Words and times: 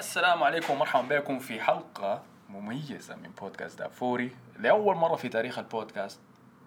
السلام 0.00 0.42
عليكم 0.42 0.74
ومرحبا 0.74 1.18
بكم 1.18 1.38
في 1.38 1.60
حلقة 1.60 2.22
مميزة 2.50 3.16
من 3.16 3.30
بودكاست 3.40 3.78
دافوري 3.78 4.30
لأول 4.58 4.96
مرة 4.96 5.16
في 5.16 5.28
تاريخ 5.28 5.58
البودكاست 5.58 6.20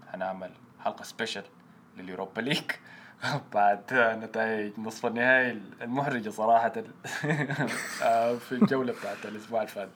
هنعمل 0.09 0.49
حلقة 0.83 1.03
special 1.03 1.43
لل 1.97 2.08
Europa 2.08 2.41
League. 2.41 2.63
بعد 3.53 3.93
نتائج 3.93 4.71
نصف 4.77 5.05
النهائي 5.05 5.61
المحرجة 5.81 6.29
صراحة. 6.29 6.73
آه، 8.03 8.35
في 8.35 8.51
الجولة 8.51 8.93
بتاعت 8.93 9.25
الأسبوع 9.25 9.61
اللي 9.61 9.71
فات. 9.71 9.89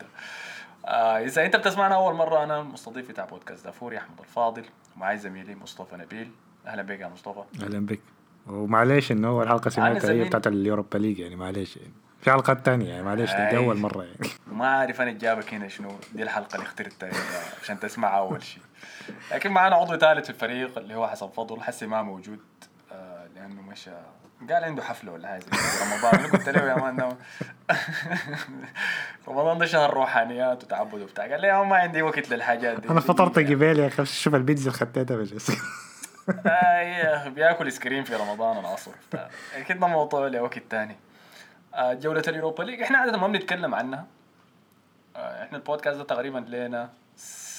آه، 0.86 1.20
إذا 1.20 1.46
أنت 1.46 1.56
بتسمعنا 1.56 1.96
أول 1.96 2.16
مرة 2.16 2.44
أنا 2.44 2.64
مستضيف 2.64 3.10
بتاع 3.10 3.26
بودكاست 3.26 3.66
دافوري 3.66 3.98
أحمد 3.98 4.20
الفاضل 4.20 4.66
ومعي 4.96 5.18
زميلي 5.18 5.56
مصطفى 5.56 5.96
نبيل. 5.96 6.32
أهلا 6.68 6.82
بك 6.82 7.00
يا 7.00 7.08
مصطفى. 7.08 7.44
أهلا 7.64 7.86
بك. 7.86 8.00
ومعليش 8.48 9.12
إنه 9.12 9.28
أول 9.28 9.48
حلقة 9.48 9.70
سمعتها. 9.70 10.12
هي 10.12 10.24
بتاعت 10.24 10.48
اليوروبا 10.48 10.98
ليج 10.98 11.20
يعني 11.20 11.36
معليش. 11.36 11.78
يعني 11.78 12.07
في 12.22 12.32
حلقات 12.32 12.66
تانية 12.66 12.90
يعني 12.90 13.04
معليش 13.04 13.32
دي 13.32 13.48
أي. 13.48 13.58
أول 13.58 13.78
مرة 13.78 14.04
يعني. 14.04 14.30
وما 14.52 14.68
عارف 14.68 15.02
أنا 15.02 15.12
جابك 15.12 15.54
هنا 15.54 15.68
شنو 15.68 15.92
دي 16.14 16.24
الحلقة 16.24 16.56
اللي 16.56 16.66
اخترتها 16.66 17.10
عشان 17.64 17.80
تسمع 17.80 18.18
أول 18.18 18.44
شيء. 18.44 18.62
لكن 19.32 19.52
معنا 19.52 19.76
عضو 19.76 19.98
ثالث 19.98 20.24
في 20.24 20.30
الفريق 20.30 20.78
اللي 20.78 20.96
هو 20.96 21.08
حسن 21.08 21.28
فضل 21.28 21.62
حسي 21.62 21.88
ما 21.88 22.02
موجود 22.02 22.40
آه 22.92 23.28
لأنه 23.36 23.62
مشى 23.62 23.92
قال 24.50 24.64
عنده 24.64 24.84
حفلة 24.84 25.12
ولا 25.12 25.28
حاجة 25.28 25.46
رمضان. 25.82 26.20
أنا 26.20 26.32
قلت 26.34 26.50
له 26.50 26.70
يا 26.70 26.76
مان 26.76 26.98
رمضان 29.28 29.58
ده 29.58 29.66
شهر 29.66 29.94
روحانيات 29.94 30.64
وتعبد 30.64 31.02
وبتاع. 31.02 31.28
قال 31.32 31.42
لي 31.42 31.66
ما 31.66 31.76
عندي 31.76 32.02
وقت 32.02 32.30
للحاجات 32.30 32.80
دي 32.80 32.90
أنا 32.90 33.00
فطرت 33.00 33.40
قبال 33.40 33.80
يا 33.80 33.88
أخي 33.88 34.06
شوف 34.06 34.36
البيتزا 34.36 34.68
اللي 34.72 34.80
خدتها 34.80 35.18
بس. 35.18 35.52
آه 36.46 36.80
يا 36.80 37.18
أخي 37.18 37.30
بياكل 37.30 37.66
ice 37.66 37.80
cream 37.80 38.04
في 38.04 38.16
رمضان 38.16 38.58
العصر. 38.58 38.92
أكيد 39.56 39.80
ده 39.80 39.88
موضوع 39.88 40.28
لوقت 40.28 40.60
تاني. 40.70 40.94
آه 40.94 41.07
جولة 41.80 42.24
ال 42.28 42.33
Europa 42.33 42.64
League 42.64 42.82
إحنا 42.82 42.98
عادة 42.98 43.18
ما 43.18 43.28
بنتكلم 43.28 43.76
عنها. 43.76 44.06
آه 45.16 45.44
إحنا 45.44 45.58
البودكاست 45.58 45.98
ده 45.98 46.04
تقريبا 46.04 46.38
لنا 46.40 46.90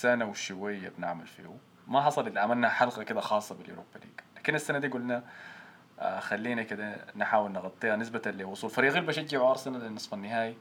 سنة 0.01 0.25
وشوية 0.25 0.93
بنعمل 0.99 1.27
فيه. 1.27 1.57
ما 1.89 2.01
حصل 2.03 2.27
إلا 2.27 2.41
عملنا 2.41 2.69
حلقة 2.69 3.03
كده 3.03 3.21
خاصة 3.21 3.55
بال 3.55 3.66
Europa 3.66 3.99
League. 3.99 4.21
لكن 4.37 4.55
السنة 4.55 4.79
دي 4.79 4.89
قلنا 4.89 5.23
آه 6.01 6.21
خلينا 6.21 6.63
كده 6.63 6.97
نحاول 7.17 7.53
نغطيها 7.53 7.97
نسبة 7.97 8.31
لوصول 8.31 8.71
فريق 8.71 8.95
اللي 8.97 9.07
بشجعوا 9.07 9.51
أرسنال 9.51 9.81
للنصف 9.81 10.15
النهائي 10.15 10.57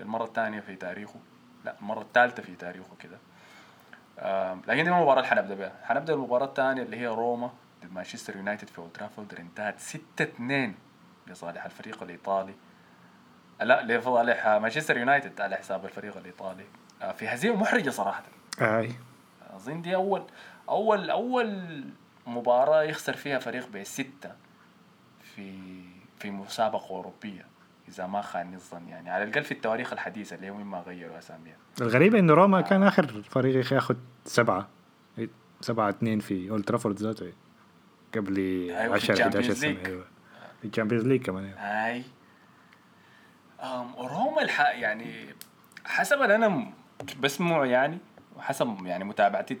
للمرة 0.00 0.24
الثانية 0.24 0.60
في 0.60 0.76
تاريخه. 0.76 1.20
لا 1.64 1.74
المرة 1.80 2.00
الثالثة 2.00 2.42
في 2.42 2.54
تاريخه 2.54 2.96
كده. 3.00 3.18
آم، 4.18 4.62
لكن 4.68 4.84
دي 4.84 4.90
المباراة 4.90 5.18
اللي 5.18 5.26
حنبدأ 5.30 5.54
بها، 5.54 5.72
حنبدأ 5.84 6.14
المباراة 6.14 6.46
الثانية 6.46 6.82
اللي 6.82 6.96
هي 6.96 7.06
روما 7.06 7.50
ضد 7.84 7.92
مانشستر 7.92 8.36
يونايتد 8.36 8.68
في 8.68 8.78
أولد 8.78 8.92
ترافورد 8.92 9.34
انتهت 9.34 9.80
6 9.80 10.00
2 10.22 10.74
لصالح 11.26 11.64
الفريق 11.64 12.02
الإيطالي. 12.02 12.54
لا 13.60 13.98
لصالح 13.98 14.46
مانشستر 14.46 14.96
يونايتد 14.98 15.40
على 15.40 15.56
حساب 15.56 15.84
الفريق 15.84 16.16
الإيطالي. 16.16 16.64
آه، 17.02 17.12
في 17.12 17.28
هزيمة 17.28 17.56
محرجة 17.56 17.90
صراحة. 17.90 18.22
أي. 18.60 18.90
اظن 19.56 19.82
دي 19.82 19.94
أول 19.94 20.22
أول 20.68 21.10
أول 21.10 21.84
مباراة 22.26 22.82
يخسر 22.82 23.12
فيها 23.16 23.38
فريق 23.38 23.68
بستة 23.68 24.32
في 25.22 25.52
في 26.18 26.30
مسابقة 26.30 26.90
أوروبية 26.90 27.46
إذا 27.88 28.06
ما 28.06 28.22
خانني 28.22 28.56
الظن 28.56 28.88
يعني. 28.88 29.10
على 29.10 29.24
الأقل 29.24 29.44
في 29.44 29.52
التواريخ 29.52 29.92
الحديثة 29.92 30.36
اللي 30.36 30.46
هي 30.46 30.50
مما 30.50 30.78
غيروا 30.80 31.18
أساميها 31.18 31.56
الغريب 31.80 32.14
إنه 32.14 32.34
روما 32.34 32.60
كان 32.60 32.82
آخر 32.82 33.22
فريق 33.22 33.72
ياخذ 33.72 33.96
سبعة. 34.24 34.68
سبعة 35.60 35.88
اتنين 35.88 36.20
في 36.20 36.50
Old 36.50 36.64
Trafford 36.64 36.96
ذاته. 36.98 37.32
قبل 38.14 38.36
أيوة، 38.70 38.98
في 38.98 39.12
10 39.12 39.22
11 39.22 39.38
ال 39.38 39.40
Champions 39.40 39.60
سنة. 39.60 39.70
League. 39.70 39.86
أيوه. 39.86 40.04
في 40.60 40.68
ال 40.68 40.72
Champions 40.72 41.06
League 41.06 41.22
كمان 41.22 41.44
أيوة. 41.44 42.04
روما 43.98 44.42
الح... 44.42 44.60
يعني 44.60 45.34
حسب 45.84 46.22
اللي 46.22 46.34
أنا 46.34 46.72
بسمعه 47.20 47.64
يعني 47.64 47.98
وحسب 48.36 48.86
يعني 48.86 49.04
متابعتي. 49.04 49.58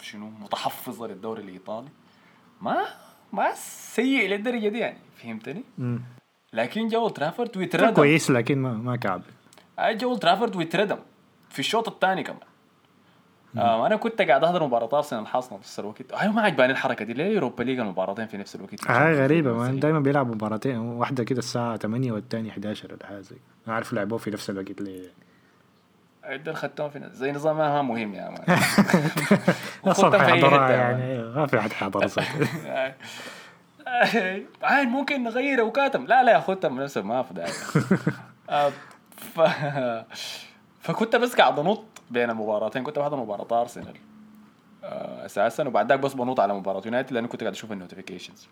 شنو 0.00 0.30
متحفظة 0.30 1.06
للدوري 1.06 1.42
الإيطالي 1.42 1.88
ما 2.60 2.84
ما 3.32 3.54
سيء 3.54 4.28
للدرجة 4.28 4.68
دي 4.68 4.78
يعني 4.78 4.98
فهمتني؟ 5.16 5.62
لكن 6.52 6.88
جو 6.88 7.08
ترافورد 7.08 7.56
ويتردم 7.56 7.94
كويس 7.94 8.30
لكن 8.30 8.58
ما 8.58 8.72
ما 8.72 8.96
كعب 8.96 9.22
جو 9.80 10.16
ترافورد 10.16 10.56
ويتردم 10.56 10.98
في 11.50 11.58
الشوط 11.58 11.88
الثاني 11.88 12.22
كمان 12.22 12.40
أنا 13.56 13.96
كنت 13.96 14.22
قاعد 14.22 14.44
أحضر 14.44 14.64
مباراة 14.66 14.88
أرسنال 14.92 15.22
الحاصله 15.22 15.58
في 15.58 15.64
نفس 15.64 15.80
الوقت. 15.80 16.12
أيوه 16.12 16.32
ما 16.32 16.42
عجباني 16.42 16.72
الحركة 16.72 17.04
دي. 17.04 17.12
ليه 17.12 17.24
يوروبا 17.34 17.62
ليج 17.62 17.78
المباراتين 17.78 18.26
في 18.26 18.36
نفس 18.36 18.54
الوقت؟ 18.56 18.90
هاي 18.90 19.14
غريبة. 19.14 19.52
ما 19.52 19.80
دايما 19.80 20.00
بيلعبوا 20.00 20.34
مباراتين. 20.34 20.78
واحدة 20.78 21.24
كده 21.24 21.38
الساعة 21.38 21.76
8 21.76 22.12
والتانية 22.12 22.50
11 22.50 22.92
ولا 22.92 23.06
حاجة 23.06 23.20
زي 23.20 23.36
أنا 23.66 23.74
عارف 23.74 23.92
لعبوه 23.92 24.18
في 24.18 24.30
نفس 24.30 24.50
الوقت 24.50 24.80
ليه. 24.80 25.24
عدل 26.24 26.54
خدتهم 26.54 26.90
في 26.90 27.08
زي 27.12 27.32
نظام 27.32 27.56
ما 27.56 27.82
مهم 27.82 28.14
يا 28.14 28.28
مان 28.30 28.56
حتة 29.86 30.16
يا 30.54 30.70
يعني. 30.70 31.22
ما 31.22 31.46
في 31.46 31.60
حد 31.60 32.06
صح. 32.06 32.34
عين 34.62 34.88
ممكن 34.88 35.22
نغير 35.22 35.62
وكاتم 35.62 36.06
لا 36.06 36.22
لا 36.24 36.32
يا 36.32 36.38
اخوتها 36.38 36.68
من 36.68 36.82
نفسه 36.82 37.02
ما 37.02 37.22
في 37.22 37.34
داعي. 37.34 37.52
آه، 38.50 38.72
ف... 39.16 39.40
فكنت 40.84 41.16
بس 41.16 41.34
قاعد 41.34 41.58
أنط 41.58 41.84
بين 42.10 42.30
المباراتين 42.30 42.82
كنت 42.82 42.98
بحضر 42.98 43.16
مباراة 43.16 43.60
أرسنال. 43.60 43.96
آه، 44.84 45.26
أساسا 45.26 45.68
وبعد 45.68 45.88
ذاك 45.88 46.00
بس 46.00 46.14
بنط 46.14 46.40
على 46.40 46.54
مباراة 46.54 46.82
يونايتد 46.84 47.12
لأنه 47.12 47.28
كنت 47.28 47.40
قاعد 47.40 47.52
أشوف 47.52 47.72
ال 47.72 47.77
notifications. 47.77 48.48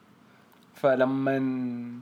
فلما 0.74 2.00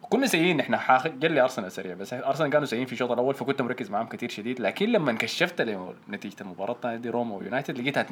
كنا 0.00 0.26
سيئين 0.26 0.60
إحنا 0.60 0.76
حاخ... 0.76 1.08
جا 1.08 1.28
لي 1.28 1.40
أرسنال 1.40 1.72
سريع 1.72 1.94
بس 1.94 2.12
أرسنال 2.12 2.50
كانوا 2.50 2.66
سيئين 2.66 2.86
في 2.86 2.92
الشوط 2.92 3.10
الأول 3.10 3.34
فكنت 3.34 3.62
مركز 3.62 3.90
معاهم 3.90 4.06
كثير 4.06 4.28
شديد. 4.28 4.60
لكن 4.60 4.88
لما 4.88 5.12
كشفت 5.12 5.60
نتيجة 6.08 6.36
المباراة 6.40 6.72
الثانية 6.72 6.96
دي 6.96 7.10
روما 7.10 7.36
ويونايتد 7.36 7.78
لقيتها 7.78 8.02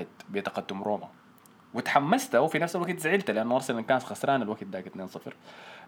2-1 0.00 0.04
بتقدم 0.30 0.82
روما. 0.82 1.08
وتحمست 1.74 2.34
وفي 2.34 2.58
نفس 2.58 2.76
الوقت 2.76 2.98
زعلت 2.98 3.30
لأنه 3.30 3.54
أرسنال 3.54 3.86
كان 3.86 3.98
خسران 3.98 4.42
الوقت 4.42 4.64
ذاك 4.64 4.88
2-0 4.88 5.18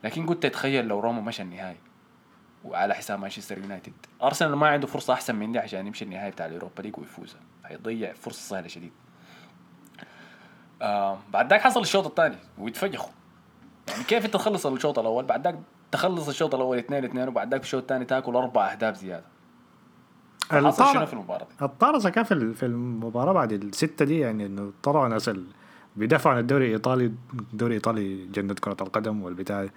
لكن 0.04 0.26
قلت 0.26 0.44
أتخيل 0.44 0.88
لو 0.88 1.00
روما 1.00 1.20
مشى 1.20 1.42
النهائي. 1.42 1.76
وعلى 2.64 2.94
حساب 2.94 3.18
مانشستر 3.20 3.58
يونايتد. 3.58 3.92
أرسنال 4.22 4.54
ما 4.54 4.68
عنده 4.68 4.86
فرصة 4.86 5.12
أحسن 5.14 5.34
من 5.34 5.52
دي 5.52 5.58
عشان 5.58 5.86
يمشي 5.86 6.04
النهائي 6.04 6.30
بتاع 6.30 6.46
ال 6.46 6.52
Europa 6.52 6.82
League 6.82 6.98
ويفوز. 6.98 7.36
حيضيع 7.64 8.12
فرصة 8.12 8.40
سهلة 8.48 8.68
شديد. 8.68 8.92
آه 10.82 11.18
بعد 11.32 11.50
ذاك 11.50 11.60
حصل 11.60 11.80
الشوط 11.80 12.06
الثاني 12.06 12.36
ويتفجخوا 12.58 13.10
يعني 13.88 14.04
كيف 14.04 14.24
أنت 14.24 14.34
تخلص 14.34 14.66
الشوط 14.66 14.98
الأول؟ 14.98 15.24
بعد 15.24 15.44
ذاك 15.44 15.58
تخلص 15.92 16.28
الشوط 16.28 16.54
الأول 16.54 16.78
2 16.78 17.04
2 17.04 17.28
وبعد 17.28 17.50
ذاك 17.50 17.60
في 17.60 17.66
الشوط 17.66 17.80
الثاني 17.82 18.04
تاكل 18.04 18.36
أربع 18.36 18.72
أهداف 18.72 18.96
زيادة. 18.96 19.24
حصل 20.50 20.92
شنو 20.92 21.06
في 21.06 21.12
المباراة 21.12 21.44
دي؟ 21.58 21.64
الطارزة 21.64 22.10
كان 22.10 22.24
في 22.24 22.34
ال- 22.34 22.54
في 22.54 22.66
المباراة 22.66 23.32
بعد 23.32 23.52
الستة 23.52 24.04
دي 24.04 24.18
يعني 24.18 24.46
إنه 24.46 24.72
طلعوا 24.82 25.08
ناس 25.08 25.30
بيدافعوا 25.96 26.34
عن 26.34 26.40
الدوري 26.40 26.66
الإيطالي 26.66 27.04
الدوري 27.52 27.70
الإيطالي 27.70 28.26
جنة 28.26 28.54
كرة 28.54 28.76
القدم 28.80 29.22
والبتاع. 29.22 29.68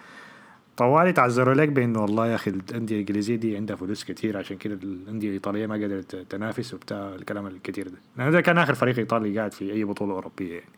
طوالي 0.77 1.13
تعذروا 1.13 1.53
لك 1.53 1.69
بإنه 1.69 2.01
والله 2.01 2.27
يا 2.27 2.35
أخي 2.35 2.51
الأندية 2.51 2.95
الإنجليزية 2.95 3.35
دي 3.35 3.55
عندها 3.57 3.75
فلوس 3.75 4.03
كتير 4.03 4.37
عشان 4.37 4.57
كده 4.57 4.73
الأندية 4.83 5.27
الإيطالية 5.27 5.67
ما 5.67 5.75
قدرت 5.75 6.15
تنافس 6.15 6.73
وبتاع 6.73 7.15
الكلام 7.15 7.47
الكتير 7.47 7.87
ده. 7.87 7.97
لأنه 8.17 8.31
ده 8.31 8.41
كان 8.41 8.57
آخر 8.57 8.73
فريق 8.73 8.97
إيطالي 8.97 9.37
قاعد 9.37 9.53
في 9.53 9.71
أي 9.73 9.83
بطولة 9.83 10.13
أوروبية 10.13 10.53
يعني. 10.53 10.69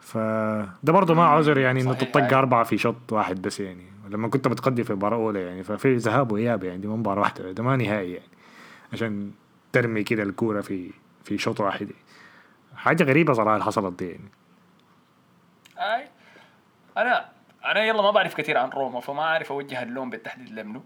فده 0.00 0.92
برضه 0.92 1.14
ما 1.14 1.24
عذر 1.24 1.58
يعني 1.58 1.80
إنه 1.80 1.94
تطق. 1.94 2.34
أربعة 2.36 2.64
في 2.64 2.78
شوط 2.78 3.12
واحد 3.12 3.42
بس 3.42 3.60
يعني. 3.60 3.84
لما 4.10 4.28
كنت 4.28 4.48
متقدم 4.48 4.82
في 4.82 4.92
مباراة 4.94 5.16
أولى 5.16 5.40
يعني 5.42 5.62
ففي 5.62 5.96
ذهاب 5.96 6.32
وإياب 6.32 6.64
يعني 6.64 6.78
دي 6.78 6.88
مباراة 6.88 7.20
واحدة 7.20 7.52
ده 7.52 7.62
ما 7.62 7.76
نهائي 7.76 8.12
يعني. 8.12 8.28
عشان 8.92 9.30
ترمي 9.72 10.02
كده 10.02 10.22
الكورة 10.22 10.60
في 10.60 10.90
في 11.24 11.38
شوط 11.38 11.60
واحد 11.60 11.80
يعني. 11.90 12.02
حاجة 12.76 13.04
غريبة 13.04 13.32
صراحة 13.32 13.64
حصلت 13.64 13.98
دي 13.98 14.08
يعني. 14.10 14.30
أي 15.78 16.08
أنا 16.96 17.24
أنا 17.64 17.84
يلا 17.84 18.02
ما 18.02 18.10
بعرف 18.10 18.34
كثير 18.34 18.58
عن 18.58 18.68
روما 18.68 19.00
فما 19.00 19.22
أعرف 19.22 19.52
أوجه 19.52 19.82
اللوم 19.82 20.10
بالتحديد 20.10 20.50
لمنه 20.50 20.82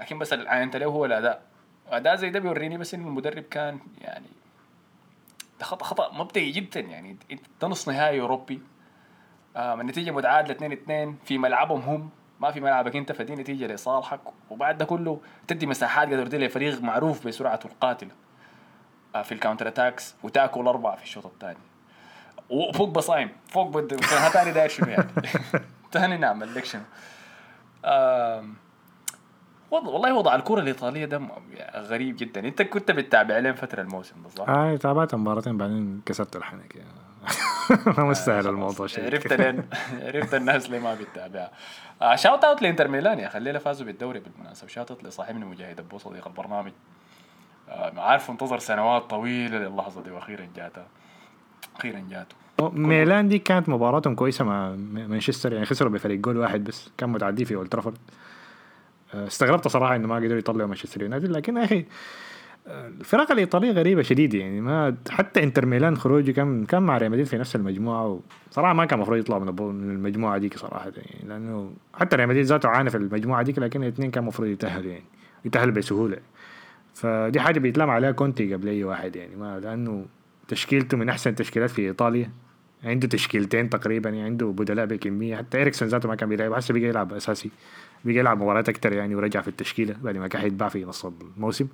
لكن 0.00 0.18
بس 0.18 0.32
اللي 0.32 0.50
عينت 0.50 0.76
له 0.76 0.86
هو 0.86 1.04
الأداء. 1.04 1.42
اداء 1.88 2.16
زي 2.16 2.30
ده 2.30 2.38
بيوريني 2.40 2.78
بس 2.78 2.94
إنه 2.94 3.08
المدرب 3.08 3.42
كان 3.42 3.78
يعني 3.98 4.26
ده 5.58 5.64
خطأ 5.64 5.84
خطأ 5.84 6.12
مبدئي 6.12 6.50
جدا 6.50 6.80
يعني. 6.80 7.16
انت 7.30 7.42
ده 7.62 7.68
نص 7.68 7.88
نهائي 7.88 8.20
أوروبي 8.20 8.60
آه 9.56 9.74
النتيجة 9.74 10.10
متعادلة 10.10 10.54
2 10.54 10.72
2 10.72 11.16
في 11.24 11.38
ملعبهم 11.38 11.80
هم 11.80 12.10
ما 12.40 12.50
في 12.50 12.60
ملعبك 12.60 12.96
أنت 12.96 13.12
فدي 13.12 13.34
نتيجة 13.34 13.66
لصالحك. 13.66 14.20
وبعد 14.50 14.78
ده 14.78 14.84
كله 14.84 15.20
تدي 15.48 15.66
مساحات 15.66 16.08
قدرت 16.08 16.34
لفريق 16.34 16.82
معروف 16.82 17.26
بسرعته 17.26 17.66
القاتله 17.66 18.10
آه 19.14 19.22
في 19.22 19.32
ال 19.32 19.36
counter 19.36 19.68
attacks 19.68 20.14
وتاكل 20.22 20.66
أربعة 20.66 20.96
في 20.96 21.02
الشوط 21.02 21.26
الثاني. 21.26 21.58
وفوق 22.50 22.88
بصايم 22.88 23.28
فوق 23.48 23.68
بد 23.68 24.00
تاني 24.32 24.52
داير 24.52 24.68
شنو 24.68 24.88
يعني؟ 24.88 25.08
شنو 26.64 26.82
آم، 27.84 28.54
وضع 29.70 29.88
والله 29.90 30.14
وضع 30.14 30.34
الكرة 30.34 30.60
الإيطالية 30.60 31.04
ده 31.04 31.20
غريب 31.76 32.16
جدا. 32.16 32.40
أنت 32.40 32.62
كنت 32.62 32.90
بتتابع 32.90 33.38
لين 33.38 33.54
فترة 33.54 33.82
الموسم 33.82 34.22
ده 34.22 34.28
صح؟ 34.28 34.48
هاي 34.48 34.78
تابعت 34.78 35.14
مباراتين 35.14 35.56
بعدين 35.58 36.02
كسرت 36.06 36.36
الحنك. 36.36 36.76
يعني. 36.76 36.88
ما 37.98 38.04
مستاهل 38.04 38.46
الموضوع 38.46 38.86
شيء 38.86 39.04
عرفت 39.04 39.32
لين 39.32 39.68
عرفت 40.06 40.34
الناس 40.34 40.66
اللي 40.66 40.78
ما 40.78 40.94
بتتابعها 40.94 41.50
آه 42.02 42.14
shout 42.16 42.44
out 42.44 42.62
لإنتر 42.62 42.88
ميلان 42.88 43.18
يا 43.18 43.36
الليلة 43.36 43.58
فازوا 43.58 43.86
بالدوري 43.86 44.20
بالمناسبة. 44.20 44.68
shout 44.68 44.90
out 44.90 45.04
لصاحبنا 45.04 45.46
مجاهد 45.46 45.80
أبو 45.80 45.98
صديق 45.98 46.26
البرنامج. 46.26 46.72
آه 47.68 48.00
عارف 48.00 48.30
انتظر 48.30 48.58
سنوات 48.58 49.02
طويلة. 49.10 49.58
للحظة 49.58 50.02
دي 50.02 50.10
وأخيرا 50.10 50.48
جاتها 50.56 50.86
أخيرا 51.76 52.06
جاته. 52.10 52.36
ميلان 52.60 53.28
دي 53.28 53.38
كانت 53.38 53.68
مباراتهم 53.68 54.14
كويسة 54.14 54.44
مع 54.44 54.76
مانشستر 54.92 55.52
يعني 55.52 55.66
خسروا 55.66 55.90
بفريق 55.90 56.18
جول 56.18 56.36
واحد 56.36 56.64
بس 56.64 56.90
كان 56.98 57.08
متعدي 57.08 57.44
في 57.44 57.54
Old 57.54 57.68
Trafford. 57.68 57.96
آه، 59.14 59.26
استغربت 59.26 59.68
صراحة 59.68 59.96
إنه 59.96 60.08
ما 60.08 60.16
قدروا 60.16 60.38
يطلعوا 60.38 60.68
مانشستر 60.68 61.02
يونايتد 61.02 61.30
لكن 61.30 61.56
يا 61.56 61.64
أخي 61.64 61.84
آه، 62.66 62.88
الفرق 62.88 63.32
الإيطالية 63.32 63.72
غريبة 63.72 64.02
شديد 64.02 64.34
يعني 64.34 64.60
ما 64.60 64.96
حتى 65.10 65.42
إنتر 65.42 65.66
ميلان 65.66 65.96
خروجه 65.96 66.30
كان 66.30 66.64
كان 66.64 66.82
مع 66.82 66.98
ريال 66.98 67.10
مدريد 67.10 67.26
في 67.26 67.38
نفس 67.38 67.56
المجموعة 67.56 68.20
وصراحة 68.50 68.72
ما 68.72 68.84
كان 68.84 68.98
المفروض 68.98 69.18
يطلعوا 69.18 69.44
من 69.44 69.90
المجموعة 69.90 70.38
ديك 70.38 70.58
صراحة 70.58 70.92
يعني 70.96 71.28
لأنه 71.28 71.72
حتى 71.94 72.16
ريال 72.16 72.28
مدريد 72.28 72.44
ذاته 72.44 72.68
عانى 72.68 72.90
في 72.90 72.96
المجموعة 72.96 73.42
ديك 73.42 73.58
لكن 73.58 73.82
الاثنين 73.82 74.10
كان 74.10 74.22
المفروض 74.22 74.48
يتأهلوا 74.48 74.90
يعني 74.90 75.04
يتأهلوا 75.44 75.74
بسهولة. 75.74 76.18
فدي 76.94 77.40
حاجة 77.40 77.58
بيتلام 77.58 77.90
عليها 77.90 78.10
كونتي 78.10 78.54
قبل 78.54 78.68
أي 78.68 78.84
واحد 78.84 79.16
يعني 79.16 79.36
ما 79.36 79.60
لأنه 79.60 80.06
تشكيلته 80.48 80.96
من 80.96 81.08
أحسن 81.08 81.30
التشكيلات 81.30 81.70
في 81.70 81.82
إيطاليا. 81.82 82.30
عنده 82.86 83.08
تشكيلتين 83.08 83.70
تقريبا 83.70 84.10
يعني 84.10 84.22
عنده 84.22 84.46
بدلاء 84.46 84.86
بكمية. 84.86 85.36
حتى 85.36 85.62
اريكسون 85.62 85.88
ذاته 85.88 86.08
ما 86.08 86.14
كان 86.14 86.28
بيلعب 86.28 86.52
هسه 86.52 86.74
بقى 86.74 86.82
يلعب 86.82 87.12
أساسي. 87.12 87.50
بقى 88.04 88.14
يلعب 88.14 88.42
مباريات 88.42 88.68
أكثر 88.68 88.92
يعني 88.92 89.14
ورجع 89.14 89.40
في 89.40 89.48
التشكيلة 89.48 89.96
بعد 90.02 90.16
ما 90.16 90.28
كان 90.28 90.42
حيتباع 90.42 90.68
في 90.68 90.84
نص 90.84 91.06
الموسم. 91.06 91.66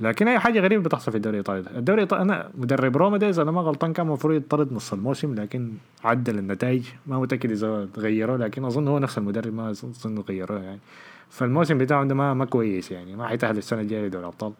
لكن 0.00 0.28
أي 0.28 0.38
حاجة 0.38 0.60
غريبة 0.60 0.82
بتحصل 0.82 1.12
في 1.12 1.16
الدوري 1.16 1.34
الإيطالي. 1.34 1.78
الدوري 1.78 2.02
الإيطالي 2.02 2.22
أنا 2.22 2.50
مدرب 2.58 2.96
روما 2.96 3.28
إذا 3.28 3.42
أنا 3.42 3.50
ما 3.50 3.60
غلطان 3.60 3.92
كان 3.92 4.06
المفروض 4.06 4.34
يطرد 4.34 4.72
نص 4.72 4.92
الموسم 4.92 5.34
لكن 5.34 5.72
عدل 6.04 6.38
النتائج. 6.38 6.82
ما 7.06 7.18
متأكد 7.20 7.50
إذا 7.50 7.88
غيروه 7.98 8.36
لكن 8.36 8.64
أظن 8.64 8.88
هو 8.88 8.98
نفس 8.98 9.18
المدرب 9.18 9.54
ما 9.54 9.70
أظن 9.70 10.18
غيروه 10.28 10.62
يعني. 10.62 10.80
فالموسم 11.30 11.78
بتاعه 11.78 12.04
ده 12.04 12.14
ما 12.14 12.34
ما 12.34 12.44
كويس 12.44 12.90
يعني 12.90 13.16
ما 13.16 13.26
حيتأهل 13.26 13.58
السنة 13.58 13.80
الجاية 13.80 14.06
لدوري 14.06 14.24
الأبطال. 14.24 14.52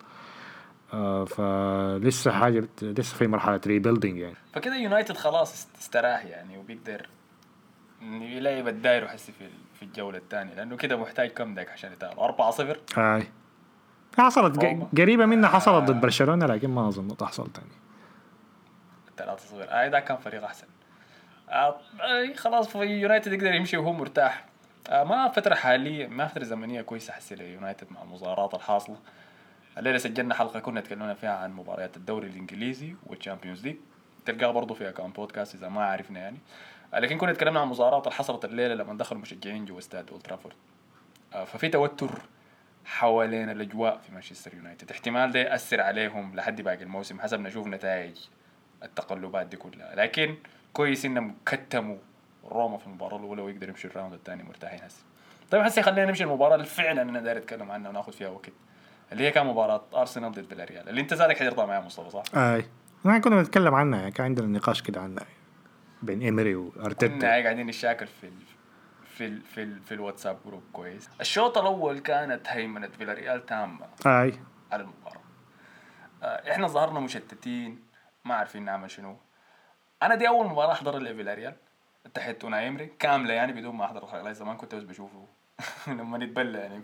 آه 0.94 1.25
فلسه 1.25 2.31
حاجة. 2.32 2.69
لسه 2.82 3.17
في 3.17 3.26
مرحلة 3.26 3.61
rebuilding 3.66 4.19
يعني. 4.19 4.37
فكده 4.55 4.76
يونايتد 4.76 5.17
خلاص 5.17 5.69
استراح 5.81 6.25
يعني 6.25 6.58
وبيقدر 6.58 7.08
يلعب 8.02 8.69
الداير 8.69 9.05
وحسي 9.05 9.32
في 9.32 9.49
في 9.75 9.82
الجولة 9.82 10.19
الثانية 10.19 10.55
لأنه 10.55 10.76
كده 10.76 10.96
محتاج 10.96 11.31
كم 11.31 11.55
داك 11.55 11.70
عشان 11.70 11.93
يتاهل 11.93 12.19
4 12.19 12.50
0 12.50 12.79
هاي. 12.96 13.26
حصلت 14.19 14.64
قريبة 14.99 15.26
منها 15.26 15.49
حصلت 15.49 15.90
ضد 15.90 16.00
برشلونة 16.00 16.46
لكن 16.46 16.70
ما 16.70 16.88
أظن 16.88 17.17
تحصل 17.17 17.49
ثاني 17.52 17.69
3 19.17 19.43
0 19.46 19.67
آه 19.70 19.88
ده 19.88 20.00
كان 20.00 20.17
فريق 20.17 20.44
أحسن. 20.44 20.67
آه 21.49 21.76
خلاص 22.37 22.69
في 22.69 22.79
يونايتد 22.79 23.32
يقدر 23.32 23.55
يمشي 23.55 23.76
وهو 23.76 23.93
مرتاح. 23.93 24.44
آه 24.88 25.05
ما 25.05 25.29
فترة 25.29 25.55
حالية 25.55 26.06
ما 26.06 26.26
فترة 26.26 26.44
زمنية 26.44 26.82
كويسة 26.82 27.12
حسي 27.12 27.34
ليونايتد 27.34 27.87
مع 27.93 28.02
المظاهرات 28.02 28.55
الحاصلة. 28.55 28.96
الليلة 29.78 29.98
سجلنا 29.98 30.34
حلقة 30.34 30.60
كنا 30.60 30.80
تكلمنا 30.80 31.14
فيها 31.14 31.36
عن 31.36 31.52
مباريات 31.52 31.96
الدوري 31.96 32.26
الإنجليزي 32.26 32.94
وال 33.06 33.17
Champions 33.17 33.66
League. 33.66 33.76
تلقاها 34.26 34.50
برضه 34.50 34.75
في 34.75 34.88
account 34.88 35.16
podcast 35.16 35.55
إذا 35.54 35.69
ما 35.69 35.84
عرفنا 35.84 36.20
يعني. 36.20 36.38
لكن 36.94 37.19
كنا 37.19 37.32
تكلمنا 37.32 37.60
عن 37.60 37.66
المظاهرات 37.66 38.06
اللي 38.06 38.14
حصلت 38.14 38.44
الليلة 38.44 38.75
لما 38.75 38.94
دخلوا 38.94 39.20
مشجعين 39.20 39.64
جوا 39.64 39.78
استاد 39.78 40.10
أولد 40.10 40.22
ترافورد. 40.22 40.54
آه، 41.34 41.44
ففي 41.44 41.69
توتر 41.69 42.10
حوالين 42.84 43.50
الأجواء 43.50 43.98
في 43.98 44.12
مانشستر 44.12 44.54
يونايتد. 44.54 44.90
احتمال 44.90 45.32
ده 45.32 45.40
يأثر 45.40 45.81
عليهم 45.81 46.36
لحد 46.36 46.60
باقي 46.60 46.82
الموسم 46.82 47.20
حسب 47.20 47.40
نشوف 47.40 47.66
نتائج 47.66 48.16
التقلبات 48.82 49.46
دي 49.46 49.56
كلها. 49.56 49.94
لكن 49.94 50.36
كويس 50.72 51.04
إنهم 51.04 51.36
كتموا 51.46 51.96
روما 52.44 52.78
في 52.78 52.86
المباراة 52.86 53.16
الأولى 53.16 53.42
ويقدروا 53.42 53.70
يمشوا 53.70 53.90
ال 53.90 53.94
round 53.94 54.12
الثاني 54.12 54.42
مرتاحين 54.42 54.81
هسه. 54.82 55.02
طيب 55.50 55.62
هسه 55.62 55.82
خلينا 55.82 56.04
نمشي 56.04 56.24
المباراة 56.24 56.54
اللي 56.54 56.66
فعلا 56.66 57.02
أنا 57.02 57.20
داير 57.20 57.36
أتكلم 57.36 57.70
عنها 57.70 57.90
وناخذ 57.90 58.12
فيها 58.12 58.28
وقت. 58.28 58.52
اللي 59.12 59.25
هي 59.25 59.31
كان 59.31 59.46
مباراة 59.46 59.84
أرسنال 59.94 60.32
ضد 60.32 60.46
فيلاريال 60.49 60.88
اللي 60.88 61.00
أنت 61.00 61.14
زادك 61.14 61.38
حضرتها 61.38 61.66
معايا 61.66 61.81
مصطفى 61.81 62.10
صح؟ 62.10 62.22
أي. 62.34 62.64
ما 63.05 63.19
كنا 63.19 63.37
بنتكلم 63.37 63.75
عنها 63.75 63.99
يعني 63.99 64.12
كان 64.12 64.25
عندنا 64.25 64.46
نقاش 64.46 64.82
كده 64.82 65.00
عنها 65.00 65.25
بين 66.02 66.22
إيمري 66.22 66.55
وأرتيتا. 66.55 67.19
كنا 67.19 67.28
قاعدين 67.28 67.66
نشاكل 67.66 68.06
في 68.06 68.26
ال... 68.26 68.43
في 69.05 69.26
ال... 69.26 69.43
في 69.43 69.62
ال... 69.62 69.81
في 69.82 69.94
الواتساب 69.94 70.38
group 70.46 70.62
كويس. 70.72 71.10
الشوط 71.20 71.58
الأول 71.58 71.99
كانت 71.99 72.49
هيمنة 72.49 72.88
فيلاريال 72.88 73.46
تامة 73.46 73.87
أي. 74.06 74.40
على 74.72 74.82
المباراة. 74.82 75.20
آه، 76.22 76.50
إحنا 76.50 76.66
ظهرنا 76.66 77.00
مشتتين 77.00 77.82
ما 78.25 78.34
عارفين 78.34 78.64
نعمل 78.64 78.90
شنو. 78.90 79.16
أنا 80.02 80.14
دي 80.14 80.28
أول 80.28 80.46
مباراة 80.46 80.72
احضرها 80.72 80.99
لفيلاريال 80.99 81.55
تحت 82.14 82.44
اوناي 82.44 82.69
امري 82.69 82.87
كاملة 82.87 83.34
يعني 83.34 83.52
بدون 83.52 83.75
ما 83.75 83.84
أحضر 83.84 84.32
زمان 84.32 84.56
كنت 84.56 84.75
بس 84.75 84.82
بشوفه. 84.82 85.26
لما 85.87 86.19
نتبلى 86.19 86.58
يعني. 86.58 86.81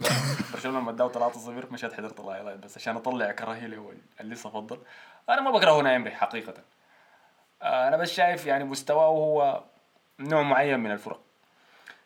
برشلونة 0.53 0.79
لما 0.79 0.91
اداه 0.91 1.09
3 1.09 1.41
0 1.41 1.73
مشيت 1.73 1.93
حضرت 1.93 2.21
ال 2.21 2.25
highlight 2.25 2.59
بس 2.59 2.77
عشان 2.77 2.97
اطلع 2.97 3.31
كراهية 3.33 3.67
له 3.67 3.95
اللي 4.21 4.35
لسه 4.35 4.49
افضل 4.49 4.79
أنا 5.29 5.41
ما 5.41 5.51
بكره 5.51 5.71
أوناي 5.71 5.97
إيمري 5.97 6.11
حقيقة. 6.11 6.55
آه، 7.63 7.89
أنا 7.89 7.97
بس 7.97 8.13
شايف 8.13 8.47
يعني 8.47 8.65
مستواه 8.65 9.07
هو 9.07 9.63
نوع 10.21 10.43
معين 10.43 10.81
من 10.81 10.91
الفرق. 10.91 11.21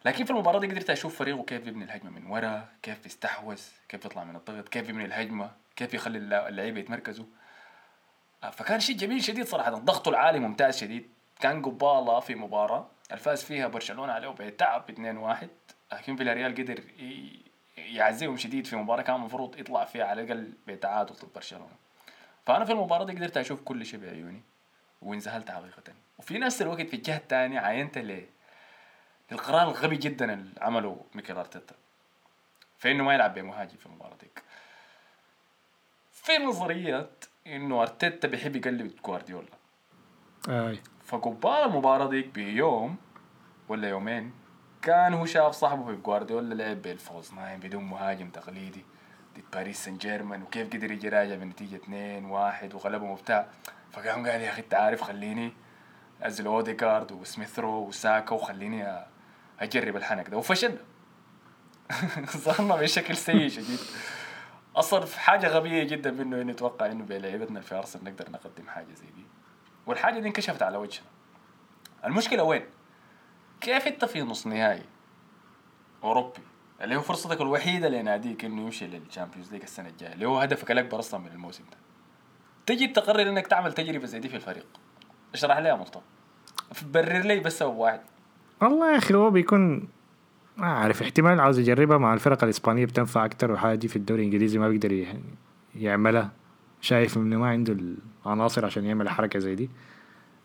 لكن 0.04 0.24
في 0.24 0.30
المباراة 0.30 0.58
دي 0.58 0.66
قدرت 0.66 0.90
أشوف 0.90 1.18
فريقه 1.18 1.42
كيف 1.42 1.66
يبني 1.66 1.84
الهجمة 1.84 2.10
من 2.10 2.26
ورا 2.26 2.68
كيف 2.82 3.06
يستحوذ 3.06 3.60
كيف 3.88 4.04
يطلع 4.04 4.24
من 4.24 4.36
الضغط 4.36 4.68
كيف 4.68 4.88
يبني 4.88 5.04
الهجمة 5.04 5.50
كيف 5.76 5.94
يخلي 5.94 6.18
اللعيبة 6.18 6.80
يتمركزوا. 6.80 7.26
آه، 8.44 8.50
فكان 8.50 8.80
شيء 8.80 8.96
جميل 8.96 9.22
شديد 9.24 9.46
صراحة. 9.46 9.70
ضغطه 9.70 10.08
العالي 10.08 10.38
ممتاز 10.38 10.78
شديد. 10.78 11.10
كان 11.40 11.62
قبالة 11.62 12.20
في 12.20 12.34
مباراة. 12.34 12.86
الفاز 13.12 13.42
فيها 13.44 13.66
برشلونة 13.66 14.12
عليه 14.12 14.28
بتعب 14.28 14.84
2-1 14.90 15.48
لكن 15.92 16.16
فيلاريال 16.16 16.54
قدر 16.54 16.84
يعزيهم 17.76 18.36
شديد 18.36 18.66
في 18.66 18.76
مباراة 18.76 19.02
كان 19.02 19.16
المفروض 19.16 19.58
يطلع 19.58 19.84
فيها 19.84 20.04
على 20.04 20.22
الأقل 20.22 20.52
بتعادل 20.66 21.14
ضد 21.14 21.32
برشلونة. 21.34 21.76
فأنا 22.46 22.64
في 22.64 22.72
المباراة 22.72 23.04
دي 23.04 23.12
قدرت 23.12 23.36
أشوف 23.36 23.60
كل 23.60 23.86
شيء 23.86 24.00
بعيوني 24.00 24.42
وانذهلت 25.02 25.50
حقيقة. 25.50 25.92
وفي 26.18 26.38
نفس 26.38 26.62
الوقت 26.62 26.86
في 26.86 26.96
الجهة 26.96 27.16
الثانية 27.16 27.60
عاينت 27.60 27.98
ليه 27.98 28.26
القرار 29.32 29.68
الغبي 29.68 29.96
جدا 29.96 30.32
اللي 30.34 30.50
عمله 30.60 31.04
ميكيل 31.14 31.36
أرتيتا 31.36 31.74
في 32.78 32.90
إنه 32.92 33.04
ما 33.04 33.14
يلعب 33.14 33.34
بمهاجم 33.34 33.76
في 33.76 33.86
المباراة 33.86 34.16
ديك. 34.20 34.42
في 36.12 36.38
نظريات 36.38 37.24
إنه 37.46 37.82
أرتيتا 37.82 38.28
بيحب 38.28 38.56
يقلد 38.56 38.96
جوارديولا. 39.04 39.48
أي. 40.48 40.80
فقبال 41.04 41.50
المباراة 41.50 42.08
ديك 42.08 42.26
بيوم 42.26 42.96
ولا 43.68 43.88
يومين 43.88 44.32
كان 44.82 45.14
هو 45.14 45.26
شاف 45.26 45.54
صاحبه 45.54 45.84
في 45.84 45.96
جوارديولا 45.96 46.54
لعب 46.54 46.82
بالفوز. 46.82 47.32
نايم 47.34 47.60
بدون 47.60 47.84
مهاجم 47.84 48.30
تقليدي. 48.30 48.84
ضد 49.36 49.44
باريس 49.52 49.84
سان 49.84 49.98
جيرمان 49.98 50.42
وكيف 50.42 50.68
قدر 50.68 50.92
يجي 50.92 51.08
راجع 51.08 51.34
بنتيجة 51.34 51.76
2 51.76 52.24
1 52.24 52.74
وغلبهم 52.74 53.10
وبتاع 53.10 53.46
فقام 53.92 54.26
قال 54.26 54.40
يا 54.40 54.50
أخي 54.50 54.62
أنت 54.62 54.74
عارف 54.74 55.02
خليني 55.02 55.52
أنزل 56.24 56.46
اوديجارد 56.46 57.12
وسميث 57.12 57.58
رو 57.58 57.86
وساكا 57.86 58.34
وخليني 58.34 59.04
أجرب 59.60 59.96
الحنك 59.96 60.28
ده. 60.28 60.36
وفشلنا. 60.36 60.80
ظهرنا 62.36 62.76
بشكل 62.76 63.16
سيء 63.16 63.48
شديد. 63.48 63.78
أصلا 64.76 65.06
حاجة 65.06 65.46
غبية 65.48 65.82
جدا 65.82 66.10
منه 66.10 66.42
إنه 66.42 66.50
يتوقع 66.50 66.86
إنه 66.86 67.04
بلعيبتنا 67.04 67.60
في 67.60 67.74
أرسنال 67.74 68.04
نقدر 68.04 68.30
نقدم 68.30 68.68
حاجة 68.68 68.94
زي 68.94 69.06
دي. 69.06 69.26
والحاجة 69.86 70.20
دي 70.20 70.28
انكشفت 70.28 70.62
على 70.62 70.76
وجهنا. 70.78 71.06
المشكلة 72.04 72.42
وين؟ 72.42 72.62
كيف 73.68 73.86
انت 73.86 74.04
في 74.04 74.22
نص 74.22 74.46
نهائي؟ 74.46 74.82
أوروبي. 76.04 76.40
اللي 76.80 76.96
هو 76.96 77.00
فرصتك 77.00 77.40
الوحيدة 77.40 77.88
لناديك 77.88 78.44
إنه 78.44 78.62
يمشي 78.62 78.86
لل 78.86 78.98
Champions 78.98 79.52
League 79.52 79.62
السنة 79.62 79.88
الجاية 79.88 80.12
اللي 80.12 80.26
هو 80.26 80.38
هدفك 80.38 80.70
الأكبر 80.70 80.98
أصلا 80.98 81.20
من 81.20 81.26
الموسم 81.26 81.64
ده. 81.70 81.76
تجي 82.66 82.86
تقرر 82.86 83.28
إنك 83.28 83.46
تعمل 83.46 83.72
تجربة 83.72 84.06
زي 84.06 84.18
دي 84.18 84.28
في 84.28 84.36
الفريق. 84.36 84.66
اشرح 85.34 85.58
لي 85.58 85.68
يا 85.68 85.74
مصطفى. 85.74 86.04
برر 86.92 87.18
لي 87.18 87.40
بس 87.40 87.58
سبب 87.58 87.74
واحد. 87.74 88.00
والله 88.62 88.92
يا 88.92 88.98
أخي 88.98 89.14
هو 89.14 89.30
بيكون 89.30 89.88
ما 90.56 90.66
عارف 90.66 91.02
احتمال 91.02 91.40
عاوز 91.40 91.58
يجربها 91.58 91.98
مع 91.98 92.14
الفرق 92.14 92.44
الإسبانية 92.44 92.86
بتنفع 92.86 93.24
أكتر 93.24 93.52
وحاجة 93.52 93.74
دي 93.74 93.88
في 93.88 93.96
الدوري 93.96 94.20
الإنجليزي 94.20 94.58
ما 94.58 94.68
بيقدر 94.68 95.06
يعملها. 95.74 96.32
شايف 96.80 97.16
إنه 97.16 97.36
ما 97.36 97.48
عنده 97.48 97.76
العناصر 98.26 98.64
عشان 98.64 98.84
يعمل 98.84 99.08
حركة 99.08 99.38
زي 99.38 99.54
دي. 99.54 99.70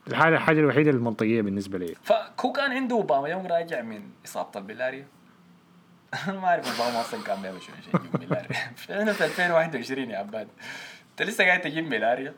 الحاجة 0.07 0.35
الحاجة 0.35 0.59
الوحيدة 0.59 0.91
المنطقية 0.91 1.41
بالنسبة 1.41 1.77
لي. 1.77 1.95
فهو 2.03 2.51
كان 2.51 2.71
عنده 2.71 2.95
أوباما 2.95 3.27
يوم 3.27 3.47
راجع 3.47 3.81
من 3.81 4.01
اصابه 4.25 4.59
البلاريا 4.59 5.07
ما 6.27 6.45
أعرف 6.47 6.81
أوباما 6.81 7.01
أصلا 7.01 7.23
كان 7.23 7.41
بيعمل 7.41 7.61
شنو 7.61 7.75
عشان 7.75 7.99
يجيب 7.99 8.29
ملاريا 8.31 8.51
إحنا 8.91 9.13
في 9.13 9.25
2021 9.25 10.09
يا 10.09 10.17
عباد. 10.17 10.47
أنت 11.11 11.21
لسه 11.29 11.43
قاعد 11.45 11.61
تجيب 11.61 11.87
ملاريا 11.87 12.33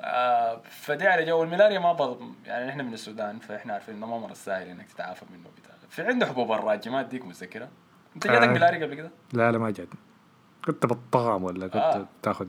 آه 0.00 0.60
فدي 0.70 1.06
على 1.06 1.24
جو. 1.24 1.42
الملاريا 1.42 1.78
ما 1.78 1.92
بض... 1.92 2.32
يعني 2.46 2.70
إحنا 2.70 2.82
من 2.82 2.92
السودان 2.94 3.38
فإحنا 3.38 3.72
عارفين 3.72 3.94
إنه 3.94 4.06
ما 4.06 4.18
مره 4.18 4.32
سهل 4.34 4.68
إنك 4.68 4.86
تتعافى 4.88 5.24
منه 5.32 5.48
بتاع. 5.62 5.74
في 5.90 6.02
عنده 6.02 6.26
حبوب 6.26 6.52
الراجمات 6.52 7.06
ديك 7.06 7.24
متذكرها 7.24 7.68
أنت 8.16 8.26
جاتك 8.26 8.48
آه. 8.48 8.52
ملاريا 8.52 8.86
قبل 8.86 8.94
كده؟ 8.94 9.10
لا 9.32 9.52
لا 9.52 9.58
ما 9.58 9.70
جات 9.70 9.88
كنت 10.64 10.86
بطغم 10.86 11.44
ولا 11.44 11.66
كنت 11.66 11.76
آه. 11.76 11.96
آه. 11.96 12.06
تاخذ 12.22 12.46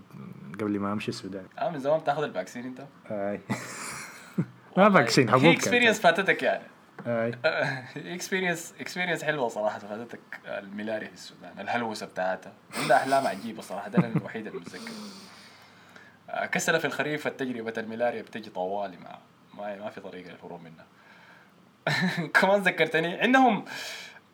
قبل 0.59 0.79
ما 0.79 0.93
أمشي 0.93 1.09
السودان. 1.09 1.45
آه 1.59 1.69
من 1.69 1.79
زمان 1.79 2.00
بتاخذ 2.00 2.24
ال 2.24 2.29
vaccine 2.29 2.65
أنت؟ 2.65 2.86
آي. 3.12 3.39
ما 4.77 4.89
vaccine 4.89 5.29
هي 5.29 5.36
حبوب 5.36 5.46
experience 5.53 6.00
فاتتك 6.00 6.43
يعني. 6.43 6.63
experience 7.96 8.74
experience 8.79 9.24
حلوة 9.27 9.48
صراحة 9.48 9.79
فاتتك 9.79 10.19
الملاريا 10.46 11.06
في 11.07 11.13
السودان 11.13 11.60
الهلوسة 11.60 12.05
بتاعتها. 12.05 12.53
عندها 12.81 12.98
أحلام 12.98 13.27
عجيبة 13.27 13.62
صراحة 13.62 13.89
ده 13.89 14.00
أنا 14.00 14.07
الوحيد 14.07 14.48
اللي 14.48 14.60
متذكر 14.60 14.91
آه، 16.29 16.46
كسر 16.46 16.79
في 16.79 16.86
الخريف 16.86 17.27
التجربه 17.27 17.74
الملاريا 17.77 18.22
بتجي 18.22 18.50
طوالي 18.50 18.98
مع 18.98 19.17
ما 19.57 19.75
ما 19.75 19.89
في 19.89 20.01
طريقة 20.01 20.31
للهروب 20.31 20.62
منها. 20.62 20.86
كمان 22.41 22.62
ذكرتني 22.62 23.22
عندهم 23.22 23.65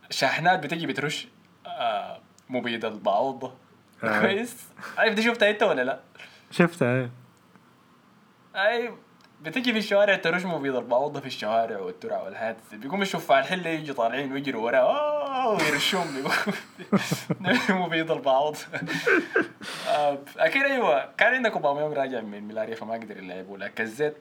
شاحنات 0.10 0.60
بتجي 0.60 0.88
بترش 0.88 1.28
آه، 1.66 2.20
مبيد 2.50 2.86
البعوضه. 2.86 3.54
كويس. 4.02 4.56
عارف 4.98 5.14
دي 5.14 5.22
شفتها 5.24 5.50
أنت 5.50 5.64
ولا 5.64 5.82
لا؟ 5.82 6.00
شفتها 6.52 7.10
أي 8.56 8.94
بتجي 9.44 9.74
في 9.74 9.80
الشوارع 9.80 10.16
ترش 10.16 10.46
مبيد 10.46 10.76
البعوضة 10.76 11.20
في 11.20 11.26
الشوارع 11.26 11.80
والترع 11.80 12.22
والحياة 12.22 12.56
بيقوم 12.74 13.02
الشفاع 13.02 13.40
الحلة 13.40 13.70
يجي 13.70 13.94
طالعين 13.94 14.32
ويجروا 14.32 14.66
وراه 14.66 15.50
ويرشوهم 15.50 16.08
بيقوم 16.16 17.82
مبيد 17.86 18.12
البعوض 18.12 18.58
آه، 19.90 20.18
أكيد 20.38 20.64
أيوه. 20.64 21.12
كان 21.18 21.34
عندك 21.34 21.52
اوباميونج 21.52 21.98
راجع 21.98 22.22
من 22.22 22.42
ملاريا 22.42 22.76
فما 22.76 22.94
قدر 22.94 23.18
يلعبوا 23.18 23.58
لكن 23.58 23.86
ذات 23.86 24.18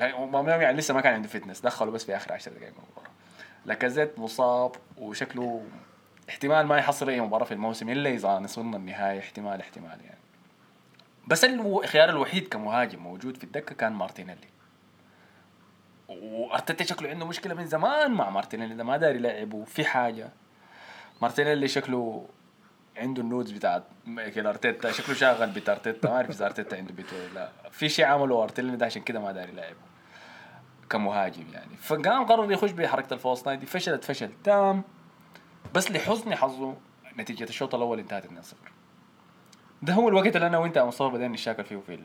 اوباميونج 0.00 0.62
يعني 0.62 0.78
لسه 0.78 0.94
ما 0.94 1.00
كان 1.00 1.14
عنده 1.14 1.28
fitness. 1.28 1.60
دخلوا 1.60 1.92
بس 1.92 2.04
في 2.04 2.16
آخر 2.16 2.32
10 2.32 2.52
دقائق 2.52 2.72
من 2.72 2.84
المباراة. 2.84 3.10
لاكازيت 3.64 4.18
مصاب 4.18 4.72
وشكله 4.98 5.62
احتمال 6.28 6.66
ما 6.66 6.78
يحصل 6.78 7.08
أي 7.08 7.20
مباراة 7.20 7.44
في 7.44 7.54
الموسم 7.54 7.88
إلا 7.88 8.10
إذا 8.10 8.38
وصلنا 8.38 8.76
النهاية 8.76 9.18
احتمال 9.18 9.60
احتمال 9.60 10.00
يعني. 10.04 10.19
بس 11.26 11.44
الخيار 11.44 12.08
الوحيد 12.10 12.48
كمهاجم 12.48 12.98
موجود 13.02 13.36
في 13.36 13.44
الدكة 13.44 13.74
كان 13.74 13.92
مارتينيلي. 13.92 14.48
وأرتيتا 16.08 16.84
شكله 16.84 17.10
عنده 17.10 17.26
مشكلة 17.26 17.54
من 17.54 17.66
زمان 17.66 18.10
مع 18.10 18.30
مارتينيلي 18.30 18.74
ده 18.74 18.84
ما 18.84 18.96
داير 18.96 19.18
يلعبه 19.18 19.64
في 19.64 19.84
حاجة. 19.84 20.28
مارتينيلي 21.22 21.68
شكله 21.68 22.28
عنده 22.96 23.22
ال 23.22 23.27
nudes 23.27 23.50
بتاعت 23.50 23.82
مايكل 24.06 24.46
أرتيتا 24.46 24.92
شكله 24.92 25.14
شاغل 25.14 25.50
بيت 25.50 25.68
أرتيتا 25.68 26.08
ما 26.08 26.16
أعرف 26.16 26.30
إذا 26.30 26.46
أرتيتا 26.46 26.76
عنده 26.76 26.92
بيت 26.94 27.12
ولا 27.12 27.34
لا. 27.34 27.50
في 27.70 27.88
شيء 27.88 28.04
عمله 28.04 28.42
أرتيتا 28.42 28.74
ده 28.76 28.86
عشان 28.86 29.02
كده 29.02 29.20
ما 29.20 29.32
داير 29.32 29.52
يلعبه 29.52 29.76
كمهاجم 30.90 31.44
يعني. 31.52 31.76
فقام 31.76 32.24
قرر 32.24 32.52
يخش 32.52 32.70
بحركة 32.70 33.14
ال 33.14 33.19
false 33.19 33.46
nine 33.46 33.60
دي 33.60 33.66
فشلت 33.66 34.04
فشل 34.04 34.30
تام. 34.44 34.82
بس 35.74 35.90
لحسن 35.90 36.34
حظه 36.34 36.76
نتيجة 37.18 37.44
الشوط 37.44 37.74
الأول 37.74 37.98
انتهت 37.98 38.24
2-0 38.26 38.28
ده 39.82 39.94
هو 39.94 40.08
الوقت 40.08 40.36
اللي 40.36 40.46
أنا 40.46 40.58
وأنت 40.58 40.76
يا 40.76 40.84
مصطفى 40.84 41.14
بدينا 41.14 41.28
نشاكل 41.28 41.64
فيه 41.64 41.76
في 41.86 41.94
ال... 41.94 42.04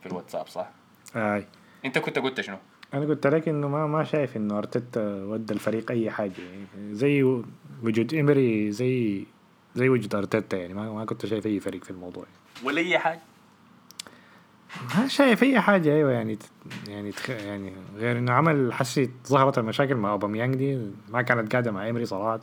في 0.00 0.06
الواتساب 0.06 0.46
صح؟ 0.48 0.70
أي. 1.16 1.46
أنت 1.84 1.98
كنت 1.98 2.18
قلت 2.18 2.40
شنو؟ 2.40 2.56
أنا 2.94 3.06
قلت 3.06 3.26
لك 3.26 3.48
إنه 3.48 3.68
ما 3.68 3.86
ما 3.86 4.04
شايف 4.04 4.36
إنه 4.36 4.58
أرتيتا 4.58 5.24
ودى 5.24 5.54
الفريق 5.54 5.90
أي 5.90 6.10
حاجة. 6.10 6.32
يعني 6.38 6.94
زي 6.94 7.22
وجود 7.82 8.14
إيمري 8.14 8.72
زي 8.72 9.24
زي 9.74 9.88
وجود 9.88 10.14
أرتيتا 10.14 10.56
يعني. 10.56 10.74
ما 10.74 10.92
ما 10.92 11.04
كنت 11.04 11.26
شايف 11.26 11.46
أي 11.46 11.60
فريق 11.60 11.84
في 11.84 11.90
الموضوع 11.90 12.24
ولا 12.64 12.80
أي 12.80 12.98
حاجة؟ 12.98 13.20
ما 14.98 15.08
شايف 15.08 15.42
أي 15.42 15.60
حاجة 15.60 15.94
أيوه 15.94 16.12
يعني 16.12 16.38
يعني 16.88 17.12
تخ... 17.12 17.30
يعني 17.30 17.72
غير 17.96 18.18
إنه 18.18 18.32
عمل 18.32 18.72
حسي 18.72 19.10
ظهرت 19.26 19.58
المشاكل 19.58 19.94
مع 19.94 20.10
اوباميانج 20.10 20.54
دي. 20.54 20.90
ما 21.08 21.22
كانت 21.22 21.52
قاعدة 21.52 21.70
مع 21.70 21.84
إيمري 21.84 22.06
صراحة. 22.06 22.40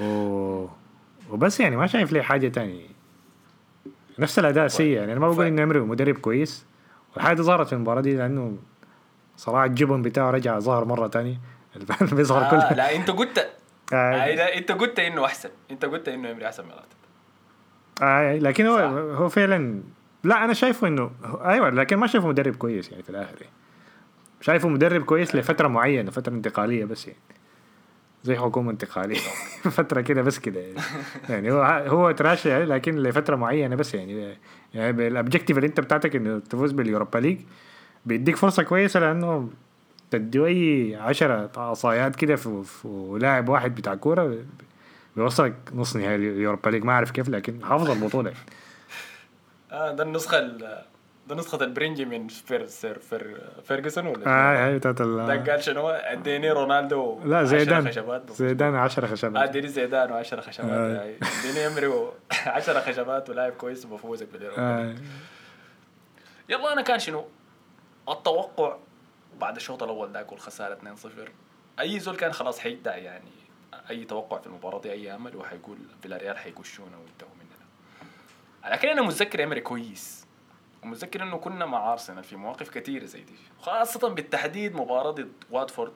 و... 0.00 0.66
وبس 1.30 1.60
يعني 1.60 1.76
ما 1.76 1.86
شايف 1.86 2.12
لي 2.12 2.22
حاجة 2.22 2.48
تانية. 2.48 2.95
نفس 4.18 4.38
الأداء 4.38 4.66
سيء 4.68 4.96
يعني 4.96 5.12
أنا 5.12 5.20
ما 5.20 5.28
بقول 5.28 5.44
ف- 5.44 5.48
إنه 5.48 5.60
ايمري 5.62 5.80
مدرب 5.80 6.18
كويس. 6.18 6.66
والحاجة 7.14 7.42
ظهرت 7.42 7.66
في 7.66 7.72
المباراة 7.72 8.00
دي 8.00 8.16
لأنه 8.16 8.56
صراحة 9.36 9.64
الجبن 9.64 10.02
بتاعه 10.02 10.30
رجع 10.30 10.58
ظهر 10.58 10.84
مرة 10.84 11.06
تانية. 11.06 11.40
اللي 11.76 11.86
بيظهر 12.16 12.42
آه 12.44 12.50
كل 12.70 12.76
لا 12.76 12.96
أنت 12.96 13.10
قلت 13.10 13.38
آه. 13.92 13.96
آه 13.96 14.34
لا 14.34 14.56
أنت 14.58 14.72
قلت 14.72 14.98
إنه 14.98 15.24
أحسن. 15.24 15.50
أنت 15.70 15.84
قلت 15.84 16.08
إنه 16.08 16.30
امري 16.30 16.46
أحسن 16.46 16.64
من 16.64 16.70
آه 18.02 18.36
لكن 18.38 18.66
هو 18.66 18.76
صح. 18.78 19.18
هو 19.20 19.28
فعلا 19.28 19.82
لا 20.24 20.44
أنا 20.44 20.52
شايفه 20.52 20.88
إنه 20.88 21.10
أيوه 21.44 21.70
لكن 21.70 21.96
ما 21.96 22.06
شايفه 22.06 22.28
مدرب 22.28 22.56
كويس 22.56 22.90
يعني 22.90 23.02
في 23.02 23.10
الآخر. 23.10 23.34
يعني. 23.40 23.52
شايفه 24.40 24.68
مدرب 24.68 25.02
كويس 25.04 25.34
لفترة 25.36 25.68
معينة 25.68 26.10
فترة 26.10 26.32
انتقالية 26.32 26.84
بس 26.84 27.06
يعني. 27.06 27.18
زي 28.26 28.36
حكومة 28.36 28.70
انتقاليه 28.70 29.18
فترة 29.76 30.00
كده 30.00 30.22
بس 30.22 30.38
كده 30.38 30.60
يعني. 30.60 30.74
يعني 31.28 31.52
هو 31.52 31.62
هو 31.86 32.10
تراشي 32.10 32.48
يعني 32.48 32.64
لكن 32.64 32.96
لفترة 33.02 33.36
معينة 33.36 33.76
بس 33.76 33.94
يعني 33.94 34.36
يعني 34.74 34.92
بالابجكتيف 34.92 35.56
اللي 35.56 35.66
انت 35.68 35.80
بتاعتك 35.80 36.16
إنه 36.16 36.38
تفوز 36.38 36.72
باليوروبا 36.72 37.18
ليج 37.18 37.38
بيديك 38.06 38.36
فرصة 38.36 38.62
كويسة 38.62 39.00
لأنه 39.00 39.50
تديه 40.10 40.46
أي 40.46 40.96
عشرة 41.00 41.50
عصايات 41.56 42.16
كده 42.16 42.36
في, 42.36 42.62
في 42.64 43.18
لاعب 43.20 43.48
واحد 43.48 43.74
بتاع 43.74 43.94
كورة 43.94 44.36
بيوصلك 45.16 45.54
نص 45.74 45.96
نهائي 45.96 46.14
اليوروبا 46.16 46.70
ليج 46.70 46.84
ما 46.84 46.92
أعرف 46.92 47.10
كيف 47.10 47.28
لكن 47.28 47.64
حافظ 47.64 47.90
البطولة. 47.90 48.32
آه 49.72 49.92
ده 49.92 50.02
النسخة 50.02 50.38
ال- 50.38 50.82
ده 51.26 51.34
نسخة 51.34 51.64
البرنجي 51.64 52.04
من 52.04 52.28
فير 52.28 52.66
سير 52.66 52.98
فير 52.98 53.40
فيرجسون 53.64 54.06
ولا؟ 54.06 54.26
آه 54.26 54.66
هاي 54.66 54.78
بتاعت 54.78 55.00
ال- 55.00 55.26
ده 55.44 55.52
قال 55.52 55.62
شنو؟ 55.64 55.88
اديني 55.88 56.50
رونالدو 56.52 57.20
لا 57.24 57.44
زيدان. 57.44 57.88
خشبات 57.88 58.32
زيدان 58.32 58.74
10 58.74 59.04
آه، 59.04 59.08
خشبات 59.08 59.42
اديني 59.48 59.68
زيدان 59.68 60.08
و10 60.24 60.40
خشبات. 60.40 60.70
آه. 60.70 61.14
اديني 61.40 61.66
امري 61.66 62.08
10 62.46 62.80
خشبات 62.90 63.30
ولاعب 63.30 63.52
كويس 63.52 63.86
وبفوزك 63.86 64.28
بال 64.32 64.40
Europa 64.40 64.62
آه. 64.62 64.94
يلا 66.48 66.72
أنا 66.72 66.82
كان 66.82 66.98
شنو؟ 66.98 67.24
التوقع 68.08 68.76
بعد 69.40 69.56
الشوط 69.56 69.82
الأول 69.82 70.10
ذاك 70.12 70.32
والخساره 70.32 70.74
2-0 70.74 71.08
أي 71.80 71.98
زول 72.00 72.16
كان 72.16 72.32
خلاص 72.32 72.58
حيدع 72.58 72.96
يعني 72.96 73.30
أي 73.90 74.04
توقع 74.04 74.38
في 74.38 74.46
المباراة 74.46 74.80
دي 74.80 74.92
أي 74.92 75.14
امل 75.14 75.36
وحيقول 75.36 75.76
فيلاريال 76.02 76.38
حيكشونا 76.38 76.96
وينتهوا 76.96 77.30
مننا. 77.40 78.72
لكن 78.74 78.88
أنا 78.88 79.02
متذكر 79.02 79.44
إمري 79.44 79.60
كويس. 79.60 80.25
ومتذكر 80.86 81.22
إنه 81.22 81.36
كنا 81.36 81.66
مع 81.66 81.92
أرسنال 81.92 82.24
في 82.24 82.36
مواقف 82.36 82.70
كثيره 82.70 83.04
زي 83.04 83.22
دي 83.22 83.34
خاصة 83.60 84.08
بالتحديد 84.08 84.74
مباراة 84.74 85.10
ضد 85.10 85.32
واتفورد. 85.50 85.92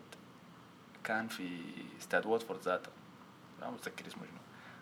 كان 1.05 1.29
في 1.29 1.61
استاد 2.01 2.27
واتفورد 2.27 2.61
ذاته. 2.61 2.91
ما 3.61 3.71
متذكر 3.71 4.07
اسمه 4.07 4.23
شنو. 4.23 4.39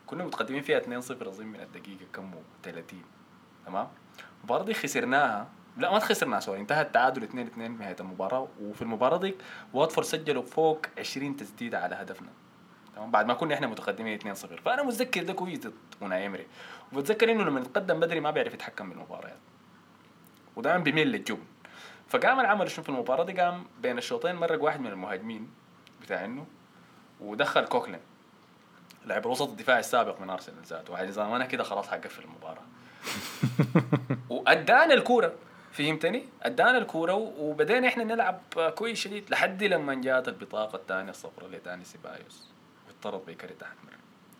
كنا 0.06 0.24
متقدمين 0.24 0.62
فيها 0.62 0.80
2-0 0.80 1.28
اظن 1.28 1.46
من 1.46 1.60
الدقيقة 1.60 2.06
كم 2.12 2.30
30 2.62 3.02
تمام؟ 3.66 3.88
المباراة 4.40 4.64
دي 4.64 4.74
خسرناها. 4.74 5.48
لا 5.76 5.92
ما 5.92 5.98
خسرناها 5.98 6.40
سوري 6.40 6.60
انتهى 6.60 6.82
التعادل 6.82 7.22
2 7.22 7.46
2 7.46 7.78
نهاية 7.78 7.96
المباراة. 8.00 8.48
وفي 8.60 8.82
المباراة 8.82 9.18
دي 9.18 9.34
واتفورد 9.72 10.06
سجلوا 10.06 10.42
فوق 10.42 10.86
20 10.98 11.36
تسديده 11.36 11.80
على 11.80 11.94
هدفنا. 11.94 12.28
تمام؟ 12.96 13.10
بعد 13.10 13.26
ما 13.26 13.34
كنا 13.34 13.54
إحنا 13.54 13.66
متقدمين 13.66 14.14
2 14.14 14.34
0 14.34 14.60
فأنا 14.60 14.82
متذكر 14.82 15.22
ده 15.22 15.32
كويس 15.32 15.58
ضد 15.58 15.74
أوناي 16.02 16.26
إمري. 16.26 16.46
وبتذكر 16.92 17.30
إنه 17.30 17.44
لما 17.44 17.60
نتقدم 17.60 18.00
بدري 18.00 18.20
ما 18.20 18.30
بيعرف 18.30 18.54
يتحكم 18.54 18.90
بالمباريات. 18.90 19.38
ودائما 20.58 20.84
بيميل 20.84 21.08
للجبن. 21.08 21.44
فقام 22.08 22.40
العمل 22.40 22.70
شنو 22.70 22.84
في 22.84 22.88
المباراة؟ 22.88 23.24
دي 23.24 23.40
قام 23.40 23.64
بين 23.82 23.98
الشوطين 23.98 24.34
مرق 24.34 24.62
واحد 24.62 24.80
من 24.80 24.86
المهاجمين 24.86 25.50
بتاع 26.02 26.24
إنه 26.24 26.46
ودخل 27.20 27.64
كوكلين 27.64 28.00
لاعب 29.06 29.26
الوسط 29.26 29.48
الدفاعي 29.48 29.80
السابق 29.80 30.20
من 30.20 30.30
أرسنال 30.30 30.62
ذاته. 30.62 30.92
وعلى 30.92 31.08
نظام 31.08 31.32
أنا 31.32 31.46
كده 31.46 31.64
خلاص 31.64 31.88
حقفل 31.88 32.22
المباراة. 32.24 32.62
وأدانا 34.30 34.94
الكورة 34.94 35.32
فهمتني؟ 35.72 36.24
أدانا 36.42 36.78
الكورة 36.78 37.14
وبدينا 37.14 37.88
إحنا 37.88 38.04
نلعب 38.04 38.40
كويس 38.74 38.98
شديد 38.98 39.30
لحد 39.30 39.64
لما 39.64 39.94
جات 39.94 40.28
البطاقة 40.28 40.76
الثانية 40.76 41.10
الصفراء 41.10 41.48
لداني 41.48 41.84
سيبايوس 41.84 42.48
واضطرد 42.86 43.26
بكرت 43.26 43.62
احمر 43.62 43.92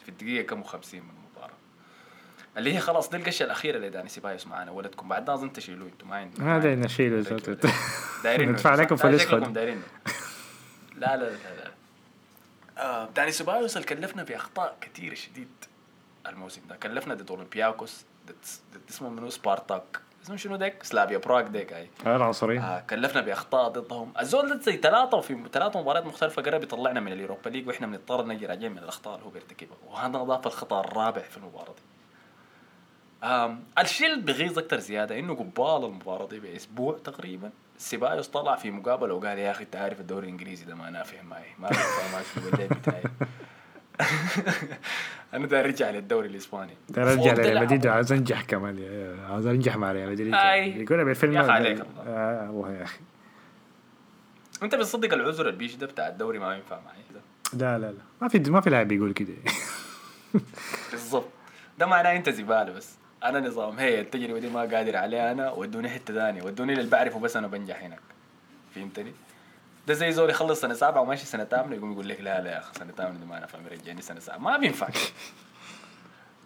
في 0.03 0.09
الدقيقة 0.09 0.47
كم 0.47 0.63
50 0.63 1.01
من 1.01 1.18
اللي 2.59 2.75
هي 2.75 2.81
خلاص 2.81 3.11
دي 3.11 3.17
القشة 3.17 3.45
الأخيرة 3.45 3.79
لداني 3.79 4.09
سيبايوس 4.09 4.47
معانا 4.47 4.71
ولا 4.71 4.86
لكم 4.86 5.09
بعد 5.09 5.31
أظن 5.31 5.53
تشيلوه 5.53 5.89
أنتم 5.89 6.09
ما 6.09 6.17
عندكم 6.17 6.45
ما 6.45 6.59
دايرين 6.59 6.81
نشيله. 6.81 7.39
دايرين 8.25 8.51
ندفع 8.53 8.75
لكم 8.75 8.97
فلوس 8.97 9.27
خد. 9.27 9.53
دايرين 9.53 9.83
لا 10.97 11.17
لا 11.17 11.25
لا 11.25 11.31
لا. 11.31 11.71
آه 12.79 13.09
داني 13.17 13.33
سيبايوس 13.33 13.77
اللي 13.77 13.89
كلفنا 13.89 14.23
باخطاء 14.23 14.77
كثيره 14.81 15.15
شديد 15.15 15.49
الموسم 16.29 16.61
ده. 16.69 16.77
كلفنا 16.77 17.15
ضد 17.15 17.31
أولمبياكوس 17.31 18.05
ضد 18.27 18.35
اسمه 18.91 19.09
منو؟ 19.09 19.31
سبارتاك. 19.31 20.01
اسمه 20.25 20.37
شنو 20.37 20.57
ديك؟ 20.57 20.83
سلافيا 20.83 21.19
براغ 21.19 21.47
ديك 21.47 21.73
هاي 21.73 21.89
العنصريين 22.07 22.63
آه 22.63 22.81
كلفنا 22.81 23.21
باخطاء 23.21 23.69
ضدهم. 23.69 24.13
الزول 24.21 24.49
ده 24.49 24.61
زي 24.63 24.77
ثلاثة 24.77 25.17
وفي 25.17 25.43
ثلاثة 25.53 25.81
مباريات 25.81 26.07
مختلفة 26.07 26.43
قرب 26.43 26.63
يطلعنا 26.63 27.01
من 27.01 27.13
اليوروبا 27.13 27.49
ليج 27.49 27.69
وإحنا 27.69 27.87
بنضطر 27.87 28.27
نجي 28.27 28.47
راجعين 28.47 28.73
من 28.73 28.79
الأخطاء 28.79 29.15
اللي 29.15 29.27
هو 29.27 29.31
بيرتكبها 29.31 29.77
وهذا 29.87 30.17
أضاف 30.17 30.47
الخطأ 30.47 30.81
الرابع 30.81 31.23
في 31.23 31.37
المباراة 31.37 31.65
دي. 31.73 31.98
الشيء 33.79 34.13
اللي 34.13 34.23
بغيظ 34.23 34.59
أكثر 34.59 34.79
زيادة 34.79 35.19
إنه 35.19 35.35
قبال 35.35 35.85
المباراة 35.91 36.27
دي 36.27 36.41
بأسبوع 36.41 36.99
تقريبا 37.05 37.51
سيبايوس 37.79 38.29
طلع 38.29 38.57
في 38.57 38.71
مقابلة 38.71 39.15
وقال 39.15 39.39
يا 39.39 39.51
أخي 39.51 39.65
أنت 39.65 39.77
عارف 39.77 40.01
الدوري 40.01 40.27
الإنجليزي 40.27 40.65
ده 40.65 40.75
ما 40.75 40.91
نافع 40.91 41.23
معي 41.23 41.47
ما 41.59 41.69
في 41.69 42.37
الليل 42.37 42.69
بتاعي 42.69 43.03
أنا 45.35 45.47
ده 45.47 45.61
أرجع 45.61 45.91
للدوري 45.91 46.29
الإسباني. 46.29 46.77
ترى 46.95 47.05
رجع 47.05 47.23
فوق 47.23 47.33
ده 47.33 47.43
ريال 47.43 47.61
مدريد. 47.63 47.87
عاوز 47.87 48.13
أنجح 48.13 48.43
كمان 48.43 48.79
عاوز 49.31 49.47
أنجح 49.47 49.77
مع 49.77 49.93
ريال 49.93 50.11
مدريد. 50.11 50.35
يقول 50.81 51.05
بالفيلم 51.05 51.33
يا 51.33 51.41
أخي 51.41 51.51
عليك 51.51 51.81
الله. 51.81 52.03
آه 52.07 52.71
يا 52.79 52.83
أخي. 52.83 52.99
أنت 54.63 54.75
بتصدق 54.75 55.15
العذر 55.15 55.49
البيش 55.49 55.75
ده 55.75 55.87
بتاع 55.87 56.09
الدوري 56.09 56.39
ما 56.39 56.55
ينفع 56.55 56.81
معي 56.81 56.97
ده؟ 57.15 57.21
لا 57.59 57.79
لا 57.79 57.93
لا. 57.93 57.99
ما 58.23 58.29
في 58.29 58.39
ما 58.39 58.61
في 58.61 58.71
لاعب 58.71 58.89
بيقول 58.89 59.13
كده. 59.13 59.35
بالضبط. 60.93 61.29
ده 61.79 61.87
معناه 61.87 62.17
أنت 62.17 62.31
زبالة 62.31 62.73
بس. 62.73 62.98
أنا 63.25 63.41
نظام 63.41 63.79
هي 63.79 64.01
التجربه 64.01 64.39
دي 64.39 64.49
ما 64.49 64.61
قادر 64.61 64.97
عليها 64.97 65.33
أنا 65.33 65.51
ودوني 65.51 65.89
حتة 65.89 66.15
ثانية 66.15 66.43
ودوني 66.43 66.73
اللي 66.73 66.91
بعرفه 66.91 67.21
بس 67.21 67.37
أنا 67.37 67.47
بنجح 67.47 67.83
هناك. 67.83 68.01
فهمتني؟ 68.75 69.13
ده 69.87 69.95
زي 69.95 70.13
زول 70.13 70.31
يخلص 70.31 70.61
سنة 70.61 70.75
سابعة 70.75 71.01
وماشي 71.01 71.27
سنة 71.27 71.45
ثامنه 71.45 71.77
يقوم 71.77 71.93
يقول 71.93 72.09
لك 72.09 72.21
لا 72.21 72.41
لا 72.41 72.51
يا 72.51 72.59
أخي 72.59 72.75
سنة 72.79 72.93
ثامنه 72.93 73.19
دي 73.19 73.27
ما 73.27 73.39
أنا 73.39 73.47
فاهم 73.47 73.67
رجعني 73.67 74.03
سنة 74.03 74.21
سابعة. 74.21 74.39
ما 74.39 74.57
بينفع. 74.57 74.89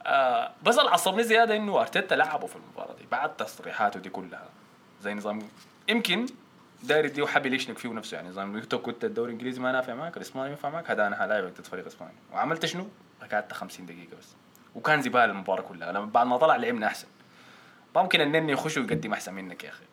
آه 0.07 0.51
بس 0.63 0.79
اللي 0.79 0.91
عصبني 0.91 1.23
زيادة 1.23 1.57
إنه 1.57 1.81
أرتيتا 1.81 2.15
لعبه 2.15 2.47
في 2.47 2.57
المباراة 2.57 2.95
دي 2.97 3.05
بعد 3.11 3.37
تصريحاته 3.37 4.01
دي 4.01 4.11
كلها. 4.11 4.49
زي 5.03 5.15
نظام 5.15 5.43
يمكن 5.89 6.27
داير 6.83 7.05
يديه 7.05 7.27
حبل 7.27 7.55
يشنك 7.55 7.79
فيه 7.79 7.89
نفسه 7.89 8.15
يعني 8.15 8.29
نظام 8.29 8.57
انت 8.57 8.75
كنت 8.75 9.05
الدوري 9.05 9.29
الإنجليزي 9.33 9.61
ما 9.61 9.73
نافع 9.73 9.95
معك 9.95 10.17
الإسباني 10.17 10.51
ينفع 10.51 10.71
معك 10.71 10.91
هذا 10.91 11.07
أنا 11.07 11.17
حلاعبك 11.17 11.53
ضد 11.59 11.65
فريق 11.65 11.87
اسباني 11.87 12.13
وعملت 12.33 12.67
شنو؟ 12.67 12.89
قعدت 13.33 13.53
50 13.53 13.87
دقيقة 13.87 14.17
بس. 14.19 14.29
وكان 14.75 15.03
زبالة 15.03 15.25
المباراة 15.25 15.63
كلها. 15.63 15.93
لما 15.93 16.07
بعد 16.07 16.27
ما 16.27 16.37
طلع 16.37 16.57
لعبنا 16.57 16.87
أحسن. 16.87 17.07
ممكن 17.97 18.21
النني 18.21 18.53
يخش 18.53 18.77
ويقدم 18.77 19.13
أحسن 19.13 19.35
منك 19.35 19.65
يا 19.65 19.69
أخي. 19.69 19.85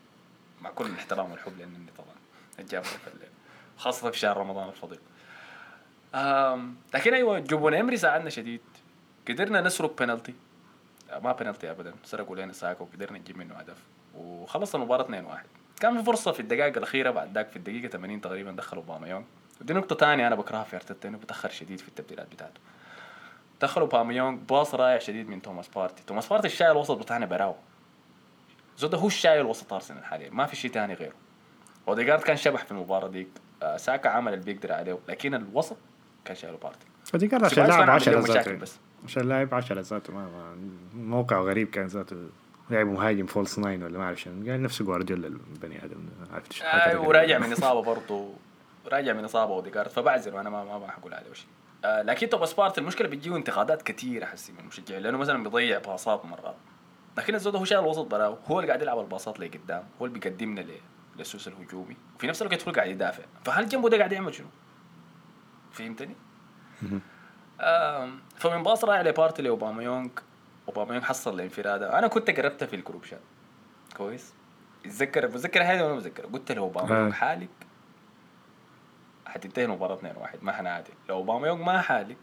مع 0.62 0.69
كل 0.69 0.86
الاحترام 0.86 1.31
والحب 1.31 1.53
للنني 1.59 1.89
طبعا 1.98 2.15
الليل 2.59 3.29
خاصة 3.77 4.12
في 4.12 4.19
شهر 4.19 4.38
رمضان 4.38 4.69
الفضيل. 4.69 5.00
آم، 6.15 6.75
لكن 6.93 7.13
أيوه 7.13 7.39
جوبون 7.39 7.74
إمري 7.74 7.98
ساعدنا 7.98 8.29
شديد. 8.29 8.62
قدرنا 9.27 9.62
نسرق 9.62 10.00
بنالتي 10.00 10.33
ما 11.24 11.31
بنالتي 11.31 11.71
ابدا 11.71 11.93
سرقوا 12.03 12.36
لنا 12.36 12.53
ساكو 12.53 12.83
وقدرنا 12.83 13.17
نجيب 13.17 13.38
منه 13.38 13.55
هدف. 13.55 13.77
وخلص 14.15 14.75
المباراة 14.75 15.03
2-1 15.03 15.45
كان 15.79 15.98
في 15.98 16.03
فرصة 16.03 16.31
في 16.31 16.39
الدقائق 16.39 16.77
الأخيرة 16.77 17.12
بعد 17.12 17.33
ذاك 17.33 17.50
في 17.50 17.55
الدقيقة 17.55 17.88
80 17.88 18.21
تقريبا 18.21 18.51
دخلوا 18.51 18.83
باميون 18.83 19.25
ودي 19.62 19.74
نقطة 19.74 19.95
ثانية 19.95 20.27
أنا 20.27 20.36
بكرهها 20.36 20.63
في 20.63 20.75
أرتيتا 20.75 21.09
إنه 21.09 21.17
بتأخر 21.17 21.50
شديد 21.50 21.79
في 21.79 21.88
التبديلات 21.88 22.27
بتاعته. 22.31 22.59
دخلوا 23.62 23.88
أوباميونج 23.88 24.39
باص 24.50 24.75
رائع 24.75 25.00
شديد 25.00 25.30
من 25.30 25.42
توماس 25.42 25.68
بارتي 25.68 26.04
توماس 26.08 26.28
بارتي 26.28 26.48
الشايل 26.48 26.72
الوسط 26.72 26.98
بتاعنا 26.98 27.25
براو. 27.25 27.56
زود 28.78 28.96
هو 28.96 29.08
الشايل 29.08 29.46
وسط 29.46 29.74
ارسنال 29.74 30.06
حاليا 30.06 30.30
ما 30.30 30.46
في 30.46 30.56
شيء 30.56 30.72
ثاني 30.72 30.94
غيره 30.94 31.13
اوديجارد 31.88 32.22
كان 32.22 32.38
شبح 32.38 32.66
في 32.66 32.72
المباراه 32.72 33.08
ديك 33.08 33.28
آه، 33.63 33.78
ساكا 33.78 34.10
عمل 34.10 34.34
اللي 34.34 34.46
بيقدر 34.46 34.72
عليه 34.72 35.00
لكن 35.10 35.34
الوسط 35.36 35.78
كان 36.25 36.36
شايله 36.36 36.58
بارتي 36.58 36.86
أوديجارد 37.05 37.43
عشان 37.44 37.58
لاعب 37.66 37.80
كان 37.80 37.89
عامل 37.89 38.01
10 38.01 38.12
لهم 38.12 38.24
مشاكل 38.24 38.39
ذاته. 38.39 38.56
بس. 38.62 38.78
عشان 39.06 39.30
لاعب 39.30 39.54
10 39.54 39.82
ذاته. 39.82 40.13
ما, 40.13 40.25
ما 40.30 40.56
موقع 40.94 41.39
غريب 41.39 41.70
كان 41.70 41.86
ذاته. 41.88 42.30
لعب 42.70 42.88
مهاجم 42.88 43.25
false 43.25 43.60
nine 43.60 43.84
ولا 43.84 43.98
ما 43.98 44.04
اعرف 44.04 44.22
شنو 44.22 44.51
قال 44.51 44.62
نفسه 44.62 44.86
جوارديولا 44.86 45.28
البني 45.28 45.86
آدم 45.86 45.98
عرفت 46.34 46.62
آه 46.62 47.00
وراجع 47.00 47.38
من 47.39 47.51
اصابه 47.51 47.82
برضه 47.82 48.30
راجع 48.88 49.13
من 49.13 49.24
اصابه 49.24 49.54
اوديجارد 49.54 49.89
فبعذر 49.89 50.39
أنا 50.39 50.50
ما 50.50 50.63
ما 50.63 50.78
بقول 50.77 51.13
عليه 51.13 51.34
شيء 51.34 51.48
آه 51.86 52.01
لكن 52.01 52.29
توماس 52.29 52.53
بارتي 52.53 52.81
المشكلة 52.81 53.07
بتجيه 53.07 53.36
انتقادات 53.36 53.81
كثيره 53.81 54.25
حسي 54.25 54.51
من 54.51 54.59
المشجعين 54.59 55.03
لأنه 55.03 55.17
مثلا 55.17 55.43
بيضيع 55.43 55.79
باصات 55.79 56.25
مرات. 56.25 56.55
لكن 57.17 57.36
الزود 57.36 57.55
هو 57.55 57.65
شايل 57.65 57.81
الوسط 57.81 58.05
براو 58.05 58.38
هو 58.48 58.59
اللي 58.59 58.67
قاعد 58.67 58.81
يلعب 58.81 59.00
الباصات 59.00 59.39
لقدام 59.39 59.83
هو 60.01 60.05
اللي 60.05 60.19
بيقدمنا 60.19 60.65
للثلث 61.17 61.48
الهجومي. 61.48 61.95
وفي 62.15 62.27
نفس 62.27 62.41
الوقت 62.41 62.62
هو 62.62 62.69
اللي 62.69 62.81
قاعد 62.81 62.91
يدافع. 62.91 63.24
فاللي 63.46 63.69
جنبه 63.69 63.89
ده 63.89 63.98
قاعد 63.98 64.12
يعمل 64.12 64.33
شنو؟ 64.33 64.48
فهمتني؟ 65.71 66.15
آم، 67.62 68.19
فمن 68.36 68.63
باص 68.63 68.83
رايح 68.83 69.01
لبارتي 69.01 69.41
لاوباميونج 69.41 70.09
اوباميونج 70.67 71.03
حصل 71.03 71.33
الانفرادة. 71.33 72.00
أنا 72.00 72.07
كنت 72.07 72.29
قربتها 72.29 72.65
في 72.65 72.75
ال 72.75 72.80
group 72.80 73.03
chat. 73.03 73.22
كويس؟ 73.98 74.33
اتذكر 74.86 75.25
بتذكر 75.25 75.63
هذه 75.63 75.83
ولا 75.83 75.93
ما 75.93 76.00
بتذكر؟ 76.00 76.25
قلت 76.25 76.51
له 76.51 76.62
اوباميونج 76.62 77.12
آه. 77.13 77.15
حالك؟ 77.15 77.50
حتنتهي 79.29 79.65
المباراة 79.65 79.95
2 79.95 80.15
1 80.17 80.39
ما 80.43 80.51
حنعادل 80.51 80.93
لو 81.09 81.15
أوباميونج 81.15 81.62
ما 81.62 81.81
حالك 81.81 82.17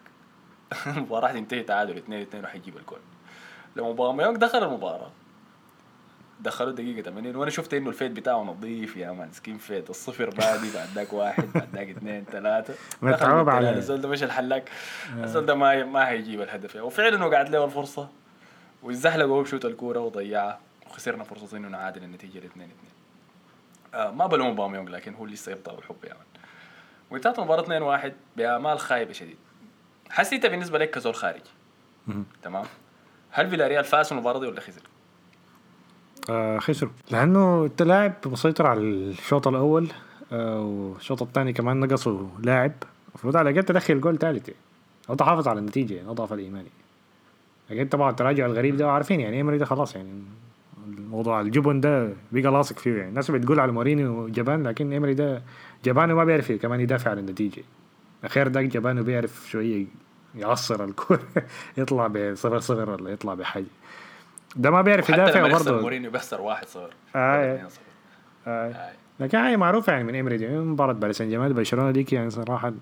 المباراة 0.86 1.28
حتنتهي 1.28 1.62
تعادل 1.62 1.96
2 1.96 2.22
2 2.22 2.44
وحيجيب 2.44 2.76
الجول 2.76 2.98
لو 3.76 3.86
أوباميونج 3.86 4.36
دخل 4.36 4.64
المباراة 4.64 5.10
دخلوا 6.40 6.72
دقيقة 6.72 7.02
80 7.02 7.36
وأنا 7.36 7.50
شفت 7.50 7.74
إنه 7.74 7.88
ال 7.88 7.94
fade 7.94 8.14
بتاعه 8.14 8.42
نظيف 8.42 8.96
يا 8.96 9.10
man 9.10 9.32
skin 9.32 9.58
fade 9.58 9.88
الصفر 9.88 10.30
بادي 10.30 10.72
بعد 10.74 10.88
ذاك 10.94 11.12
واحد 11.12 11.48
بعد 11.54 11.68
ذاك 11.76 11.88
اثنين 11.88 12.24
ثلاثة 12.24 12.74
متعوب 13.02 13.50
على- 13.50 13.54
الزول 13.64 14.00
ده 14.00 14.08
مش 14.08 14.22
الحلاق. 14.22 14.64
الزول 15.18 15.46
ده 15.46 15.54
ما 15.54 15.84
ما 15.84 16.08
هيجيب 16.08 16.40
الهدف. 16.40 16.74
يعني. 16.74 16.86
وفعلا 16.86 17.24
وقعت 17.24 17.50
له 17.50 17.64
الفرصة 17.64 18.08
ويزحلق 18.82 19.24
وهو 19.24 19.42
بشوت 19.42 19.64
الكورة 19.64 19.98
وضيعها 20.00 20.58
وخسرنا 20.86 21.24
فرصة 21.24 21.56
إنه 21.56 21.68
نعادل 21.68 22.02
النتيجة 22.04 22.38
2 22.38 22.50
2 22.50 22.70
آه 23.94 24.10
ما 24.10 24.26
بلوم 24.26 24.54
أوباميونج 24.54 24.88
لكن 24.90 25.14
هو 25.14 25.26
لسه 25.26 25.52
يبطل 25.52 25.78
الحب 25.78 25.96
يا 26.04 26.14
man. 26.14 26.35
وانتهت 27.10 27.38
المباراة 27.38 27.62
2 27.62 27.82
1 27.82 28.12
بآمال 28.36 28.78
خايبة 28.78 29.12
شديد. 29.12 29.36
حسيت 30.10 30.46
بالنسبة 30.46 30.78
لك 30.78 30.90
كزول 30.90 31.14
خارجي. 31.14 31.50
تمام؟ 32.42 32.64
هل 33.30 33.50
فيلاريال 33.50 33.84
فاز 33.84 34.12
المباراة 34.12 34.40
دي 34.40 34.46
ولا 34.46 34.60
خسر؟ 34.60 34.82
آه 36.30 36.58
خسروا 36.58 36.92
لأنه 37.10 37.64
انت 37.64 37.82
لاعب 37.82 38.12
مسيطر 38.26 38.66
على 38.66 38.80
الشوط 38.80 39.48
الأول 39.48 39.88
آه 40.32 40.60
والشوط 40.60 41.22
الثاني 41.22 41.52
كمان 41.52 41.80
نقصوا 41.80 42.28
لاعب. 42.42 42.72
المفروض 43.08 43.36
على 43.36 43.50
الاقل 43.50 43.64
تدخل 43.66 44.00
جول 44.00 44.18
ثالث. 44.18 44.48
يعني. 44.48 44.60
أو 45.10 45.14
تحافظ 45.14 45.48
على 45.48 45.58
النتيجة 45.58 45.94
يعني 45.94 46.10
اضعف 46.10 46.32
الإيمان 46.32 46.49
يعني. 46.49 46.70
لكن 47.70 47.88
طبعا 47.88 48.10
التراجع 48.10 48.46
الغريب 48.46 48.76
ده 48.76 48.90
عارفين 48.90 49.20
يعني 49.20 49.36
إيمري 49.36 49.58
ده 49.58 49.64
خلاص 49.64 49.96
يعني 49.96 50.22
الموضوع 50.86 51.40
الجبن 51.40 51.80
ده 51.80 52.12
بقى 52.32 52.52
لاصق 52.52 52.78
فيه. 52.78 52.96
يعني 52.96 53.08
الناس 53.08 53.30
بتقول 53.30 53.60
على 53.60 53.72
مورينيو 53.72 54.28
جبان 54.28 54.62
لكن 54.66 54.92
إيمري 54.92 55.14
ده 55.14 55.42
جبان 55.84 56.10
وما 56.10 56.24
بيعرف 56.24 56.52
كمان 56.52 56.80
يدافع 56.80 57.10
عن 57.10 57.18
النتيجة. 57.18 57.62
أخير 58.24 58.48
داك 58.48 58.64
جبان 58.64 58.98
وبيعرف 58.98 59.46
شوية 59.50 59.86
يعصر 60.34 60.84
الكورة 60.84 61.20
يطلع 61.78 62.06
بصفر 62.06 62.58
صفر 62.58 62.90
ولا 62.90 63.10
يطلع 63.10 63.34
بحاجة. 63.34 63.64
ده 64.56 64.70
ما 64.70 64.82
بيعرف 64.82 65.08
يدافع 65.10 65.48
برضه. 65.48 65.80
مورينيو 65.80 66.10
بيخسر 66.10 66.40
1 66.40 66.66
0 66.68 66.90
آه. 67.16 67.68
آه. 68.46 68.90
لكن 69.20 69.38
هاي 69.38 69.56
معروف 69.56 69.88
يعني 69.88 70.04
من 70.04 70.14
إيمري 70.14 70.36
دي 70.36 70.48
مباراة 70.48 70.92
باريس 70.92 71.16
سان 71.18 71.28
جيرمان 71.28 71.52
برشلونة 71.52 71.90
ديك 71.90 72.12
يعني 72.12 72.30
صراحة 72.30 72.72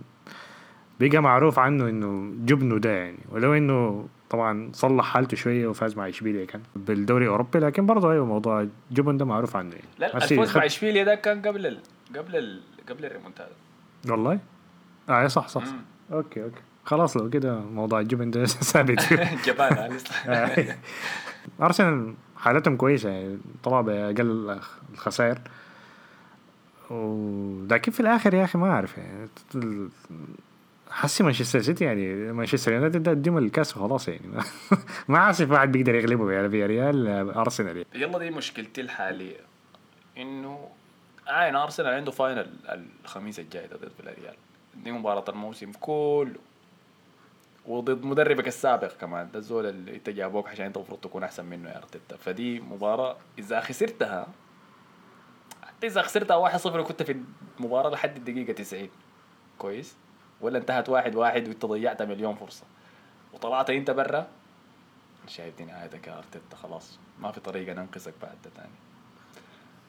بقى 1.01 1.19
معروف 1.23 1.59
عنه 1.59 1.89
إنه 1.89 2.33
جبنه 2.47 2.79
ده 2.79 2.91
يعني 2.91 3.19
ولو 3.31 3.55
إنه 3.55 4.07
طبعا 4.31 4.71
صلح 4.73 5.05
حالته 5.05 5.37
شوية 5.37 5.67
وفاز 5.67 5.97
مع 5.97 6.09
اشبيليا 6.09 6.45
كان 6.45 6.61
بالدوري 6.77 7.25
الأوروبي 7.25 7.59
لكن 7.59 7.87
برضه 7.87 8.13
أيوه 8.13 8.27
موضوع 8.27 8.67
جبن 8.91 9.17
ده 9.17 9.25
معروف 9.25 9.57
عنه 9.57 9.73
يعني. 9.75 9.85
لا 9.99 10.17
الفوز 10.17 10.51
خد- 10.51 10.59
مع 10.59 10.67
اشبيليا 10.67 11.05
ده 11.05 11.15
كان 11.15 11.43
قبل 11.43 11.67
ال... 11.67 11.79
قبل 12.17 12.37
ال... 12.37 12.61
قبل 12.89 13.05
الريمونتادا. 13.05 13.53
والله؟ 14.11 14.39
آه 15.09 15.27
صح 15.27 15.49
صح, 15.49 15.65
صح. 15.65 15.73
أوكي 16.13 16.43
أوكي. 16.45 16.61
خلاص 16.85 17.17
لو 17.17 17.31
كده 17.31 17.61
موضوع 17.61 18.01
الجبن 18.01 18.31
ده 18.31 18.45
ثابت. 18.73 19.13
جبان 19.47 19.73
آه، 20.27 20.31
آه. 20.31 20.77
أرسنال 21.63 22.15
حالتهم 22.37 22.77
كويسة 22.77 23.11
يعني 23.11 23.39
طلع 23.63 23.81
بأقل 23.81 24.61
الخسائر. 24.93 25.39
ولكن 26.91 27.93
في 27.93 28.01
الآخر 28.01 28.35
يا 28.35 28.45
أخي 28.45 28.59
ما 28.59 28.71
أعرف 28.71 28.99
يعني 28.99 29.29
حسي 30.91 31.23
مانشستر 31.23 31.61
سيتي 31.61 31.85
يعني 31.85 32.33
مانشستر 32.33 32.73
يونايتد 32.73 33.03
ده 33.03 33.11
اديهم 33.11 33.39
الكاس 33.39 33.77
وخلاص 33.77 34.09
يعني. 34.09 34.21
ما, 35.09 35.19
عارف 35.19 35.51
واحد 35.51 35.73
بيقدر 35.73 35.95
يغلبه 35.95 36.31
يعني 36.31 36.51
في 36.51 36.67
ريال 36.67 37.31
أرسنال 37.31 37.77
يعني. 37.77 37.89
يلا 37.95 38.19
دي 38.19 38.31
مشكلتي 38.31 38.81
الحالية. 38.81 39.37
إنه 40.19 40.69
عيني 41.27 41.57
أرسنال 41.57 41.95
عنده 41.95 42.11
final 42.11 42.51
الخميس 43.05 43.41
الجاي 43.41 43.67
ده 43.67 43.77
ضد 43.77 43.91
فيلاريال 43.97 44.35
دي 44.75 44.93
مباراة 44.93 45.25
الموسم 45.29 45.73
كله. 45.73 46.41
وضد 47.67 48.05
مدربك 48.05 48.49
السابق 48.49 48.93
كمان. 49.01 49.31
ده 49.33 49.39
الزول 49.39 49.67
اللي 49.67 49.95
انت 49.97 50.11
جابوك 50.11 50.49
عشان 50.49 50.67
أنت 50.67 50.77
المفروض 50.77 51.01
تكون 51.01 51.25
أحسن 51.25 51.45
منه 51.45 51.71
يا 51.71 51.77
أرتيتا. 51.77 52.17
فدي 52.17 52.61
مباراة 52.61 53.17
إذا 53.39 53.61
خسرتها 53.61 54.27
حتى 55.63 55.87
إذا 55.87 56.03
خسرتها 56.03 56.59
1-0 56.59 56.67
وكنت 56.67 57.03
في 57.03 57.17
المباراة 57.59 57.91
لحد 57.91 58.17
الدقيقة 58.17 58.53
90 58.53 58.89
كويس؟ 59.59 59.97
ولا 60.41 60.59
انتهت 60.59 60.89
واحد 60.89 61.15
واحد 61.15 61.49
وانت 61.49 61.67
ضيعت 61.67 62.03
مليون 62.03 62.35
فرصة. 62.35 62.65
وطلعت 63.33 63.71
انت 63.71 63.91
برا 63.91 64.27
شايف 65.27 65.57
دي 65.59 65.65
نهايتك 65.65 66.07
يا 66.07 66.19
أرتيتا 66.19 66.57
خلاص. 66.63 66.99
ما 67.21 67.33
في 67.33 67.41
طريقة 67.41 67.73
ننقذك 67.73 68.15
بعد 68.23 68.37
ده 68.45 68.51
تاني. 68.57 68.69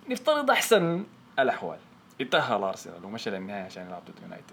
نفترض 0.10 0.52
أحسن 0.52 1.04
الأحوال. 1.40 1.78
انتهى 2.22 2.56
الأرسنال 2.56 3.06
ومشى 3.06 3.30
للنهاية 3.30 3.64
عشان 3.64 3.86
يلعب 3.88 4.02
ضد 4.06 4.24
يونايتد. 4.24 4.52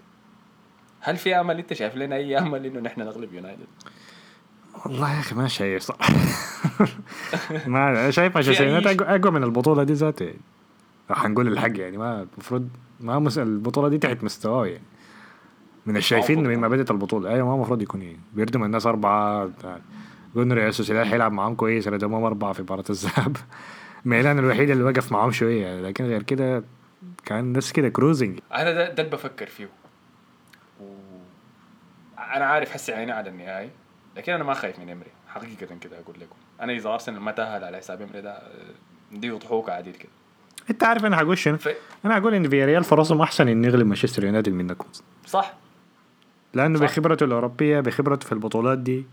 هل 0.99 1.17
في 1.17 1.35
أمل؟ 1.39 1.57
أنت 1.57 1.73
شايف 1.73 1.95
لنا 1.95 2.15
أي 2.15 2.37
أمل 2.37 2.65
إنه 2.65 2.79
نحن 2.79 3.01
نغلب 3.01 3.33
يونايتد؟ 3.33 3.67
والله 4.85 5.15
يا 5.15 5.19
أخي 5.19 5.35
ما 5.35 5.47
شايف 5.47 5.83
صح. 5.83 5.97
ما 7.67 8.11
شايف 8.11 8.35
مانشستر 8.35 8.63
أي 8.63 8.69
يونايتد. 8.69 9.01
اقوى 9.01 9.31
من 9.31 9.43
البطولة 9.43 9.83
دي 9.83 9.93
ذاته 9.93 10.23
يعني 10.23 10.37
حنقول 11.11 11.47
الحق 11.47 11.77
يعني 11.79 11.97
ما 11.97 12.27
المفروض 12.33 12.69
ما 12.99 13.19
مس... 13.19 13.37
البطولة 13.37 13.89
دي 13.89 13.97
تحت 13.97 14.23
مستواه 14.23 14.67
يعني. 14.67 14.83
من 15.85 15.97
الشايفين. 15.97 16.43
من 16.43 16.57
ما 16.57 16.67
بدت 16.67 16.91
البطولة. 16.91 17.29
أيوه 17.29 17.47
ما 17.47 17.55
المفروض 17.55 17.81
يكون 17.81 18.01
يعني 18.01 18.19
بيردم 18.33 18.63
الناس 18.63 18.85
أربعة. 18.85 19.49
قلنا 20.35 20.55
ريال 20.55 20.73
سوسيداد 20.73 21.05
حيلعب 21.05 21.31
معاهم 21.31 21.55
كويس 21.55 21.87
ردمهم 21.87 22.23
أربعة 22.23 22.53
في 22.53 22.61
مباراة 22.61 22.83
الذهاب. 22.89 23.37
ميلان 24.05 24.39
الوحيد 24.39 24.69
اللي 24.69 24.83
وقف 24.83 25.11
معاهم 25.11 25.31
شوية 25.31 25.65
يعني 25.65 25.81
لكن 25.81 26.05
غير 26.05 26.23
كده 26.23 26.63
كان 27.25 27.39
الناس 27.39 27.73
كده 27.73 27.89
cruising 27.89 28.39
أنا 28.53 28.71
ده, 28.71 28.89
ده 28.89 29.03
اللي 29.03 29.15
بفكر 29.15 29.45
فيه. 29.45 29.69
و... 30.81 30.85
أنا 32.19 32.45
عارف 32.45 32.71
حسي 32.71 32.93
عيني 32.93 33.11
على 33.11 33.29
النهائي 33.29 33.69
لكن 34.17 34.33
أنا 34.33 34.43
ما 34.43 34.53
خايف 34.53 34.79
من 34.79 34.89
إمري. 34.89 35.09
حقيقة 35.27 35.75
كده 35.81 35.99
أقول 35.99 36.15
لكم. 36.19 36.35
أنا 36.61 36.73
إذا 36.73 36.89
أرسنال 36.89 37.21
ما 37.21 37.31
تأهل 37.31 37.63
على 37.63 37.77
حساب 37.77 38.01
إمري 38.01 38.21
ده 38.21 38.41
دي 39.11 39.29
ضحك 39.31 39.69
عديل 39.69 39.95
كده. 39.95 40.11
أنت 40.69 40.83
عارف 40.83 41.05
أنا 41.05 41.17
هقول 41.17 41.37
شنو؟ 41.37 41.57
ف... 41.57 41.69
أنا 42.05 42.17
هقول 42.17 42.33
إن 42.33 42.49
فيلاريال 42.49 42.83
فرصهم 42.83 43.21
أحسن 43.21 43.47
انه 43.47 43.67
يغلب 43.67 43.87
مانشستر 43.87 44.23
يونايتد 44.23 44.53
منكم 44.53 44.85
صح. 45.25 45.53
لأنه 46.53 46.79
صح. 46.79 46.85
بخبرته 46.85 47.23
الأوروبية 47.23 47.79
بخبرته 47.79 48.25
في 48.25 48.31
البطولات 48.31 48.77
دي 48.77 49.05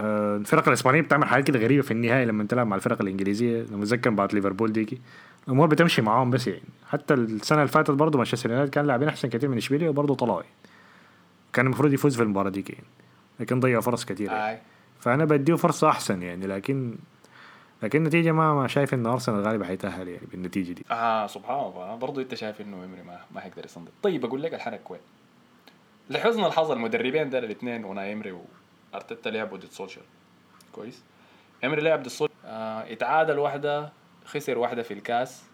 آه، 0.00 0.36
الفرق 0.36 0.68
الإسبانية 0.68 1.00
بتعمل 1.00 1.26
حاجات 1.26 1.46
كده 1.46 1.58
غريبة 1.58 1.82
في 1.82 1.90
النهائي 1.90 2.24
لما 2.24 2.44
تلعب 2.44 2.66
مع 2.66 2.76
الفرق 2.76 3.02
الإنجليزية 3.02 3.62
لما 3.62 3.82
اتذكر 3.82 4.10
بعد 4.10 4.34
ليفربول 4.34 4.72
ديك 4.72 4.98
الأمور 5.48 5.66
بتمشي 5.66 6.02
معاهم 6.02 6.30
بس 6.30 6.46
يعني 6.46 6.62
حتى 6.90 7.14
السنة 7.14 7.58
اللي 7.58 7.72
فاتت 7.72 7.90
برضه 7.90 8.18
مانشستر 8.18 8.50
يونايتد 8.50 8.70
كان 8.72 8.86
لاعبين 8.86 9.08
أحسن 9.08 9.28
كثير 9.28 9.48
من 9.48 9.56
إشبيليا 9.56 9.88
وبرضه 9.88 10.14
طلعوا 10.14 10.42
يعني. 10.42 10.54
كان 11.52 11.66
المفروض 11.66 11.92
يفوز 11.92 12.16
في 12.16 12.22
المباراة 12.22 12.50
دي 12.50 12.64
يعني. 12.68 12.84
لكن 13.40 13.60
ضيع 13.60 13.80
فرص 13.80 14.04
كثيره 14.04 14.32
يعني. 14.32 14.58
فأنا 15.00 15.24
بديه 15.24 15.54
فرصة 15.54 15.88
أحسن 15.88 16.22
يعني 16.22 16.46
لكن 16.46 16.94
لكن 17.82 17.98
النتيجه 17.98 18.32
ما 18.32 18.54
ما 18.54 18.68
شايف 18.68 18.94
إن 18.94 19.06
أرسنال 19.06 19.42
غالبا 19.42 19.64
حيتاهل 19.64 20.08
يعني 20.08 20.26
بالنتيجة 20.32 20.72
دي 20.72 20.84
آه 20.90 21.26
سبحان 21.26 21.58
الله 21.58 21.96
برضو 21.96 22.20
أنت 22.20 22.34
شايف 22.34 22.60
إنه 22.60 22.76
إمري 22.84 23.02
ما 23.02 23.20
ما 23.34 23.40
حيقدر 23.40 23.64
يصندق 23.64 23.92
طيب 24.02 24.24
أقول 24.24 24.42
لك 24.42 24.54
الحركة 24.54 24.92
وين 24.92 25.00
لحزن 26.10 26.44
الحظ 26.44 26.70
المدربين 26.70 27.30
دول 27.30 27.44
الاثنين 27.44 27.84
وناي 27.84 28.12
إمري 28.12 28.38
وأرتيتا 28.92 29.28
لعبوا 29.28 29.58
ضد 29.58 29.70
سولشر 29.70 30.02
كويس. 30.72 31.02
إمري 31.64 31.80
لعب 31.80 32.02
ضد 32.02 32.08
سولشر 32.08 32.34
آه 32.44 32.92
اتعادل 32.92 33.38
واحدة 33.38 33.92
خسر 34.24 34.58
واحدة 34.58 34.82
في 34.82 34.94
الكاس 34.94 35.44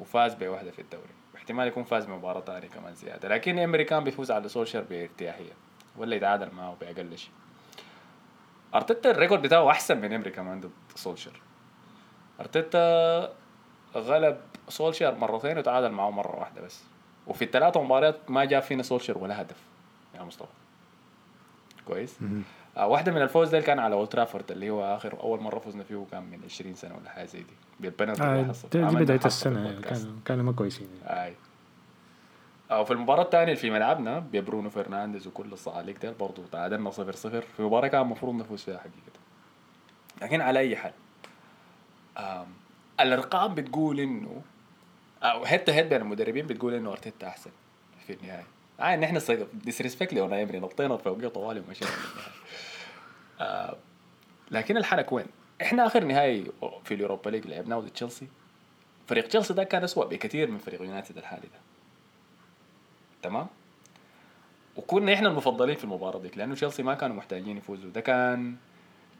وفاز 0.00 0.34
بواحدة 0.34 0.70
في 0.70 0.78
الدوري. 0.82 1.08
احتمال 1.36 1.68
يكون 1.68 1.84
فاز 1.84 2.04
بمباراة 2.06 2.40
ثانية 2.40 2.68
كمان 2.68 2.94
زيادة. 2.94 3.28
لكن 3.28 3.58
إمري 3.58 3.84
كان 3.84 4.04
بيفوز 4.04 4.30
على 4.30 4.48
سولشر 4.48 4.80
بارتياحية 4.80 5.52
ولا 5.96 6.16
يتعادل 6.16 6.50
معه 6.54 6.76
بأقل 6.80 7.18
شيء. 7.18 7.30
أرتيتا 8.74 9.10
ال 9.10 9.15
record 9.15 9.42
بتاعه 9.42 9.70
أحسن 9.70 10.00
من 10.00 10.12
إمري 10.12 10.30
كمان 10.30 10.60
ضد 10.60 10.70
سولشر 10.94 11.40
أرتيتا 12.40 13.32
غلب 13.94 14.40
سولشر 14.68 15.14
مرتين 15.14 15.58
وتعادل 15.58 15.90
معه 15.90 16.10
مرة 16.10 16.36
واحدة 16.36 16.62
بس. 16.62 16.82
وفي 17.26 17.44
الثلاثه 17.44 17.82
مباريات 17.82 18.30
ما 18.30 18.44
جاب 18.44 18.62
فينا 18.62 18.82
سولشر 18.82 19.18
ولا 19.18 19.42
هدف. 19.42 19.56
يا 20.14 20.22
مصطفى. 20.22 20.48
كويس. 21.86 22.16
آه 22.76 22.86
واحدة 22.86 23.12
من 23.12 23.22
الفوز 23.22 23.48
ده 23.50 23.60
كان 23.60 23.78
على 23.78 23.94
أولد 23.94 24.08
ترافورد 24.08 24.50
اللي 24.50 24.70
هو 24.70 24.96
آخر 24.96 25.20
أول 25.20 25.40
مرة 25.40 25.58
فزنا 25.58 25.82
فيه 25.84 26.04
كان 26.12 26.22
من 26.22 26.40
20 26.44 26.74
سنة 26.74 26.96
ولا 26.96 27.10
حاجة 27.10 27.26
زي 27.26 27.38
دي. 27.38 27.52
بالبنالتي 27.80 28.22
آه. 28.22 28.52
دي, 28.72 28.96
بداية 28.96 29.20
السنة 29.24 29.56
يعني 29.58 29.68
البودكاست. 29.70 30.08
كانوا 30.24 30.44
ما 30.44 30.52
كويسين 30.52 30.88
يعني. 31.06 31.24
أي. 31.26 31.34
أو 32.70 32.84
في 32.84 32.90
المباراة 32.92 33.22
الثانية 33.22 33.44
اللي 33.44 33.56
في 33.56 33.70
ملعبنا 33.70 34.18
ببرونو 34.18 34.70
فرنانديز 34.70 35.26
وكل 35.26 35.52
الصعاليك 35.52 36.02
ده 36.02 36.12
برضه 36.20 36.42
تعادلنا 36.52 36.90
0 36.90 37.12
0 37.12 37.40
في 37.40 37.62
مباراة 37.62 37.88
كان 37.88 38.00
المفروض 38.02 38.34
نفوز 38.34 38.62
فيها 38.62 38.78
حقيقة. 38.78 39.18
لكن 40.22 40.40
على 40.40 40.58
أي 40.58 40.76
حال 40.76 40.92
آم، 42.18 42.46
الأرقام 43.00 43.54
بتقول 43.54 44.00
إنه 44.00 44.42
أو 45.22 45.44
head 45.44 45.64
to 45.64 45.72
head 45.72 45.88
بين 45.88 46.00
المدربين 46.00 46.46
بتقول 46.46 46.74
إنه 46.74 46.92
أرتيتا 46.92 47.26
أحسن 47.28 47.50
في 48.06 48.12
النهايه 48.12 48.46
آه 48.80 48.94
ان 48.94 49.02
إحنا 49.02 49.20
disrespect 49.54 50.12
لي 50.14 50.42
امري 50.42 50.58
نطينا 50.58 50.96
فوقية 50.96 51.28
طوالي 51.28 51.60
ومشينا 51.60 51.90
آه 53.40 53.76
لكن 54.50 54.76
الحركة 54.76 55.14
وين؟ 55.14 55.26
إحنا 55.62 55.86
آخر 55.86 56.04
نهائي 56.04 56.52
في 56.84 56.94
ال 56.94 56.99
Europa 56.99 57.30
League 57.30 57.46
لعبناه 57.46 57.80
ضد 57.80 57.90
تشيلسي. 57.90 58.26
فريق 59.08 59.28
تشيلسي 59.28 59.54
ده 59.54 59.64
كان 59.64 59.84
اسوء 59.84 60.06
بكثير 60.06 60.50
من 60.50 60.58
فريق 60.58 60.82
يونايتد 60.82 61.18
الحالي 61.18 61.42
ده. 61.42 61.60
تمام؟ 63.22 63.46
وكنا 64.76 65.14
إحنا 65.14 65.28
المفضلين 65.28 65.76
في 65.76 65.84
المباراة 65.84 66.18
دي 66.18 66.30
لأنه 66.36 66.54
تشيلسي 66.54 66.82
ما 66.82 66.94
كانوا 66.94 67.16
محتاجين 67.16 67.56
يفوزوا. 67.56 67.90
ده 67.90 68.00
كان 68.00 68.56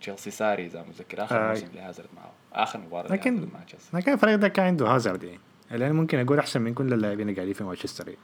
تشيلسي 0.00 0.30
ساري 0.30 0.66
إذا 0.66 0.82
متذكر 0.82 1.24
آخر 1.24 1.44
آه. 1.44 1.48
موسم 1.48 1.68
لهازارد 1.74 2.08
معه. 2.16 2.32
آخر 2.62 2.78
مباراة 2.78 3.12
لكن 3.12 3.48
مع 3.54 3.60
تشيلسي. 3.66 3.96
لكن 3.96 4.12
الفريق 4.12 4.36
ده 4.36 4.48
كان 4.48 4.66
عنده 4.66 4.86
هازارد 4.86 5.22
يعني. 5.22 5.40
اللي 5.72 5.86
أنا 5.86 5.94
ممكن 5.94 6.18
أقول 6.18 6.38
أحسن 6.38 6.60
من 6.62 6.74
كل 6.74 6.92
اللاعبين 6.92 7.28
اللي 7.28 7.34
قاعدين 7.36 7.54
في 7.54 7.64
مانشستر. 7.64 8.14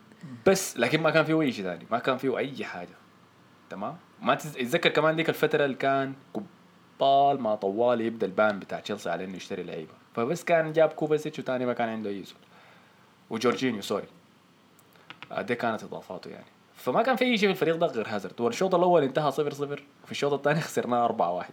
بس 0.46 0.78
لكن 0.78 1.02
ما 1.02 1.11
كان 1.11 1.24
فيه 1.24 1.40
أي 1.40 1.52
شيء 1.52 1.64
ثاني. 1.64 1.87
ما 1.90 1.98
كان 1.98 2.16
فيه 2.16 2.38
أي 2.38 2.64
حاجة. 2.64 2.96
تمام؟ 3.70 3.96
ما 4.22 4.35
تتذكر 4.35 4.90
كمان 4.90 5.16
ديك 5.16 5.28
الفترة 5.28 5.64
اللي 5.64 5.76
كان 5.76 6.14
قبال 6.35 7.40
ما 7.42 7.54
طوال 7.54 8.00
يبدأ 8.00 8.26
ال 8.27 8.35
ban 8.35 8.59
بتاع 8.59 8.80
تشيلسي 8.80 9.11
على 9.11 9.24
إنه 9.24 9.37
يشتري 9.37 9.62
لعيبة. 9.62 9.92
فبس 10.14 10.44
كان 10.44 10.72
جاب 10.72 10.88
كوفاسيتش 10.88 11.38
وثاني 11.38 11.66
ما 11.66 11.72
كان 11.72 11.88
عنده 11.88 12.11
أي 12.11 12.24
وجورجينيو 13.30 13.83
sorry. 13.83 14.07
آه، 15.33 15.42
دي 15.42 15.54
كانت 15.54 15.83
إضافاته 15.83 16.30
يعني. 16.30 16.44
فما 16.74 17.02
كان 17.02 17.16
في 17.16 17.24
أي 17.24 17.38
شيء 17.38 17.48
في 17.48 17.52
الفريق 17.52 17.76
ده 17.76 17.87
غير 17.87 18.07
هازارد. 18.09 18.40
والشوط 18.40 18.74
الأول 18.74 19.02
انتهى 19.02 19.33
0 19.33 19.52
0 19.52 19.83
وفي 20.02 20.12
الشوط 20.12 20.33
الثاني 20.33 20.61
خسرناه 20.68 21.04
4 21.04 21.33
1 21.33 21.50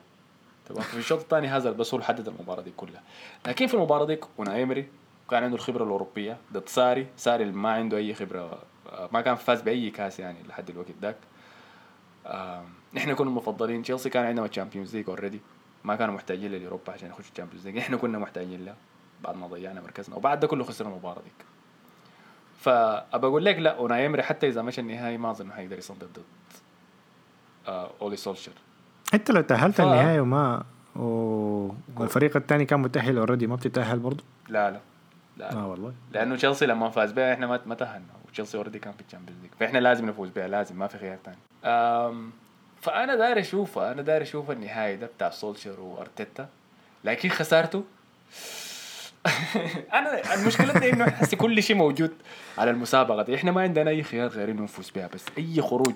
تمام؟ 0.69 0.81
في 0.81 0.97
الشوط 0.97 1.19
الثاني 1.19 1.47
هازارد 1.47 1.77
بس 1.77 1.93
هو 1.93 1.97
اللي 1.97 2.07
حدد 2.07 2.27
المباراة 2.27 2.61
دي 2.61 2.71
كلها. 2.77 3.01
لكن 3.47 3.67
في 3.67 3.73
المباراة 3.73 4.05
دي 4.05 4.19
أوناي 4.37 4.55
ايمري 4.55 4.87
كان 5.31 5.43
عنده 5.43 5.55
الخبرة 5.55 5.83
الأوروبية. 5.83 6.37
ضد 6.53 6.69
ساري. 6.69 7.07
ساري 7.17 7.43
اللي 7.43 7.55
ما 7.55 7.71
عنده 7.71 7.97
أي 7.97 8.13
خبرة 8.13 8.59
ما 9.11 9.21
كان 9.21 9.35
فاز 9.35 9.61
بأي 9.61 9.89
كاس 9.89 10.19
يعني 10.19 10.37
لحد 10.49 10.69
الوقت 10.69 10.87
ذاك. 11.01 11.15
نحن 12.93 13.13
كنا 13.13 13.29
مفضلين. 13.29 13.83
تشيلسي 13.83 14.09
كان 14.09 14.25
عندهم 14.25 14.45
ال 14.45 14.50
Champions 14.50 14.95
League 14.95 15.09
already 15.09 15.39
ما 15.83 15.95
كانوا 15.95 16.13
محتاجين 16.15 16.51
لل 16.51 16.62
Europa 16.62 16.93
عشان 16.93 17.09
يخشوا 17.09 17.31
ال 17.31 17.35
Champions 17.35 17.67
League 17.67 17.77
إحنا 17.77 17.97
كنا 17.97 18.19
محتاجين 18.19 18.65
له. 18.65 18.75
بعد 19.23 19.35
ما 19.37 19.47
ضيعنا 19.47 19.81
مركزنا. 19.81 20.15
وبعد 20.15 20.39
ده 20.39 20.47
كله 20.47 20.63
خسرنا 20.63 20.89
المباراه 20.91 21.21
ديك. 21.21 21.45
فابى 22.59 23.27
أقول 23.27 23.45
لك 23.45 23.55
لا 23.59 23.77
أوناي 23.77 24.05
إمري 24.05 24.23
حتى 24.23 24.47
إذا 24.47 24.61
مشى 24.61 24.81
النهائي 24.81 25.17
ما 25.17 25.31
أظن 25.31 25.51
حيقدر 25.51 25.77
يصدق 25.77 26.07
ضد 26.07 26.23
آه 27.67 27.91
أولي 28.01 28.15
سولشر 28.15 28.51
أنت 29.13 29.31
لو 29.31 29.41
تأهلت 29.41 29.75
ف- 29.75 29.81
النهائي 29.81 30.19
وما 30.19 30.63
و- 30.95 31.69
والفريق 31.97 32.35
الثاني 32.37 32.65
كان 32.65 32.79
متأهل 32.79 33.17
already 33.17 33.47
ما 33.47 33.55
بتتأهل 33.55 33.99
برضه 33.99 34.23
لا 34.49 34.71
لا. 34.71 34.79
لا. 35.37 35.51
آه 35.53 35.67
والله. 35.67 35.93
لأنه 36.11 36.35
تشيلسي 36.35 36.65
لما 36.65 36.89
فاز 36.89 37.11
بها 37.11 37.33
إحنا 37.33 37.61
ما 37.65 37.75
تاهلنا 37.75 38.13
وتشيلسي 38.27 38.57
already 38.57 38.79
كان 38.79 38.93
في 38.93 39.01
ال 39.07 39.11
Champions 39.11 39.41
League 39.41 39.51
فإحنا 39.59 39.79
لازم 39.79 40.05
نفوز 40.09 40.29
بها 40.29 40.47
لازم 40.47 40.79
ما 40.79 40.87
في 40.87 40.97
خيار 40.97 41.17
ثاني 41.25 41.37
فأنا 42.81 43.15
داير 43.15 43.39
اشوفها 43.39 43.91
أنا 43.91 44.01
داير 44.01 44.21
أشوف 44.21 44.51
النهائي 44.51 44.95
ده 44.95 45.07
بتاع 45.07 45.29
سولشر 45.29 45.79
وأرتيتا. 45.79 46.49
لكن 47.03 47.29
خسارته 47.29 47.83
أنا 49.93 50.33
المشكلة 50.33 50.89
إنه 50.93 51.05
حسي 51.11 51.35
كل 51.35 51.63
شيء 51.63 51.75
موجود 51.75 52.11
على 52.57 52.71
المسابقة 52.71 53.21
دي. 53.23 53.35
إحنا 53.35 53.51
ما 53.51 53.61
عندنا 53.61 53.89
أي 53.89 54.03
خيار 54.03 54.27
غير 54.27 54.51
إنه 54.51 54.61
نفوز 54.61 54.89
بها. 54.89 55.07
بس 55.13 55.25
أي 55.37 55.61
خروج 55.61 55.95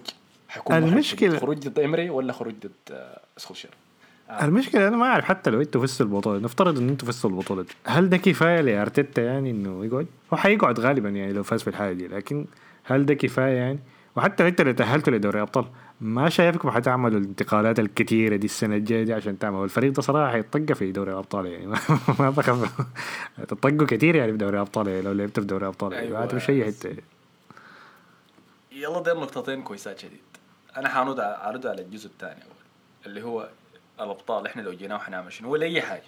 حيكون 0.50 1.02
شديد. 1.02 1.38
خروج 1.38 1.68
ضد 1.68 1.80
إمري 1.80 2.10
ولا 2.10 2.34
خروج 2.34 2.54
ضد 2.54 3.06
سولشر 3.38 3.70
آه. 3.70 3.95
المشكلة 4.30 4.88
أنا 4.88 4.98
ما 4.98 5.06
أعرف 5.06 5.26
حتى 5.26 5.50
لو 5.50 5.62
أنتوا 5.62 5.82
فزتوا 5.82 6.06
البطولة 6.06 6.40
نفترض 6.40 6.78
إن 6.78 6.90
أنتوا 6.90 7.08
فزتوا 7.08 7.30
البطولة 7.30 7.62
دي. 7.62 7.70
هل 7.86 8.10
ده 8.10 8.18
كفاية 8.18 8.62
لأرتيتا 8.62 9.22
يعني 9.22 9.52
إنه 9.52 9.86
يقعد؟ 9.86 10.08
هو 10.34 10.38
حيقعد 10.38 10.80
غالبا 10.80 11.10
يعني 11.10 11.34
لو 11.34 11.44
فاز 11.44 11.62
في 11.62 11.68
الحالة 11.68 11.94
دي 11.94 12.08
لكن 12.08 12.46
هل 12.84 13.06
ده 13.06 13.14
كفاية 13.14 13.54
يعني؟ 13.54 13.80
وحتى 14.16 14.48
أنت 14.48 14.62
اللي 14.62 14.74
تأهلتوا 14.74 15.14
لدوري 15.14 15.42
أبطال 15.42 15.66
ما 16.02 16.30
شايفكم 16.30 16.70
حتعملوا 16.70 17.20
الانتقالات 17.20 17.80
الكثيره 17.80 18.36
دي 18.36 18.46
السنة 18.46 18.76
الجاية 18.76 19.04
دي 19.04 19.14
عشان 19.14 19.40
تعملوا 19.40 19.64
الفريق 19.64 19.92
ده 19.92 20.02
صراحة 20.02 20.32
حيطقى 20.32 20.76
في 20.76 20.92
دوري 20.92 21.12
الابطال 21.12 21.46
يعني. 21.46 21.68
ما, 22.20 22.30
بخاف. 22.30 22.82
تطقوا 23.48 23.88
كثير 23.88 24.16
يعني 24.16 24.32
في 24.32 24.38
دوري 24.38 24.58
الابطال 24.58 24.88
يعني 24.88 25.02
لو 25.02 25.12
لعبت 25.12 25.40
في 25.40 25.46
دوري 25.46 25.64
الابطال 25.64 25.94
يعني. 25.94 26.08
أيوة. 26.08 26.26
ما 26.26 26.34
مش 26.34 26.50
أي 26.50 26.66
حتة. 26.66 26.96
يلا 28.72 29.02
دي 29.04 29.10
نقطتين 29.10 29.62
كويسات 29.62 30.00
شديد 30.00 30.20
أنا 30.78 30.90
حانود 30.90 31.20
اعرض 31.20 31.68
على 31.68 31.82
الجزء 31.82 32.08
الثاني 32.08 32.40
اللي 33.06 33.24
هو 33.24 33.50
الأبطال 34.00 34.48
إحنا 34.48 34.62
لو 34.62 34.74
جينا 34.74 34.96
وحنعمل 34.96 35.32
ولا 35.44 35.66
أي 35.66 35.82
حاجة. 35.82 36.04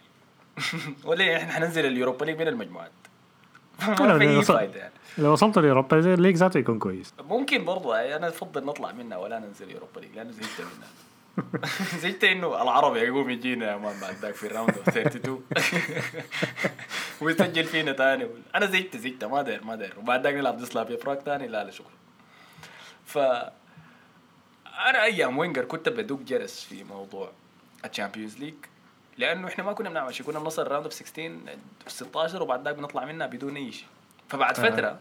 ولا 1.06 1.38
إحنا 1.38 1.52
حننزل 1.52 1.86
ال 1.86 1.91
Europa 1.91 2.26
League 2.26 2.40
من 2.40 2.48
المجموعات. 2.48 2.92
ما 4.00 4.20
في 4.20 4.30
أي 4.30 4.42
فايدة 4.42 4.80
يعني. 4.80 4.94
لو 5.18 5.32
وصلت 5.32 5.58
لاوروبا 5.58 6.00
زي 6.00 6.14
ال 6.14 6.17
league 6.17 6.36
ذاته 6.36 6.58
يكون 6.58 6.80
كويس. 6.80 7.14
ممكن 7.30 7.66
برضه 7.66 8.16
أنا 8.16 8.28
أفضل 8.28 8.66
نطلع 8.66 8.92
منها 8.92 9.18
ولا 9.18 9.40
ننزل 9.40 9.72
Europa 9.72 10.00
League 10.00 10.16
لأنه 10.16 10.32
زهقت 10.32 10.62
منها. 10.62 10.90
زهقت 12.02 12.24
إنه 12.24 12.62
العربي 12.62 13.00
يقوم 13.00 13.30
يجينا 13.30 13.72
يا 13.72 13.78
man 13.78 14.00
بعد 14.02 14.16
ذاك 14.16 14.34
في 14.36 14.48
ال 14.48 14.53
round 14.53 14.78
of 14.78 14.90
32 14.90 15.44
ويسجل 17.22 17.64
فينا 17.64 17.94
ثاني 17.94 18.28
أنا 18.56 18.66
زهقت 18.66 18.98
زهقت 18.98 19.24
ما 19.24 19.42
داير 19.42 19.64
ما 19.64 19.76
داير. 19.76 19.94
وبعد 20.00 20.24
ذاك 20.24 20.34
نلعب 20.34 20.66
سلافيا 20.66 20.98
براغ 21.06 21.16
ثاني 21.16 21.48
لا 21.48 21.64
لا 21.64 21.72
شكرا. 21.72 21.92
ف 23.06 23.18
أنا 24.86 25.04
أيام 25.04 25.38
وينجر 25.38 25.66
كنت 25.66 25.90
بدق 25.90 26.20
جرس 26.20 26.64
في 26.64 26.84
موضوع 26.84 27.32
ال 27.88 27.93
Champions 27.93 28.38
League 28.38 28.54
لأنه 29.18 29.48
إحنا 29.48 29.64
ما 29.64 29.74
كنا 29.74 29.90
بنعمل 29.90 30.16
شيء. 30.16 30.26
كنا 30.26 30.40
بنوصل 30.40 30.62
ال 30.62 30.65
round 30.65 30.84
of 30.84 30.94
16 30.94 31.32
16 31.88 32.44
وبعد 32.44 32.66
ذاك 32.66 32.76
بنطلع 32.76 33.06
منها 33.06 33.28
بدون 33.28 33.56
أي 33.56 33.72
شيء. 33.72 33.88
فبعد 34.30 34.60
آه. 34.60 34.70
فترة 34.70 35.00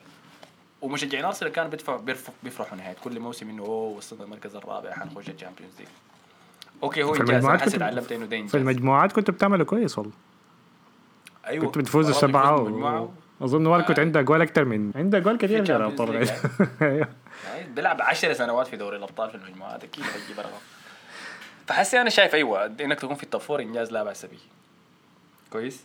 ومشجعين 0.82 1.24
أرسنال 1.24 1.52
كانوا 1.52 1.70
بيدفعوا 1.70 2.00
بيفرحوا 2.42 2.78
نهايه 2.78 2.96
كل 3.04 3.20
موسم 3.20 3.50
إنه 3.50 3.62
أوه 3.62 3.96
وصلنا 3.96 4.24
المركز 4.24 4.56
الرابع 4.56 4.92
حنخش 4.92 5.28
ال 5.28 5.33
Champions 5.33 5.72
League 5.78 5.88
okay 6.82 7.02
هو 7.02 7.08
إنجاز. 7.14 7.20
أنا 7.20 7.30
المجموعات 7.32 7.60
حسي 7.60 7.70
كنت- 7.70 7.80
تعلمت 7.80 8.12
انه 8.12 8.26
ده 8.26 8.46
في 8.46 8.56
المجموعات 8.56 9.12
كنت 9.12 9.30
بتعملوا 9.30 9.66
كويس 9.66 9.98
والله. 9.98 10.12
أيوه. 11.46 11.64
كنت 11.66 11.78
بتفوز 11.78 12.06
بيفوز 12.06 12.24
و- 12.24 13.08
أظن 13.42 13.66
والكوت 13.66 13.98
عنده 13.98 14.22
أقوال 14.22 14.42
أكثر 14.42 14.64
من 14.64 14.92
عنده 14.96 15.18
جوال 15.18 15.38
كثير 15.38 15.64
في 15.64 15.76
الأبطال. 15.76 16.26
League 16.26 16.30
أيوه. 16.82 17.08
يعني 17.46 17.68
بيلعب 17.74 18.02
10 18.02 18.32
سنوات 18.32 18.66
في 18.66 18.76
دوري 18.76 18.96
الأبطال 18.96 19.30
في 19.30 19.36
المجموعات 19.36 19.84
أكيد 19.84 20.04
حيجيب 20.04 20.38
رقم. 20.40 20.50
فحسي 21.66 22.00
أنا 22.00 22.10
شايف 22.10 22.34
أيوه 22.34 22.66
إنك 22.66 23.00
تكون 23.00 23.14
في 23.14 23.22
ال 23.22 23.27
top 23.27 23.40
four 23.40 23.62
إنجاز 23.62 23.92
لا 23.92 24.04
باس 24.04 24.26
به 24.26 24.38
كويس؟ 25.52 25.84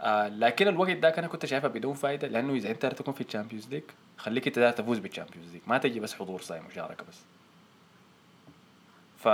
آه 0.00 0.28
لكن 0.28 0.68
الوقت 0.68 0.90
ده 0.90 1.08
أنا 1.18 1.26
كنت 1.26 1.46
شايفها 1.46 1.68
بدون 1.68 1.94
فائده 1.94 2.28
لأنه 2.28 2.52
إذا 2.54 2.70
أنت 2.70 2.86
تكون 2.86 3.14
في 3.14 3.20
ال 3.20 3.25
Champions 3.25 3.68
League 3.68 3.82
خليك 4.16 4.46
أنت 4.46 4.74
تفوز 4.78 4.98
بال 4.98 5.08
Champions 5.08 5.52
League 5.52 5.60
ما 5.66 5.78
تجي 5.78 6.00
بس 6.00 6.14
حضور 6.14 6.40
صايم 6.40 6.64
مشاركه 6.70 7.04
بس. 7.08 7.16
ف 9.18 9.28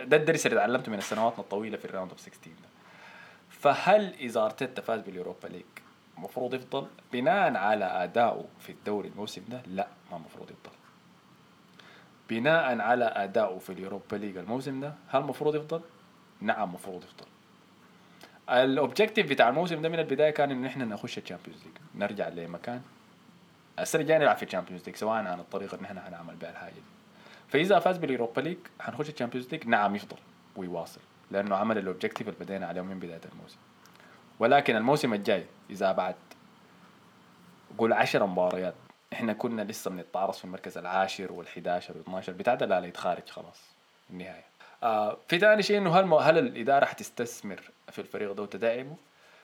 ده 0.00 0.16
الدرس 0.16 0.46
اللي 0.46 0.56
تعلمته 0.58 0.92
من 0.92 0.98
السنوات 0.98 1.38
الطويلة 1.38 1.76
في 1.76 1.84
ال 1.84 1.88
round 1.88 2.10
of 2.10 2.20
16 2.20 2.38
ده. 2.46 2.68
فهل 3.50 4.14
إذا 4.20 4.40
أرتيتا 4.44 4.82
فاز 4.82 5.00
بال 5.00 5.12
Europa 5.12 5.46
League 5.48 5.62
المفروض 6.18 6.54
يفضل؟ 6.54 6.86
بناء 7.12 7.56
على 7.56 7.84
ادائه 7.84 8.44
في 8.60 8.72
الدوري 8.72 9.08
الموسم 9.08 9.42
ده 9.48 9.62
لا 9.66 9.86
ما 10.10 10.16
المفروض 10.16 10.50
يفضل. 10.50 10.76
بناء 12.32 12.80
على 12.80 13.04
ادائه 13.04 13.58
في 13.58 13.70
ال 13.72 13.78
Europa 13.78 14.16
League 14.16 14.36
الموسم 14.36 14.80
ده 14.80 14.94
هل 15.08 15.20
المفروض 15.20 15.54
يفضل؟ 15.56 15.80
نعم 16.40 16.68
المفروض 16.68 17.04
يفضل. 17.04 17.26
ال 18.50 18.58
objective 18.58 19.30
بتاع 19.30 19.48
الموسم 19.48 19.82
ده 19.82 19.88
من 19.88 19.98
البداية 19.98 20.30
كان 20.30 20.50
انه 20.50 20.66
إحنا 20.68 20.84
نخش 20.84 21.18
ال 21.18 21.22
Champions 21.22 21.62
League 21.64 21.72
نرجع 21.94 22.28
لمكان 22.28 22.82
السنة 23.78 24.02
الجاية 24.02 24.18
نلعب 24.18 24.36
في 24.36 24.42
ال 24.42 24.46
Champions 24.46 24.82
League 24.86 24.96
سواء 24.96 25.14
عن 25.14 25.40
الطريقة 25.40 25.74
اللي 25.74 25.86
إحنا 25.86 26.08
هنعمل 26.08 26.34
بها 26.34 26.50
الحاجة 26.50 26.72
دي. 26.72 26.82
فإذا 27.48 27.78
فاز 27.78 27.98
بال 27.98 28.09
Europa 28.09 28.40
League 28.40 28.58
حنخش 28.80 29.08
ال 29.08 29.12
Champions 29.12 29.48
League 29.52 29.66
نعم 29.66 29.96
يفضل 29.96 30.16
ويواصل 30.56 31.00
لأنه 31.30 31.56
عمل 31.56 31.78
ال 31.78 31.83
objective 31.83 32.28
اللي 32.28 32.38
بدينا 32.40 32.66
عليه 32.66 32.80
من 32.80 32.98
بداية 32.98 33.20
الموسم. 33.32 33.58
ولكن 34.38 34.76
الموسم 34.76 35.14
الجاي 35.14 35.44
إذا 35.70 35.92
بعد 35.92 36.14
قول 37.78 37.92
10 37.92 38.26
مباريات 38.26 38.74
إحنا 39.12 39.32
كنا 39.32 39.62
لسه 39.62 39.90
بنتعثر 39.90 40.32
في 40.34 40.44
المركز 40.44 40.78
العاشر 40.78 41.28
وال11 41.28 41.82
وال12 41.92 42.30
بتاع 42.30 42.54
ده 42.54 42.66
لا 42.66 42.86
يتخارج 42.86 43.28
خلاص 43.28 43.60
النهاية. 44.10 44.44
آه 44.82 45.16
في 45.28 45.38
ثاني 45.38 45.62
شيء 45.62 45.78
إنه 45.78 45.96
هل 45.96 46.12
هل 46.14 46.38
الإدارة 46.38 46.84
حتستثمر 46.84 47.60
في 47.90 47.98
الفريق 47.98 48.32
ده 48.32 48.42
وتدعمه؟ 48.42 48.96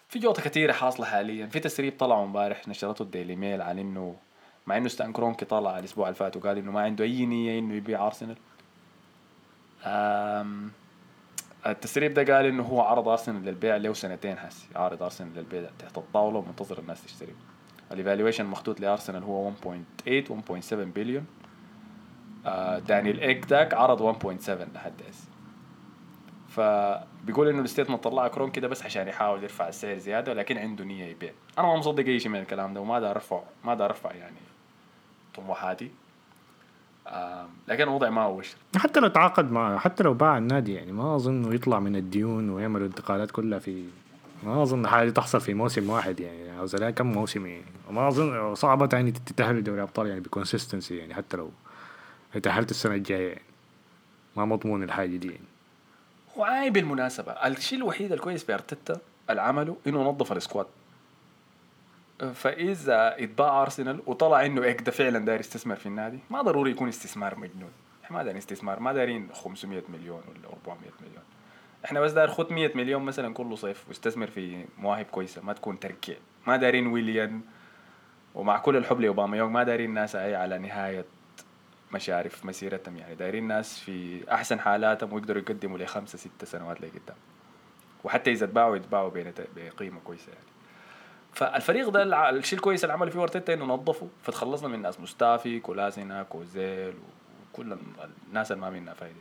في 0.09 0.19
جوطة 0.19 0.43
كثيره 0.43 0.73
حاصلة 0.73 1.07
حاليا. 1.07 1.47
في 1.47 1.61
تسريب 1.61 1.99
طلعوا 1.99 2.25
امبارح 2.25 2.69
نشرته 2.69 3.03
الديلي 3.03 3.37
ميل 3.37 3.63
عن 3.63 3.79
إنه 3.79 4.17
مع 4.67 4.77
إنه 4.77 4.89
ستان 4.89 5.13
كرونكي 5.13 5.45
طلع 5.45 5.79
الأسبوع 5.79 6.07
اللي 6.09 6.17
فات 6.19 6.37
وقال 6.37 6.59
إنه 6.59 6.73
ما 6.73 6.81
عنده 6.83 7.05
أي 7.05 7.27
نية 7.27 7.59
إنه 7.59 7.75
يبيع 7.75 8.07
أرسنال. 8.07 8.37
آم، 9.85 10.71
التسريب 11.67 12.15
ده 12.15 12.35
قال 12.35 12.47
إنه 12.47 12.63
هو 12.63 12.81
عرض 12.81 13.09
أرسنال 13.09 13.45
للبيع 13.45 13.77
له 13.77 13.93
سنتين 13.93 14.39
حسي. 14.39 14.67
عارض 14.77 15.03
أرسنال 15.03 15.35
للبيع 15.35 15.71
تحت 15.79 15.99
الطاولة 15.99 16.39
ومنتظر 16.39 16.79
الناس 16.79 17.05
تشتري 17.05 17.35
ال 17.93 17.97
evaluation 17.97 18.45
المحطوط 18.45 18.81
لأرسنال 18.81 19.23
هو 19.23 19.51
1.8 19.51 19.73
1.7 20.29 20.75
بليون 20.75 21.27
آه 22.47 22.79
دانيال 22.79 23.21
ايك 23.21 23.45
داك 23.45 23.75
عرض 23.75 24.17
1.7 24.23 24.51
لحد 24.75 25.03
هسه. 25.09 25.29
فبيقول 26.49 27.49
إنه 27.49 27.63
ال 27.63 27.67
statement 27.67 28.05
طلعه 28.05 28.29
كرونكي 28.29 28.51
ده 28.51 28.69
بس 28.69 28.83
عشان 28.83 29.09
يحاول 29.09 29.43
يرفع 29.43 29.69
السعر 29.69 29.99
زيادة 29.99 30.33
ولكن 30.33 30.59
عنده 30.59 30.85
نية 30.85 31.05
يبيع. 31.05 31.33
أنا 31.59 31.67
ما 31.67 31.77
مصدق 31.77 32.05
أي 32.05 32.21
شيء 32.21 32.33
من 32.33 32.41
الكلام 32.41 32.75
ده 32.75 32.81
وما 32.81 33.01
داير 33.01 33.11
أرفع 33.11 33.41
ما 33.65 33.75
داير 33.75 33.91
أرفع 33.91 34.13
يعني 34.13 34.37
طموحاتي. 35.35 35.91
لكن 37.69 37.83
الوضع 37.83 38.11
ما 38.11 38.23
هو 38.23 38.43
حتى 38.77 39.01
لو 39.01 39.09
تعاقد 39.09 39.51
مع 39.53 39.79
حتى 39.79 40.03
لو 40.03 40.15
باع 40.15 40.39
النادي 40.39 40.75
يعني 40.75 40.93
ما 40.93 41.17
أظن 41.17 41.45
إنه 41.45 41.55
يطلع 41.55 41.81
من 41.81 41.97
الديون 41.97 42.51
ويعمل 42.51 42.83
انتقالات 42.83 43.31
كلها 43.31 43.59
في 43.59 43.85
ما 44.43 44.63
أظن 44.63 44.87
حاجة 44.87 45.11
تحصل 45.11 45.41
في 45.41 45.55
موسم 45.55 45.91
واحد 45.91 46.21
يعني 46.21 46.51
عاوز 46.51 46.77
لها 46.77 46.91
كم 46.91 47.07
موسم 47.07 47.47
يعني. 47.47 47.65
وما 47.89 48.09
أظن 48.09 48.55
صعبة 48.55 48.89
يعني 48.93 49.11
تتأهل 49.13 49.57
لدوري 49.57 49.83
أبطال 49.83 50.07
يعني 50.07 50.21
ب 50.21 50.27
consistency 50.27 50.97
يعني 50.97 51.15
حتى 51.15 51.37
لو 51.37 51.51
تأهلت 52.43 52.71
السنة 52.71 52.95
الجاية 52.95 53.29
يعني. 53.29 53.43
ما 54.37 54.45
مضمون 54.45 54.83
الحاجة 54.83 55.17
دي 55.17 55.27
يعني. 55.29 55.45
وعاي 56.37 56.71
بالمناسبة 56.71 57.33
الشيء 57.33 57.79
الوحيد 57.79 58.13
الكويس 58.13 58.45
في 58.45 58.55
أرتيتا 58.55 59.01
عمله 59.29 59.77
إنه 59.87 60.03
نظف 60.03 60.33
ال 60.33 60.38
squad. 60.38 60.67
فإذا 62.35 63.25
اتباع 63.25 63.63
أرسنال 63.63 64.01
وطلع 64.07 64.47
إنه 64.47 64.63
إيك 64.63 64.83
ده 64.83 64.93
فعلا 64.93 65.19
داير 65.19 65.41
يستثمر 65.41 65.77
في 65.77 65.87
النادي 65.87 66.19
ما 66.31 66.43
ضروري 66.43 66.71
يكون 66.71 66.89
استثمار 66.89 67.39
مجنون. 67.39 67.71
ما 68.11 68.23
دايرين 68.23 68.37
استثمار 68.37 68.81
ما 68.81 68.93
دايرين 68.93 69.29
500 69.33 69.83
مليون 69.89 70.21
ولا 70.29 70.49
400 70.67 70.91
مليون. 71.01 71.23
إحنا 71.85 72.01
بس 72.01 72.13
داير 72.13 72.29
خد 72.29 72.53
100 72.53 72.71
مليون 72.77 73.03
مثلا 73.03 73.35
كل 73.35 73.59
صيف 73.59 73.89
واستثمر 73.89 74.27
في 74.27 74.65
مواهب 74.79 75.05
كويسة 75.05 75.43
ما 75.43 75.53
تكون 75.53 75.81
تركيع 75.81 76.17
ما 76.47 76.57
دايرين 76.57 76.87
ويليان 76.87 77.41
ومع 78.35 78.59
كل 78.59 78.77
الحب 78.77 79.01
لأوباما. 79.01 79.45
ما 79.47 79.63
دايرين 79.65 79.95
ناس 79.95 80.17
هي 80.17 80.35
على 80.35 80.59
نهاية 80.59 81.05
مشارف 81.95 82.45
مسيرتهم 82.45 82.97
يعني 82.97 83.15
دايرين 83.15 83.49
ناس 83.49 83.79
في 83.79 84.21
أحسن 84.33 84.61
حالاتهم 84.61 85.13
ويقدروا 85.13 85.43
يقدموا 85.43 85.79
لخمسه 85.79 86.19
ستة 86.19 86.47
سنوات 86.47 86.81
لقدام 86.81 87.17
وحتى 88.05 88.33
إذا 88.33 88.45
اتباعوا 88.45 88.77
يتباعوا 88.77 89.11
بقيمة 89.57 90.01
كويسة 90.05 90.29
يعني. 90.33 90.45
فالفريق 91.33 91.89
ده 91.89 92.31
الشيء 92.31 92.59
الكويس 92.59 92.85
اللي 92.85 92.93
عمله 92.93 93.11
فيه 93.11 93.23
أرتيتا 93.23 93.55
إنه 93.55 93.65
نظفه 93.65 94.09
فتخلصنا 94.23 94.69
من 94.69 94.83
ناس 94.83 95.01
مستافي 95.01 95.61
كولاسيناك 95.61 96.23
وأوزيل 96.23 96.95
وكل 97.55 97.73
ال- 97.73 97.79
الناس 98.29 98.53
اللي 98.53 98.63
ما 98.63 98.71
منها 98.71 98.95
فايده 98.95 99.17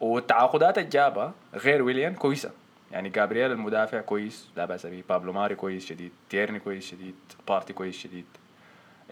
والتعاقدات 0.00 0.78
اللي 0.78 0.88
جابها 0.88 1.32
غير 1.54 1.82
ويليان 1.82 2.14
كويسة. 2.14 2.50
يعني 2.92 3.08
جابرييل 3.08 3.52
المدافع 3.52 4.00
كويس 4.00 4.48
لا 4.56 4.64
بأس 4.64 4.86
به. 4.86 5.02
بابلو 5.08 5.32
ماري 5.32 5.54
كويس 5.54 5.86
شديد. 5.86 6.12
تيرني 6.30 6.58
كويس 6.58 6.86
شديد. 6.86 7.14
بارتي 7.48 7.72
كويس 7.72 7.98
شديد. 7.98 8.24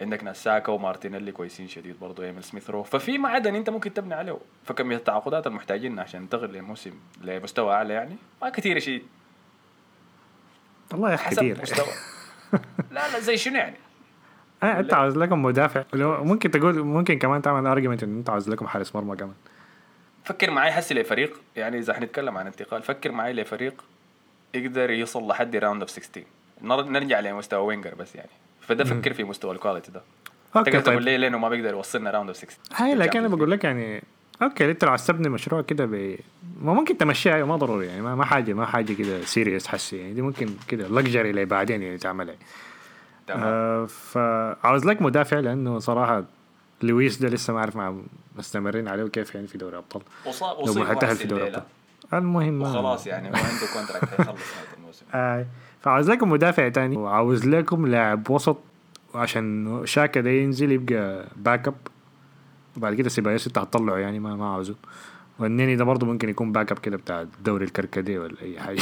عندك 0.01 0.23
ناس 0.23 0.43
ساكا 0.43 0.71
ومارتينيلي 0.71 1.31
كويسين 1.31 1.67
شديد 1.67 1.99
برضه 1.99 2.23
إيميل 2.23 2.43
سميث 2.43 2.69
رو. 2.69 2.83
ففي 2.83 3.17
معدن 3.17 3.55
أنت 3.55 3.69
ممكن 3.69 3.93
تبني 3.93 4.13
عليه. 4.13 4.37
فكمية 4.65 4.95
التعاقدات 4.95 5.47
المحتاجين 5.47 5.99
عشان 5.99 6.21
ننتقل 6.21 6.53
لموسم 6.53 6.93
لمستوى 7.21 7.73
أعلى 7.73 7.93
يعني؟ 7.93 8.15
ما 8.41 8.49
كثير 8.49 8.79
شيء. 8.79 9.03
والله 10.91 11.09
يا 11.09 11.15
أخي 11.15 11.25
حسب 11.25 11.37
كثير. 11.37 11.61
مستوى. 11.61 11.87
لا 12.91 13.11
لا 13.11 13.19
زي 13.19 13.37
شنو 13.37 13.55
يعني؟ 13.55 13.75
آه 14.63 14.79
أنت 14.79 14.93
عاوز 14.93 15.17
لكم 15.17 15.41
مدافع. 15.43 15.83
ممكن 15.93 16.51
تقول 16.51 16.83
ممكن 16.83 17.19
كمان 17.19 17.41
تعمل 17.41 17.67
argument 17.67 18.03
ان 18.03 18.17
أنت 18.17 18.29
عاوز 18.29 18.49
لكم 18.49 18.67
حارس 18.67 18.95
مرمى 18.95 19.15
كمان. 19.15 19.35
فكر 20.27 20.51
معي 20.51 20.69
هسي 20.69 20.93
لفريق 20.93 21.39
يعني 21.55 21.77
إذا 21.79 21.93
حنتكلم 21.93 22.37
عن 22.37 22.47
انتقال 22.47 22.81
فكر 22.83 23.11
معي 23.11 23.33
لفريق 23.33 23.83
يقدر 24.53 24.89
يوصل 24.89 25.27
لحد 25.27 25.55
round 25.55 25.81
of 25.81 25.89
16 25.89 26.25
نر- 26.61 26.83
نرجع 26.89 27.19
لمستوى 27.19 27.65
وينجر 27.67 27.95
بس 27.95 28.15
يعني. 28.15 28.29
فده 28.61 28.83
فكر 28.83 29.13
في 29.13 29.23
مستوى 29.23 29.51
ال 29.55 29.59
quality 29.59 29.91
ده. 29.91 30.01
okay 30.55 30.71
تقدر 30.71 30.83
تقول 30.83 30.95
طيب. 30.97 31.05
ليه؟ 31.05 31.17
لأنه 31.17 31.37
ما 31.37 31.49
بيقدر 31.49 31.69
يوصلنا 31.69 32.11
round 32.11 32.29
of 32.29 32.37
16 32.37 32.57
هاي 32.75 32.95
لكن 32.95 33.19
أنا 33.19 33.27
بقول 33.35 33.51
لك 33.51 33.63
يعني 33.63 34.03
okay 34.41 34.71
انت 34.71 34.83
لو 34.83 34.89
عايز 34.89 35.07
تبني 35.07 35.29
مشروع 35.29 35.61
كده 35.61 35.85
ب... 35.85 36.17
ما 36.61 36.73
ممكن 36.73 36.97
تمشيها 36.97 37.35
أيوة، 37.35 37.47
ما 37.47 37.55
ضروري 37.55 37.87
يعني 37.87 38.01
ما, 38.01 38.15
ما 38.15 38.25
حاجة 38.25 38.53
ما 38.53 38.65
حاجة 38.65 38.93
كده 38.93 39.21
serious 39.21 39.67
حسي 39.67 39.97
يعني. 39.97 40.13
دي 40.13 40.21
ممكن 40.21 40.49
كده 40.67 40.87
luxury 40.87 41.29
اللي 41.29 41.45
بعدين 41.45 41.83
يعني 41.83 41.97
تعملها. 41.97 42.35
تمام. 43.27 43.43
آه 43.43 43.85
فعاوز 43.85 44.85
لك 44.85 45.01
مدافع 45.01 45.39
لأنه 45.39 45.79
صراحة 45.79 46.23
لويس 46.81 47.17
ده 47.21 47.27
لسه 47.29 47.53
ما 47.53 47.59
اعرف 47.59 47.75
مع 47.75 47.95
مستمرين 48.37 48.87
عليه 48.87 49.07
كيف 49.07 49.35
يعني 49.35 49.47
في 49.47 49.57
دوري 49.57 49.73
الابطال 49.73 50.01
وص- 50.25 50.43
لو 50.43 50.61
وصل 50.61 50.79
ما 50.79 50.85
حتأهل 50.85 51.03
واحد 51.09 51.15
في 51.15 51.27
دوري 51.27 51.43
الابطال 51.43 51.63
المهم 52.13 52.59
ما- 52.59 52.69
وخلاص 52.69 53.07
يعني 53.07 53.27
هو 53.29 53.33
عنده 53.33 53.67
contract 53.73 54.05
حيخلص 54.09 54.27
نهاية 54.55 54.77
الموسم. 54.77 55.05
آه. 55.13 55.45
فعاوز 55.81 56.09
لكم 56.11 56.29
مدافع 56.31 56.69
تاني. 56.69 56.97
وعاوز 56.97 57.45
لكم 57.47 57.87
لاعب 57.87 58.29
وسط 58.29 58.57
عشان 59.15 59.81
شاكا 59.85 60.21
ده 60.21 60.29
ينزل 60.29 60.71
يبقى 60.71 61.27
backup 61.35 61.75
وبعد 62.77 62.93
كده 62.93 63.09
سيبايوس 63.09 63.47
انت 63.47 63.57
هتطلعه 63.57 63.97
يعني 63.97 64.19
ما 64.19 64.35
ما 64.35 64.53
عاوزه. 64.53 64.75
والنني 65.39 65.75
ده 65.75 65.83
برضه 65.83 66.05
ممكن 66.07 66.29
يكون 66.29 66.51
backup 66.51 66.79
كده 66.79 66.97
بتاع 66.97 67.21
الدوري 67.21 67.65
الكركديه 67.65 68.19
ولا 68.19 68.41
أي 68.41 68.59
حاجة. 68.59 68.81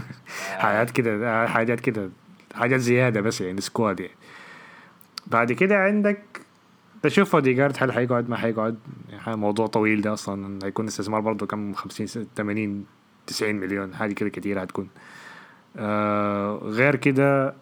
حاجات 0.58 0.90
كده 0.90 1.28
آه، 1.42 1.46
حاجات 1.46 1.80
كده 1.80 2.10
حاجات 2.54 2.80
زيادة 2.80 3.20
بس 3.20 3.40
يعني 3.40 3.60
squad 3.60 4.00
يعني. 4.00 4.12
بعد 5.26 5.52
كده 5.52 5.76
عندك 5.78 6.22
تشوف 7.02 7.34
اوديجارد 7.34 7.76
هل 7.80 7.90
هيقعد 7.90 8.28
ما 8.30 8.44
هيقعد 8.44 8.78
يعني 9.10 9.36
موضوع 9.36 9.66
طويل 9.66 10.00
ده 10.00 10.12
أصلا. 10.12 10.58
هيكون 10.66 10.86
استثمار 10.86 11.20
برضه 11.20 11.46
كم؟ 11.46 11.72
50 11.74 12.26
80 12.36 12.84
90 13.26 13.54
مليون 13.54 13.94
حاجة 13.94 14.12
كده 14.12 14.28
كتير 14.28 14.62
هتكون 14.62 14.88
آه 15.76 16.54
غير 16.62 16.96
كده 16.96 17.54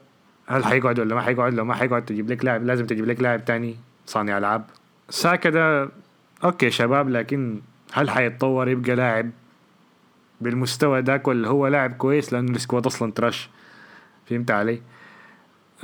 هل 0.46 0.64
هيقعد 0.64 0.98
ولا 0.98 1.14
ما 1.14 1.28
هيقعد 1.28 1.54
لو 1.54 1.64
ما 1.64 1.82
هيقعد 1.82 2.04
تجيب 2.04 2.30
لك 2.30 2.44
لاعب 2.44 2.64
لازم 2.64 2.86
تجيب 2.86 3.06
لك 3.06 3.20
لاعب 3.22 3.44
تاني 3.44 3.76
صانع 4.06 4.38
ألعاب. 4.38 4.64
ساكا 5.08 5.50
ده 5.50 5.88
okay 6.44 6.70
شباب 6.70 7.08
لكن 7.08 7.60
هل 7.92 8.08
هيتطور 8.10 8.68
يبقى 8.68 8.94
لاعب؟ 8.96 9.30
بالمستوى 10.40 11.02
داك 11.02 11.28
ولا 11.28 11.48
هو 11.48 11.66
لاعب 11.66 11.92
كويس 11.92 12.32
لأنه 12.32 12.50
ال 12.50 12.56
squad 12.56 12.86
أصلا 12.86 13.12
trash 13.12 13.50
فهمت 14.26 14.50
علي؟ 14.50 14.80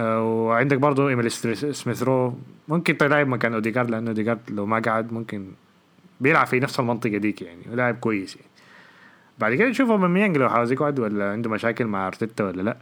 وعندك 0.01 0.79
برضه 0.79 1.09
ايميل 1.09 1.31
سميث 1.31 2.03
رو. 2.03 2.39
ممكن 2.69 2.97
تلعب 2.97 3.29
مكان 3.29 3.55
أوديجارد 3.55 3.91
لأنه 3.91 4.09
أوديجارد 4.09 4.41
لو 4.49 4.67
ما 4.67 4.79
قعد 4.79 5.13
ممكن 5.13 5.47
بيلعب 6.21 6.47
في 6.47 6.61
نفس 6.61 6.81
المنطقة 6.81 7.17
ديك 7.17 7.43
يعني 7.43 7.63
لاعب 7.73 7.95
كويس 7.95 8.37
يعني. 8.37 8.49
بعد 9.39 9.55
كده 9.55 9.69
نشوف 9.69 9.91
أوباميانج 9.91 10.37
لو 10.37 10.49
عاوز 10.49 10.73
يقعد 10.73 10.99
ولا 10.99 11.33
عنده 11.33 11.51
مشاكل 11.51 11.85
مع 11.87 12.07
أرتيتا 12.07 12.45
ولا 12.45 12.63
لأ. 12.63 12.77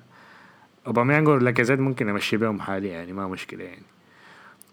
أوباميانج 0.87 1.29
ولاكازيت 1.29 1.81
ممكن 1.81 2.09
أمشي 2.09 2.37
بيهم 2.37 2.61
حالي 2.61 2.89
يعني 2.89 3.13
ما 3.13 3.29
مشكلة 3.29 3.65
يعني. 3.65 3.83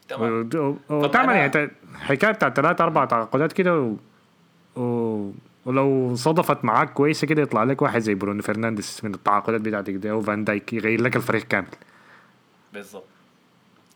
تمام. 0.09 0.49
وتعمل 0.89 1.33
يعني 1.35 1.71
حكاية 1.95 2.31
بتاعت 2.31 2.55
ثلاث 2.55 2.81
أربع 2.81 3.05
تعاقدات 3.05 3.53
كده 3.53 3.79
و... 3.79 3.95
و... 4.81 5.31
ولو 5.65 6.15
صدفت 6.15 6.65
معاك 6.65 6.93
كويسة 6.93 7.27
كده 7.27 7.41
يطلع 7.41 7.63
لك 7.63 7.81
واحد 7.81 7.99
زي 7.99 8.13
برونو 8.13 8.41
فرنانديز 8.41 9.01
من 9.03 9.13
التعاقدات 9.13 9.61
بتاعتك 9.61 9.93
ده 9.93 10.11
أو 10.11 10.21
فان 10.21 10.43
دايك 10.43 10.73
يغير 10.73 11.01
لك 11.01 11.15
الفريق 11.15 11.43
كامل. 11.43 11.67
بالضبط 12.73 13.05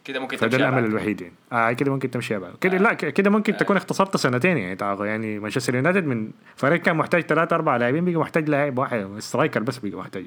كده 0.05 0.19
ممكن 0.19 0.37
فده 0.37 0.47
تمشي 0.47 0.63
الأمل 0.63 0.81
بعد. 0.81 0.89
الوحيد 0.89 1.21
يعني. 1.21 1.33
آه 1.51 1.71
كده 1.71 1.91
ممكن 1.91 2.11
تمشي 2.11 2.37
بقى 2.37 2.53
كده 2.61 2.77
لا 2.77 2.93
ك- 2.93 3.13
كده 3.13 3.29
ممكن 3.29 3.57
تكون 3.57 3.77
اختصرت 3.77 4.17
سنتين 4.17 4.57
يعني. 4.57 4.75
تعاقد 4.75 5.05
يعني 5.05 5.39
مانشستر 5.39 5.75
يونايتد 5.75 6.05
من 6.05 6.31
فريق 6.55 6.81
كان 6.81 6.95
محتاج 6.97 7.21
ثلاث 7.21 7.53
أربع 7.53 7.77
لاعبين 7.77 8.05
بقى 8.05 8.15
محتاج 8.15 8.49
لاعب 8.49 8.77
واحد 8.77 9.15
striker 9.19 9.63
بس 9.63 9.77
بقى 9.77 9.99
محتاج. 9.99 10.25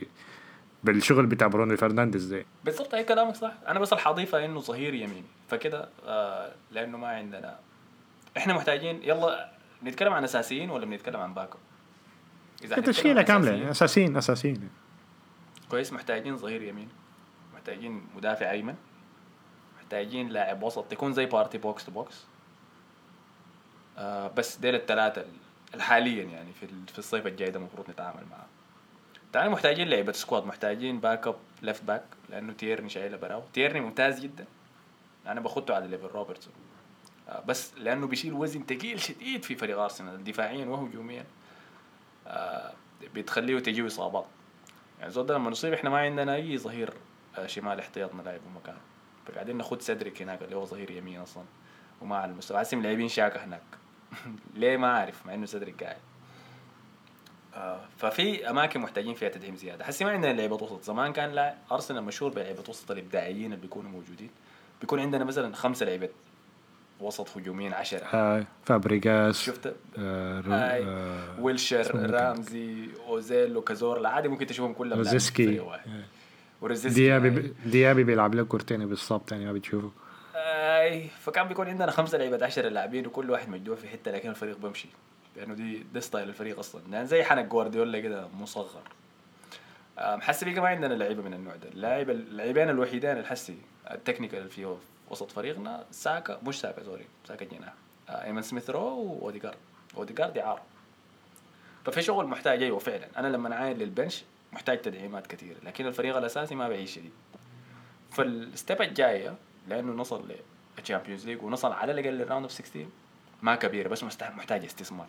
بالشغل 0.84 1.26
بتاع 1.26 1.46
برونو 1.46 1.76
فرنانديز 1.76 2.24
ده. 2.34 2.44
بالضبط 2.64 2.94
أي 2.94 3.04
كلامك 3.04 3.34
صح. 3.34 3.52
أنا 3.68 3.78
بس 3.80 3.92
الحضيفة 3.92 4.44
إنه 4.44 4.60
ظهير 4.60 4.94
يمين. 4.94 5.24
فكده 5.48 5.88
آه 6.06 6.52
لأنه 6.72 6.98
ما 6.98 7.08
عندنا. 7.08 7.58
إحنا 8.36 8.54
محتاجين 8.54 9.00
يلا 9.02 9.50
نتكلم 9.84 10.12
عن 10.12 10.24
أساسيين 10.24 10.70
ولا 10.70 10.86
بنتكلم 10.86 11.20
عن 11.20 11.34
backup 11.34 11.58
اذا 12.64 12.76
تشكيلة 12.80 13.22
كاملة. 13.22 13.50
أساسيين، 13.50 13.68
أساسيين 13.70 14.16
أساسيين. 14.16 14.68
كويس 15.70 15.92
محتاجين 15.92 16.36
ظهير 16.36 16.62
يمين. 16.62 16.88
محتاجين 17.58 18.06
مدافع 18.16 18.50
أيمن 18.50 18.74
محتاجين 19.78 20.28
لاعب 20.28 20.62
وسط 20.62 20.92
يكون 20.92 21.12
زي 21.12 21.26
بارتي 21.26 21.58
box 21.58 21.84
to 21.84 21.92
box 21.92 22.24
بس 24.36 24.56
ديل 24.56 24.74
الثلاثه 24.74 25.24
الحاليا 25.74 26.24
يعني 26.24 26.52
في 26.52 26.66
في 26.92 26.98
الصيف 26.98 27.26
الجاي 27.26 27.50
ده 27.50 27.58
المفروض 27.58 27.90
نتعامل 27.90 28.24
معاه. 28.30 28.46
تاني 29.32 29.48
محتاجين 29.48 29.88
لعيبة 29.88 30.12
squad 30.12 30.46
محتاجين 30.46 31.00
backup 31.00 31.36
left 31.62 31.84
back 31.84 32.04
لأنه 32.28 32.52
تيرني 32.52 32.88
شايله 32.88 33.16
براو 33.16 33.42
تيرني 33.52 33.80
ممتاز 33.80 34.20
جدا. 34.20 34.44
أنا 35.26 35.40
باخده 35.40 35.74
على 35.74 35.86
level 35.86 36.06
روبرتسون 36.06 36.52
آه 37.28 37.42
بس 37.46 37.74
لأنه 37.78 38.06
بيشيل 38.06 38.32
وزن 38.32 38.62
ثقيل 38.64 39.00
شديد 39.00 39.42
في 39.42 39.54
فريق 39.54 39.78
ارسنال 39.78 40.24
دفاعيا 40.24 40.66
وهجوميا 40.66 41.24
آه 42.26 42.72
بتخليه 43.14 43.58
تجيه 43.58 43.86
إصابات. 43.86 44.26
يعني 45.00 45.10
زود 45.10 45.32
لما 45.32 45.50
نصيب 45.50 45.72
إحنا 45.72 45.90
ما 45.90 45.98
عندنا 45.98 46.34
أي 46.34 46.58
ظهير 46.58 46.92
شمال 47.46 47.78
احتياط 47.78 48.14
نلعبه 48.14 48.40
مكانه 48.56 48.78
فقاعدين 49.26 49.56
ناخد 49.56 49.82
سدريك 49.82 50.22
هناك 50.22 50.42
اللي 50.42 50.56
هو 50.56 50.64
ظهير 50.64 50.90
يمين 50.90 51.20
أصلا. 51.20 51.44
وما 52.00 52.16
على 52.16 52.30
المستوى 52.30 52.58
عسم 52.58 52.82
لاعبين 52.82 53.08
شاكا 53.08 53.44
هناك. 53.44 53.62
ليه 54.60 54.76
ما 54.76 54.86
أعرف؟ 54.98 55.26
مع 55.26 55.34
إنه 55.34 55.46
سدريك 55.46 55.84
قاعد. 55.84 55.96
آه 57.54 57.80
ففي 57.98 58.50
أماكن 58.50 58.80
محتاجين 58.80 59.14
فيها 59.14 59.28
تدعيم 59.28 59.56
زيادة. 59.56 59.84
حسي 59.84 60.04
ما 60.04 60.10
عندنا 60.10 60.32
لعيبة 60.32 60.54
وسط. 60.54 60.82
زمان 60.82 61.12
كان 61.12 61.30
لا 61.30 61.54
أرسنال 61.72 62.04
مشهور 62.04 62.32
بلعيبة 62.32 62.62
وسط 62.68 62.90
الإبداعيين 62.90 63.44
اللي 63.44 63.56
بيكونوا 63.56 63.90
موجودين. 63.90 64.30
بيكون 64.80 65.00
عندنا 65.00 65.24
مثلا 65.24 65.54
خمسة 65.54 65.86
لعيبة 65.86 66.08
وسط 67.00 67.36
هجوميين 67.36 67.74
عشرة. 67.74 68.06
آه 68.14 68.44
فابريجاس 68.64 69.42
شفت؟ 69.42 69.66
آه. 69.98 70.42
آه 70.50 71.40
ويلشر 71.40 72.10
رامزي 72.10 72.88
أوزيل 73.06 73.56
وكازورلا 73.56 74.08
عادي 74.08 74.28
ممكن 74.28 74.46
تشوفهم 74.46 74.72
كلهم. 74.72 75.02
لاعبين 75.02 76.04
ديابي. 76.62 77.30
ب- 77.30 77.54
ديابي 77.66 78.04
بيلعب 78.04 78.34
لك 78.34 78.46
كورتين 78.46 78.86
بيتصاب 78.88 79.26
تاني 79.26 79.44
ما 79.46 79.52
بتشوفه. 79.52 79.90
أي 80.36 81.08
فكان 81.20 81.48
بيكون 81.48 81.68
عندنا 81.68 81.90
خمسة 81.90 82.18
لعيبة 82.18 82.44
10 82.46 82.68
لاعبين 82.68 83.06
وكل 83.06 83.30
واحد 83.30 83.48
مجدوع 83.48 83.76
في 83.76 83.88
حتة 83.88 84.10
لكن 84.10 84.30
الفريق 84.30 84.58
بمشي 84.58 84.88
لأنه 85.36 85.54
دي 85.54 85.82
ده 85.94 86.00
style 86.00 86.28
الفريق 86.28 86.58
أصلا. 86.58 86.82
يعني 86.92 87.06
زي 87.06 87.24
حنك 87.24 87.44
جوارديولا 87.44 88.00
كده 88.00 88.28
مصغر. 88.28 88.82
حسي 89.98 90.50
بقى 90.50 90.60
ما 90.60 90.68
عندنا 90.68 90.94
لعيبة 90.94 91.22
من 91.22 91.34
النوع 91.34 91.56
ده. 91.56 91.68
اللاعب 91.68 92.10
اللاعبين 92.10 92.70
الوحيدين 92.70 93.10
اللي 93.10 93.24
حسي 93.26 93.56
ال 93.90 93.95
technical 93.95 94.38
اللي 94.38 94.50
فيه 94.50 94.76
وسط 95.10 95.30
فريقنا 95.30 95.84
ساكا 95.90 96.40
مش 96.46 96.60
ساكا 96.60 96.82
sorry 96.84 97.04
ساكا 97.28 97.44
جناح. 97.44 97.72
إيمن 98.10 98.42
سميث 98.42 98.70
رو 98.70 98.80
واوديجارد 99.20 99.56
اوديجارد 99.96 100.38
اعاره 100.38 100.62
ففي 101.86 102.02
شغل 102.02 102.26
محتاج 102.26 102.62
أيوه 102.62 102.78
فعلا. 102.78 103.06
أنا 103.16 103.26
لما 103.28 103.52
اعاين 103.54 103.76
لل 103.78 103.91
bench 103.91 104.24
محتاج 104.52 104.80
تدعيمات 104.80 105.26
كثيره 105.26 105.56
لكن 105.64 105.86
الفريق 105.86 106.16
الأساسي 106.16 106.54
ما 106.54 106.68
بعيش 106.68 106.94
شديد 106.94 107.12
فال 108.10 108.34
step 108.34 108.82
الجاية 108.82 109.34
لأنه 109.68 109.92
نصل 109.92 110.24
لل 110.76 110.85
Champions 110.85 111.26
League 111.26 111.42
ونصل 111.42 111.72
على 111.72 111.92
الأقل 111.92 112.14
لل 112.14 112.22
round 112.22 112.42
of 112.42 112.52
16 112.52 112.86
ما 113.42 113.54
كبيره 113.54 113.88
بس 113.88 114.04
محتاج 114.04 114.64
استثمار 114.64 115.06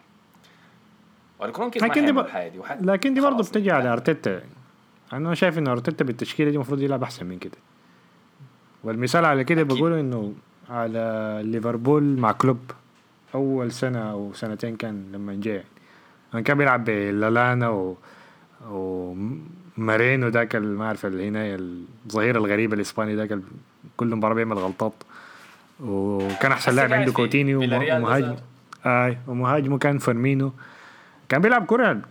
والكرونكيز 1.40 1.84
ما 1.84 1.88
لكن 1.88 2.06
دي 2.06 2.12
ب... 2.12 2.26
دي 2.26 2.86
لكن 2.86 3.14
دي 3.14 3.22
برضه 3.22 3.44
بتجي 3.44 3.72
على. 3.72 3.94
أرتيتا. 3.94 4.42
أنا 5.14 5.36
شايف 5.36 5.58
انه 5.58 5.72
أرتيتا 5.72 6.04
بالتشكيلة 6.04 6.50
دي 6.50 6.56
المفروض 6.56 6.82
يلعب 6.82 7.04
أحسن 7.04 7.26
من 7.26 7.40
كده 7.40 7.58
والمثال 8.84 9.26
على 9.26 9.44
كده. 9.44 9.64
بقوله 9.64 10.00
إنه 10.00 10.34
على 10.70 11.40
ليفربول 11.44 12.04
مع 12.04 12.32
كلوب 12.32 12.72
أول 13.36 13.72
سنة 13.72 14.12
أو 14.12 14.34
سنتين 14.34 14.76
كان 14.76 15.12
لما 15.12 15.34
جاء 15.34 15.64
كان 16.46 16.58
بيلعب 16.58 16.86
بلالانا 16.86 17.70
و 17.70 17.98
ومارينو 18.68 20.28
ذاك 20.28 20.56
ما 20.56 20.86
أعرف 20.86 21.06
اللي 21.06 21.28
هنا 21.28 21.56
الظهير 21.56 22.38
الغريب 22.38 22.74
الاسباني 22.74 23.16
ذاك 23.16 23.40
كل 23.98 24.16
مباراة 24.16 24.34
بيعمل 24.34 24.58
غلطات. 24.58 24.94
وكان 25.84 26.52
أحسن 26.52 26.76
لاعب 26.76 26.94
عنده 26.94 27.12
كوتينيو 27.12 27.62
ومهاجم. 27.64 28.36
اي 28.86 29.18
ومهاجمه 29.28 29.78
كان 29.78 29.98
فيرمينو. 29.98 30.52
كان 31.30 31.42
بيلعب 31.42 31.66
كرة 31.66 32.02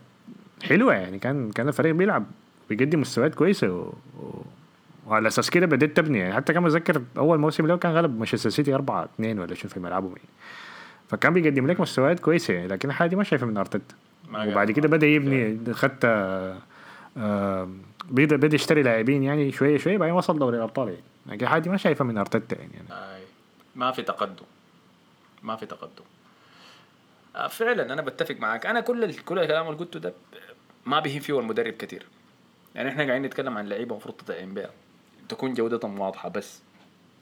حلوة 0.63 0.95
يعني 0.95 1.19
كان 1.19 1.51
كان 1.51 1.69
الفريق 1.69 1.95
بيلعب 1.95 2.25
بيقدم 2.71 3.01
مستويات 3.01 3.35
كويسة 3.35 3.69
و... 3.69 3.93
و... 4.21 4.43
وعلى 5.07 5.29
أساس 5.29 5.51
كده 5.51 5.67
بديت 5.67 5.97
تبني 5.97 6.19
يعني. 6.19 6.35
حتى 6.35 6.53
كان 6.53 6.63
متذكر 6.63 7.03
أول 7.19 7.39
موسم 7.39 7.67
له 7.67 7.77
كان 7.77 7.93
غلب 7.93 8.19
مانشستر 8.19 8.51
سيتي 8.51 8.75
4 8.75 9.05
2 9.15 9.39
ولا 9.39 9.55
شو 9.55 9.69
في 9.69 9.81
ملعبهم 9.81 10.11
يعني. 10.17 10.29
فكان 11.09 11.33
بيقدم 11.33 11.67
لك 11.67 11.81
مستويات 11.81 12.21
كويسة 12.21 12.55
يعني 12.55 12.69
لكن 12.69 12.89
الحاجة 12.89 13.09
دي 13.09 13.17
ما 13.17 13.25
شايفها 13.25 13.49
من 13.49 13.57
أرتيتا. 13.57 13.95
وبعد 14.35 14.71
كده 14.71 14.89
بدأ 14.89 15.07
يبني 15.07 15.75
خدت 15.75 16.05
آه، 17.17 17.69
بدا 18.11 18.37
بدا 18.37 18.55
يشتري 18.55 18.83
لاعبين 18.83 19.23
يعني 19.23 19.53
شوية 19.53 19.79
شوية 19.79 19.99
بعدين 19.99 20.15
وصل 20.15 20.39
دوري 20.39 20.57
الأبطال 20.57 20.97
يعني. 21.27 21.61
دي 21.61 21.71
ما 21.71 21.77
شايفها 21.77 22.05
من 22.05 22.19
أرتيتا 22.19 22.57
يعني, 22.59 22.73
يعني. 22.75 23.23
ما 23.77 23.93
في 23.93 24.03
تقدم. 24.03 24.45
ما 25.43 25.57
في 25.57 25.67
تقدم. 25.67 26.05
آه، 27.37 27.47
فعلا 27.47 27.93
أنا 27.93 28.03
بتفق 28.03 28.37
معك 28.37 28.67
أنا 28.67 28.81
كل 28.81 29.15
كل 29.15 29.39
الكلام 29.39 29.67
اللي 29.69 29.79
قلته 29.79 30.01
ده 30.01 30.13
ما 30.87 31.01
بيهم 31.01 31.21
فيه 31.21 31.41
المدرب 31.41 31.73
كثير 31.73 32.07
يعني 32.75 32.89
إحنا 32.89 33.05
قاعدين 33.05 33.23
نتكلم 33.23 33.59
عن 33.59 33.67
لعيبة 33.69 33.91
المفروض 33.93 34.15
تدعم 34.17 34.55
بها 34.55 34.71
تكون 35.29 35.55
جودتهم 35.55 36.01
واضحة 36.01 36.29
بس. 36.29 36.61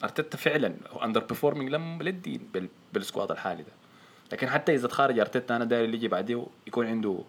أرتيتا 0.03 0.37
فعلا 0.37 0.73
underperforming 1.03 1.69
لم 1.69 2.01
للدين 2.01 2.41
بال- 2.53 2.69
بال 2.93 3.04
squad 3.04 3.31
الحالي 3.31 3.63
ده. 3.63 3.71
لكن 4.31 4.49
حتى 4.49 4.75
إذا 4.75 4.87
تخارج 4.87 5.19
أرتيتا 5.19 5.55
أنا 5.55 5.65
داير 5.65 5.85
اللي 5.85 5.97
يجي 5.97 6.07
بعديه 6.07 6.45
يكون 6.67 6.87
عنده 6.87 7.19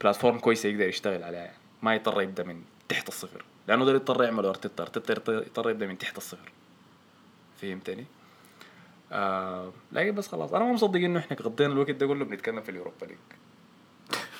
platform 0.00 0.38
كويسه 0.38 0.68
يقدر 0.68 0.88
يشتغل 0.88 1.22
عليها 1.22 1.40
يعني. 1.40 1.56
ما 1.82 1.94
يضطر 1.94 2.22
يبدأ 2.22 2.44
من 2.44 2.62
تحت 2.88 3.08
الصفر. 3.08 3.44
لأنه 3.68 3.84
ده 3.84 3.92
يضطر 3.92 4.24
يعمله 4.24 4.48
أرتيتا. 4.48 4.82
أرتيتا 4.82 5.12
يضطر- 5.32 5.70
يبدأ 5.70 5.86
من 5.86 5.98
تحت 5.98 6.16
الصفر. 6.16 6.52
فهمتني؟ 7.62 8.04
آه 9.12 9.72
لكن 9.92 10.14
بس 10.14 10.28
خلاص. 10.28 10.52
أنا 10.54 10.64
ما 10.64 10.72
مصدق 10.72 11.00
إنه 11.00 11.18
إحنا 11.18 11.36
قضينا 11.36 11.72
الوقت 11.72 11.90
ده 11.90 12.06
كله 12.06 12.24
بنتكلم 12.24 12.60
في 12.60 12.68
ال 12.70 12.75
Europa 12.75 13.04
League. 13.06 13.16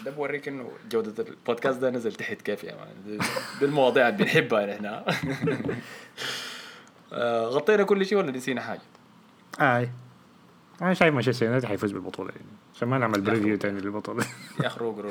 ده 0.05 0.11
بوريك 0.11 0.49
إنه 0.49 0.71
جودة 0.91 1.25
البودكاست 1.29 1.79
ده 1.79 1.91
نزل 1.91 2.13
تحت 2.13 2.43
كيف 2.43 2.65
يا 2.65 2.75
man. 2.75 2.89
دي- 3.07 3.19
دي 3.59 3.65
المواضيع 3.65 4.09
اللي 4.09 4.19
بنحبها 4.25 4.67
نحن. 4.67 4.87
آه 7.13 7.45
غطينا 7.47 7.83
كل 7.83 8.07
شيء 8.07 8.19
ولا 8.19 8.31
نسينا 8.33 8.61
حاجة؟ 8.61 8.81
اي 9.61 9.91
أنا 10.83 10.95
شايف 10.95 11.15
مانشستر 11.15 11.47
يونايتد 11.47 11.67
حيفوز 11.67 11.93
بالبطولة 11.93 12.31
يعني. 12.31 12.47
عشان 12.75 12.89
ما 12.89 12.99
نعمل 12.99 13.21
preview 13.21 13.57
تاني 13.57 13.81
للبطولة. 13.81 14.25
يا 14.65 14.71
روق 14.79 15.05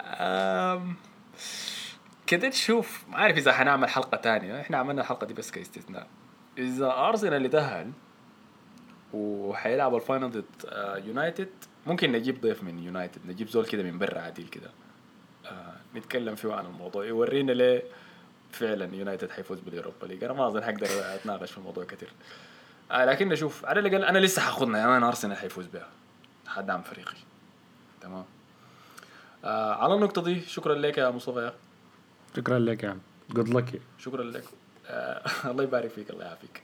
آم، 0.00 0.94
كده 2.26 2.48
تشوف 2.48 3.04
ما 3.10 3.16
عارف 3.16 3.36
إذا 3.36 3.52
حنعمل 3.52 3.88
حلقة 3.88 4.16
تانية. 4.16 4.60
إحنا 4.60 4.76
عملنا 4.76 5.02
الحلقة 5.02 5.26
دي 5.26 5.34
بس 5.34 5.50
كاستثناء. 5.50 6.06
إذا 6.58 6.86
أرسنال 6.92 7.34
اللي 7.34 7.48
تأهل 7.48 7.90
وحيلعب 9.12 9.94
ال 9.94 10.00
final 10.00 10.30
ضد 10.30 10.44
آه، 10.66 10.96
يونايتد 10.96 11.48
ممكن 11.86 12.12
نجيب 12.12 12.40
ضيف 12.40 12.62
من 12.62 12.78
يونايتد. 12.78 13.20
نجيب 13.26 13.48
زول 13.48 13.66
كده 13.66 13.82
من 13.82 13.98
برا 13.98 14.20
عديل 14.20 14.48
كده. 14.48 14.70
آه، 15.46 15.74
نتكلم 15.96 16.34
فيه 16.34 16.52
عن 16.54 16.66
الموضوع. 16.66 17.04
يورينا 17.04 17.52
ليه 17.52 17.82
فعلا 18.50 18.94
يونايتد 18.96 19.30
حيفوز 19.30 19.60
بال 19.60 19.72
Europa 19.72 20.06
League. 20.06 20.24
أنا 20.24 20.32
ما 20.32 20.46
أظن 20.46 20.62
حقدر 20.64 20.86
أتناقش 21.14 21.52
في 21.52 21.58
الموضوع 21.58 21.84
كثير 21.84 22.08
آه 22.90 23.04
لكن 23.04 23.28
نشوف 23.28 23.64
على 23.66 23.80
الأقل 23.80 24.04
أنا 24.04 24.18
لسه 24.18 24.42
حاخذنا 24.42 24.78
يعني 24.78 24.96
أنا 24.96 25.08
أرسنال 25.08 25.36
حيفوز 25.36 25.66
بها. 25.66 25.88
حدعم 26.46 26.82
فريقي. 26.82 27.16
تمام. 28.00 28.24
آه 29.44 29.74
على 29.74 29.94
النقطة 29.94 30.22
دي 30.22 30.40
شكرا 30.40 30.74
لك 30.74 30.98
يا 30.98 31.10
مصطفى 31.10 31.38
يا. 31.40 31.54
شكرا 32.36 32.58
لك 32.58 32.82
يا 32.82 32.90
عم. 32.90 32.98
good 33.30 33.48
luck 33.48 33.80
شكرا 33.98 34.24
لك. 34.24 34.44
آه 34.86 35.22
الله 35.50 35.62
يبارك 35.64 35.90
فيك 35.90 36.10
الله 36.10 36.24
يعافيك. 36.24 36.62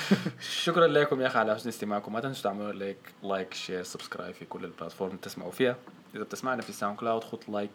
شكرا 0.64 0.86
لكم 0.86 1.20
يا 1.20 1.26
أخي 1.26 1.38
على 1.38 1.54
حسن 1.54 1.68
استماعكم. 1.68 2.12
ما 2.12 2.20
تنسوا 2.20 2.42
تعملوا 2.50 2.72
like 2.72 2.98
like 3.22 3.54
share 3.54 3.82
subscribe 3.82 4.34
في 4.34 4.44
كل 4.44 4.64
ال 4.64 4.69
platform 4.69 5.10
اللي 5.10 5.22
تسمعوا 5.22 5.50
فيها. 5.50 5.76
إذا 6.14 6.22
بتسمعنا 6.22 6.62
في 6.62 6.68
ال 6.70 6.96
SoundCloud 6.98 7.24
خد 7.24 7.38
like 7.48 7.70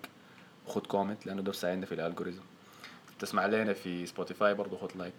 وخد 0.67 0.87
comment 0.87 1.25
لأنه 1.25 1.41
ده 1.41 1.51
بيساعدنا 1.51 1.85
في 1.85 1.91
ال 1.95 2.00
algorithm 2.00 2.41
بتسمع 3.17 3.45
لنا 3.45 3.73
في 3.73 4.05
Spotify 4.05 4.53
برضو 4.53 4.77
خد 4.77 4.91
like 4.97 5.13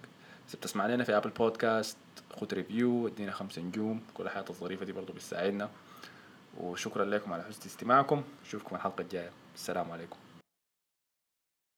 إذا 0.48 0.58
بتسمع 0.58 0.86
لنا 0.86 1.04
في 1.04 1.16
Apple 1.16 1.30
Podcast 1.30 1.96
خد 2.40 2.54
review 2.54 3.06
ادينا 3.08 3.32
خمسة 3.32 3.62
نجوم. 3.62 4.02
كل 4.14 4.24
الحاجات 4.24 4.50
الظريفة 4.50 4.84
دي 4.84 4.92
برضو 4.92 5.12
بتساعدنا. 5.12 5.70
وشكرا 6.60 7.04
لكم 7.04 7.32
على 7.32 7.42
حسن 7.42 7.60
استماعكم. 7.66 8.22
نشوفكم 8.46 8.76
الحلقة 8.76 9.02
الجاية. 9.02 9.30
السلام 9.54 9.90
عليكم. 9.90 10.16